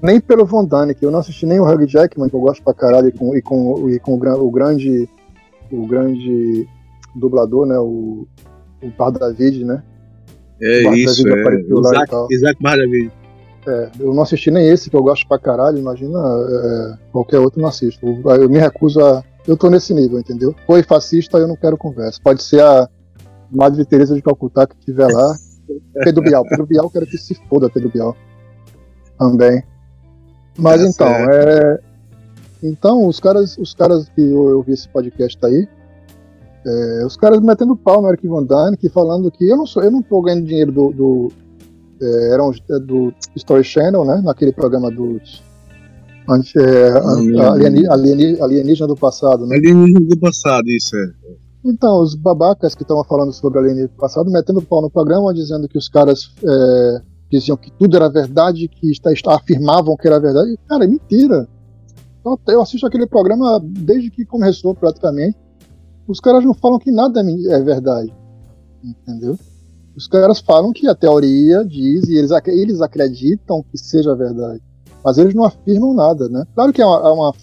[0.00, 2.72] Nem pelo Von que eu não assisti nem o Hugh Jackman, que eu gosto pra
[2.72, 5.08] caralho, e com, e com, e com o, o grande
[5.72, 6.68] o grande
[7.14, 8.26] dublador, né, o,
[8.82, 9.82] o Bar David, né?
[10.62, 11.60] É isso, é.
[11.60, 13.12] Isaac, Isaac David.
[13.66, 17.60] É, eu não assisti nem esse, que eu gosto pra caralho, imagina é, qualquer outro
[17.60, 18.06] não assisto.
[18.06, 19.22] Eu, eu me recuso a...
[19.46, 20.54] Eu tô nesse nível, entendeu?
[20.66, 22.20] Foi fascista, eu não quero conversa.
[22.22, 22.88] Pode ser a
[23.50, 25.34] Madre Teresa de Calcutá que estiver lá.
[26.04, 26.44] Pedro Bial.
[26.44, 28.16] Pedro Bial, quero que se foda, Pedro Bial.
[29.18, 29.62] Também.
[30.58, 31.80] Mas é então, é.
[32.62, 35.66] Então, os caras, os caras que eu, eu vi esse podcast aí,
[36.66, 39.90] é, os caras metendo pau no Eric Van Dyne, falando que eu não sou, eu
[39.90, 41.32] não tô ganhando dinheiro do, do
[42.00, 44.20] é, eram é, do Story Channel, né?
[44.24, 45.42] Naquele programa dos
[46.56, 46.92] é,
[47.88, 49.56] alienígena, alienígena do passado, né?
[49.56, 51.10] Alienígena do passado, isso é.
[51.64, 55.76] Então, os babacas que estavam falando sobre alienígena passado, metendo pau no programa, dizendo que
[55.76, 60.58] os caras é, diziam que tudo era verdade, que está, está, afirmavam que era verdade.
[60.68, 61.48] Cara, é mentira.
[62.20, 65.36] Então, eu assisto aquele programa desde que começou, praticamente.
[66.10, 68.12] Os caras não falam que nada é, é verdade.
[68.82, 69.38] Entendeu?
[69.96, 74.60] Os caras falam que a teoria diz, e eles, eles acreditam que seja verdade.
[75.04, 76.44] Mas eles não afirmam nada, né?
[76.54, 77.34] Claro que é uma, é uma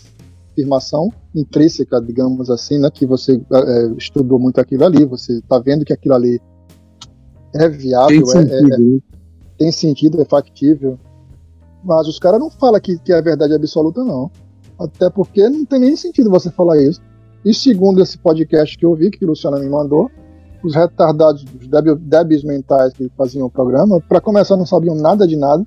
[0.52, 5.85] afirmação intrínseca, digamos assim, né, que você é, estudou muito aquilo ali, você está vendo
[5.85, 6.41] que aquilo ali
[7.53, 8.99] é viável, tem é, sentido, é, é,
[9.57, 10.99] tem sentido, é factível.
[11.84, 14.30] Mas os caras não falam que, que é verdade absoluta, não.
[14.80, 17.02] Até porque não tem nem sentido você falar isso.
[17.47, 20.11] E segundo esse podcast que eu vi, que o Luciano me mandou,
[20.61, 25.37] os retardados, os débeis mentais que faziam o programa, para começar, não sabiam nada de
[25.37, 25.65] nada.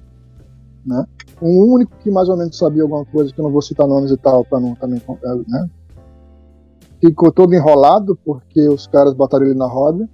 [0.85, 1.07] Né?
[1.41, 4.11] O único que mais ou menos sabia alguma coisa, que eu não vou citar nomes
[4.11, 5.01] e tal, para não também.
[5.49, 5.71] Né?
[7.01, 10.07] Ficou todo enrolado, porque os caras botaram ele na roda,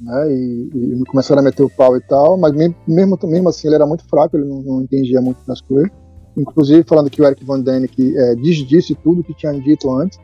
[0.00, 0.32] né?
[0.32, 3.86] E, e começaram a meter o pau e tal, mas mesmo, mesmo assim ele era
[3.86, 5.92] muito fraco, ele não, não entendia muito das coisas.
[6.36, 10.18] Inclusive falando que o Eric Van Däniken é, desdisse tudo que tinha dito antes.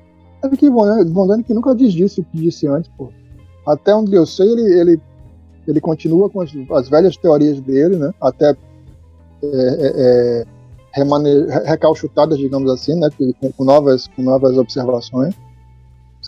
[0.44, 3.10] Eric Van Däniken nunca desdisse o que disse antes, pô.
[3.66, 5.00] Até onde eu sei, ele, ele,
[5.66, 8.12] ele continua com as, as velhas teorias dele, né?
[8.20, 8.56] Até é,
[9.46, 10.44] é, é,
[10.92, 13.08] remane- re- recalchutadas, digamos assim, né?
[13.40, 15.34] Com, com novas, com novas observações.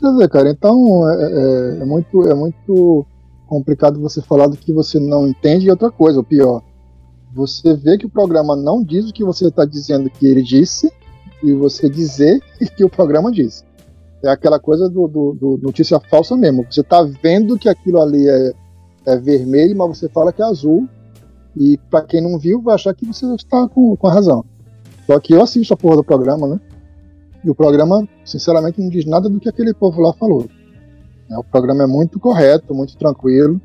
[0.00, 3.06] Quer dizer, cara, então é, é- é muito, é muito
[3.46, 6.62] complicado você falar do que você não entende e outra coisa, o pior.
[7.34, 10.90] Você vê que o programa não diz o que você está dizendo que ele disse
[11.42, 12.40] e você dizer
[12.76, 13.62] que o programa disse.
[14.24, 16.64] É aquela coisa do, do- do notícia falsa mesmo.
[16.70, 18.52] Você está vendo que aquilo ali é,
[19.06, 20.88] é vermelho, mas você fala que é azul.
[21.56, 24.44] E para quem não viu, vai achar que você está com, com a razão.
[25.06, 26.60] Só que eu assisto a porra do programa, né?
[27.44, 30.46] E o programa, sinceramente, não diz nada do que aquele povo lá falou.
[31.30, 31.38] né?
[31.38, 33.60] O programa é muito correto, muito tranquilo.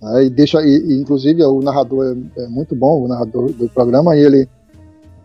[0.00, 0.24] né?
[0.24, 4.16] E deixa, e, e, inclusive o narrador é, é muito bom, o narrador do programa,
[4.16, 4.48] e ele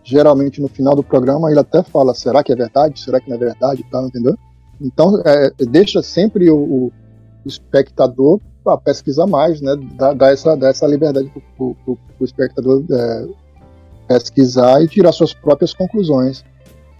[0.04, 3.00] geralmente no final do programa ele até fala, será que é verdade?
[3.00, 3.84] Será que não é verdade?
[3.90, 4.36] Tal, entendeu?
[4.80, 6.92] Então é, deixa sempre o, o
[7.44, 9.74] espectador para pesquisar mais, né?
[9.96, 13.28] Dá, dá essa, dá essa liberdade para o espectador é,
[14.06, 16.44] pesquisar e tirar suas próprias conclusões.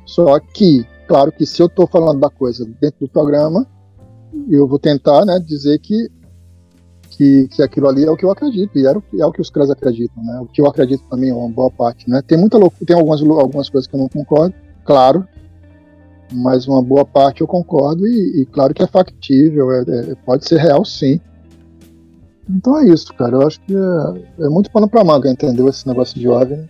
[0.05, 3.67] Só que, claro que se eu estou falando da coisa dentro do programa,
[4.49, 6.09] eu vou tentar né, dizer que,
[7.11, 9.41] que, que aquilo ali é o que eu acredito, e é o, é o que
[9.41, 10.23] os caras acreditam.
[10.23, 10.41] Né?
[10.41, 12.09] O que eu acredito também é uma boa parte.
[12.09, 12.23] Né?
[12.27, 15.27] Tem muita tem algumas, algumas coisas que eu não concordo, claro,
[16.33, 20.47] mas uma boa parte eu concordo, e, e claro que é factível, é, é, pode
[20.47, 21.21] ser real sim.
[22.49, 23.37] Então é isso, cara.
[23.37, 25.69] Eu acho que é, é muito pano pra manga, entendeu?
[25.69, 26.69] Esse negócio de OVNI.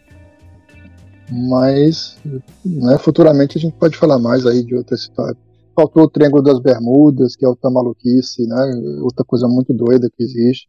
[1.30, 2.16] Mas,
[2.64, 5.36] né, futuramente a gente pode falar mais aí de outras histórias.
[5.76, 9.00] Faltou o Triângulo das Bermudas, que é outra maluquice, né?
[9.02, 10.68] Outra coisa muito doida que existe.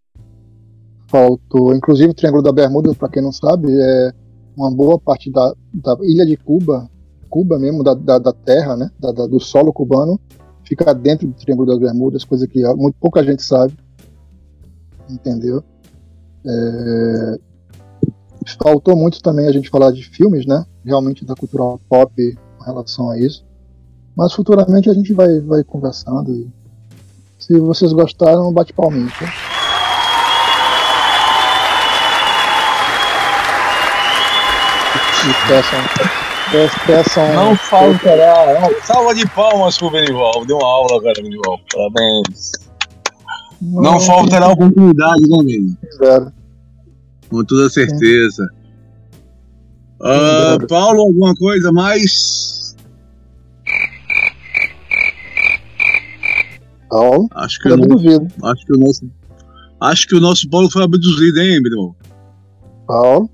[1.08, 4.12] Faltou, inclusive o Triângulo da Bermuda, para quem não sabe, é
[4.56, 6.88] uma boa parte da, da ilha de Cuba,
[7.30, 8.90] Cuba mesmo, da, da, da terra, né?
[9.00, 10.20] Da, da, do solo cubano,
[10.64, 13.74] fica dentro do Triângulo das Bermudas, coisa que muito pouca gente sabe.
[15.10, 15.64] Entendeu?
[16.46, 17.40] É,
[18.62, 20.66] faltou muito também a gente falar de filmes, né?
[20.84, 23.46] Realmente da cultura pop com relação a isso.
[24.16, 26.32] Mas futuramente a gente vai, vai conversando.
[26.32, 26.50] E
[27.40, 29.10] se vocês gostaram, bate palminho.
[29.20, 29.26] Tá?
[35.22, 36.19] E peçam,
[36.86, 37.34] peçam.
[37.34, 38.70] Não faltará.
[38.84, 40.46] Salva de palmas pro Benival.
[40.46, 41.60] Deu uma aula agora, Benival.
[41.72, 42.52] Parabéns.
[43.62, 45.78] Não, não faltará oportunidade, né, menino?
[45.98, 46.32] Zero.
[47.30, 48.48] Com toda certeza.
[50.00, 52.76] Uh, Paulo, alguma coisa mais?
[56.90, 57.28] Paulo?
[57.36, 57.98] Acho que, eu não,
[58.50, 59.12] acho que o nosso.
[59.82, 61.96] Acho que o nosso Paulo foi abduzido, hein, meu irmão?
[62.88, 63.30] Paulo?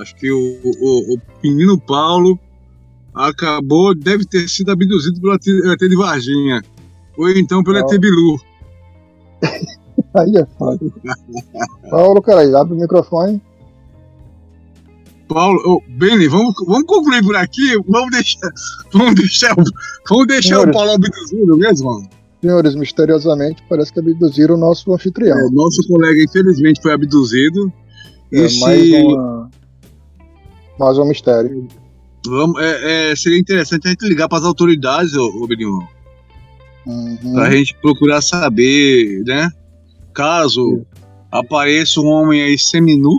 [0.00, 2.38] Acho que o, o, o menino Paulo
[3.14, 6.62] acabou, deve ter sido abduzido pelo ET de Varginha.
[7.16, 8.40] Ou então pelo ET Bilu.
[10.16, 10.80] Aí é foda.
[11.90, 13.40] Paulo, cara, abre o microfone.
[15.28, 17.76] Paulo, oh, Beni, vamos, vamos concluir por aqui.
[17.86, 18.50] Vamos deixar,
[18.92, 19.54] vamos deixar,
[20.08, 22.08] vamos deixar Senhores, o Paulo abduzido mesmo.
[22.40, 25.38] Senhores, misteriosamente parece que abduziram o nosso anfitrião.
[25.38, 27.72] É, nosso colega, infelizmente, foi abduzido.
[28.32, 29.02] É, e mais, se...
[29.04, 29.50] uma...
[30.80, 31.68] mais um mistério.
[32.26, 35.86] Vamos, é, é, seria interessante a gente ligar para as autoridades, ô, ô Benimão.
[36.86, 37.34] Uhum.
[37.34, 39.50] Pra gente procurar saber, né?
[40.14, 40.86] Caso
[41.30, 43.10] apareça um homem aí seminu.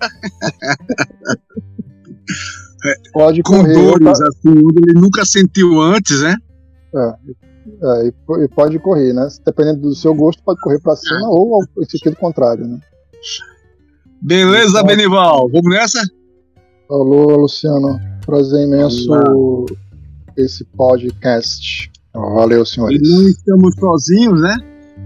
[3.12, 4.28] Pode com correr, dores, tá?
[4.28, 6.36] assim, ele nunca sentiu antes, né?
[6.94, 7.14] É,
[7.82, 8.12] é,
[8.44, 9.26] e pode correr, né?
[9.44, 12.78] Dependendo do seu gosto, pode correr para cima ou ao sentido contrário, né?
[14.22, 16.00] Beleza, então, Benival, vamos nessa?
[16.88, 19.66] Alô, Luciano, prazer imenso
[20.36, 21.90] esse podcast.
[22.14, 23.00] Valeu, senhores.
[23.02, 24.56] E não estamos sozinhos, né?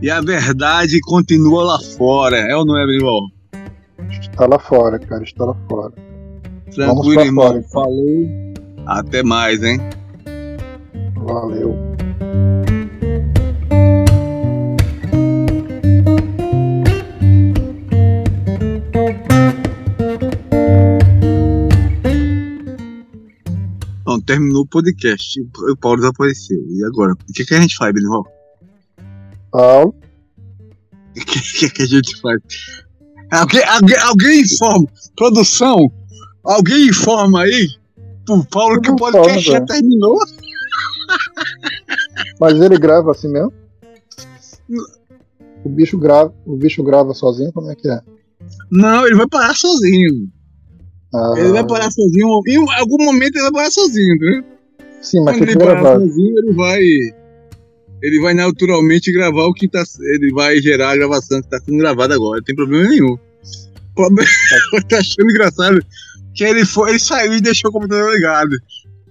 [0.02, 3.20] E a verdade continua lá fora, é ou não é, Benival?
[4.10, 5.94] Está lá fora, cara, está lá fora.
[6.70, 7.46] Tranquilo, irmão.
[7.46, 7.70] Fora, então.
[7.70, 8.26] Falou.
[8.86, 9.80] Até mais, hein?
[11.16, 11.74] Valeu.
[24.30, 25.40] Terminou o podcast.
[25.40, 26.58] O Paulo desapareceu.
[26.68, 27.12] E agora?
[27.12, 28.24] O que, que a gente faz, Benival?
[29.50, 29.94] Paulo?
[31.10, 32.40] O que, que, que a gente faz?
[33.32, 34.86] Alguém, alguém, alguém informa.
[35.16, 35.90] Produção,
[36.44, 37.68] alguém informa aí
[38.24, 40.16] pro Paulo que o podcast já terminou.
[42.40, 43.52] Mas ele grava assim mesmo?
[45.64, 48.00] O bicho grava, o bicho grava sozinho, como é que é?
[48.70, 50.30] Não, ele vai parar sozinho.
[51.14, 52.40] Ah, Ele vai parar sozinho.
[52.46, 54.44] Em algum momento ele vai parar sozinho, né?
[55.02, 56.06] sim, mas Quando ele parar gravado.
[56.08, 56.80] sozinho, ele vai.
[58.02, 59.82] Ele vai naturalmente gravar o que tá.
[60.14, 62.38] Ele vai gerar a gravação que tá sendo gravada agora.
[62.38, 63.12] Não tem problema nenhum.
[63.14, 64.28] O problema-
[64.74, 65.84] Eu tô achando engraçado
[66.34, 68.56] Que ele foi, ele saiu e deixou o computador ligado.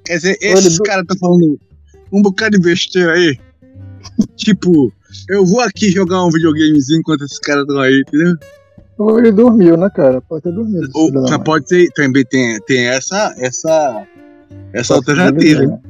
[0.05, 1.59] Quer dizer, Ele esses do- caras estão falando
[2.11, 3.37] um bocado de besteira aí.
[4.37, 4.91] tipo,
[5.29, 8.35] eu vou aqui jogar um videogamezinho enquanto esses caras estão aí, entendeu?
[8.99, 10.19] Ou ele dormiu, né, cara?
[10.21, 10.89] Pode ter dormido.
[10.93, 14.05] Ou já pode ter, também tem, tem essa, essa,
[14.73, 15.33] essa alternativa.
[15.61, 15.89] Possibilidade.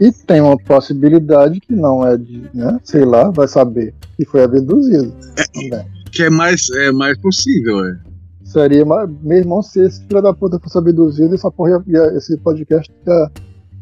[0.00, 2.78] E tem uma possibilidade que não é de, né?
[2.84, 5.12] Sei lá, vai saber, que foi abduzido.
[5.52, 5.86] também.
[6.12, 7.98] Que é mais, é mais possível, é.
[8.44, 12.92] Seria, meu irmão, se esse filho da puta fosse abduzido, essa porra ia, esse podcast
[13.06, 13.30] ia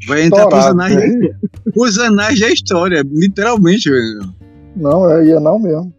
[0.06, 1.28] Vai entrar pros anais, né?
[1.28, 4.32] da- pros anais da história, literalmente, velho.
[4.76, 5.92] Não, é, ia não mesmo.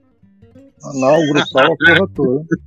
[0.84, 2.58] Anal, grupal, a porra toda.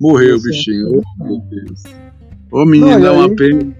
[0.00, 0.96] Morreu o bichinho.
[0.96, 1.02] é.
[1.20, 1.82] Oh, meu Deus.
[2.50, 3.74] Ô menino, dá uma pena.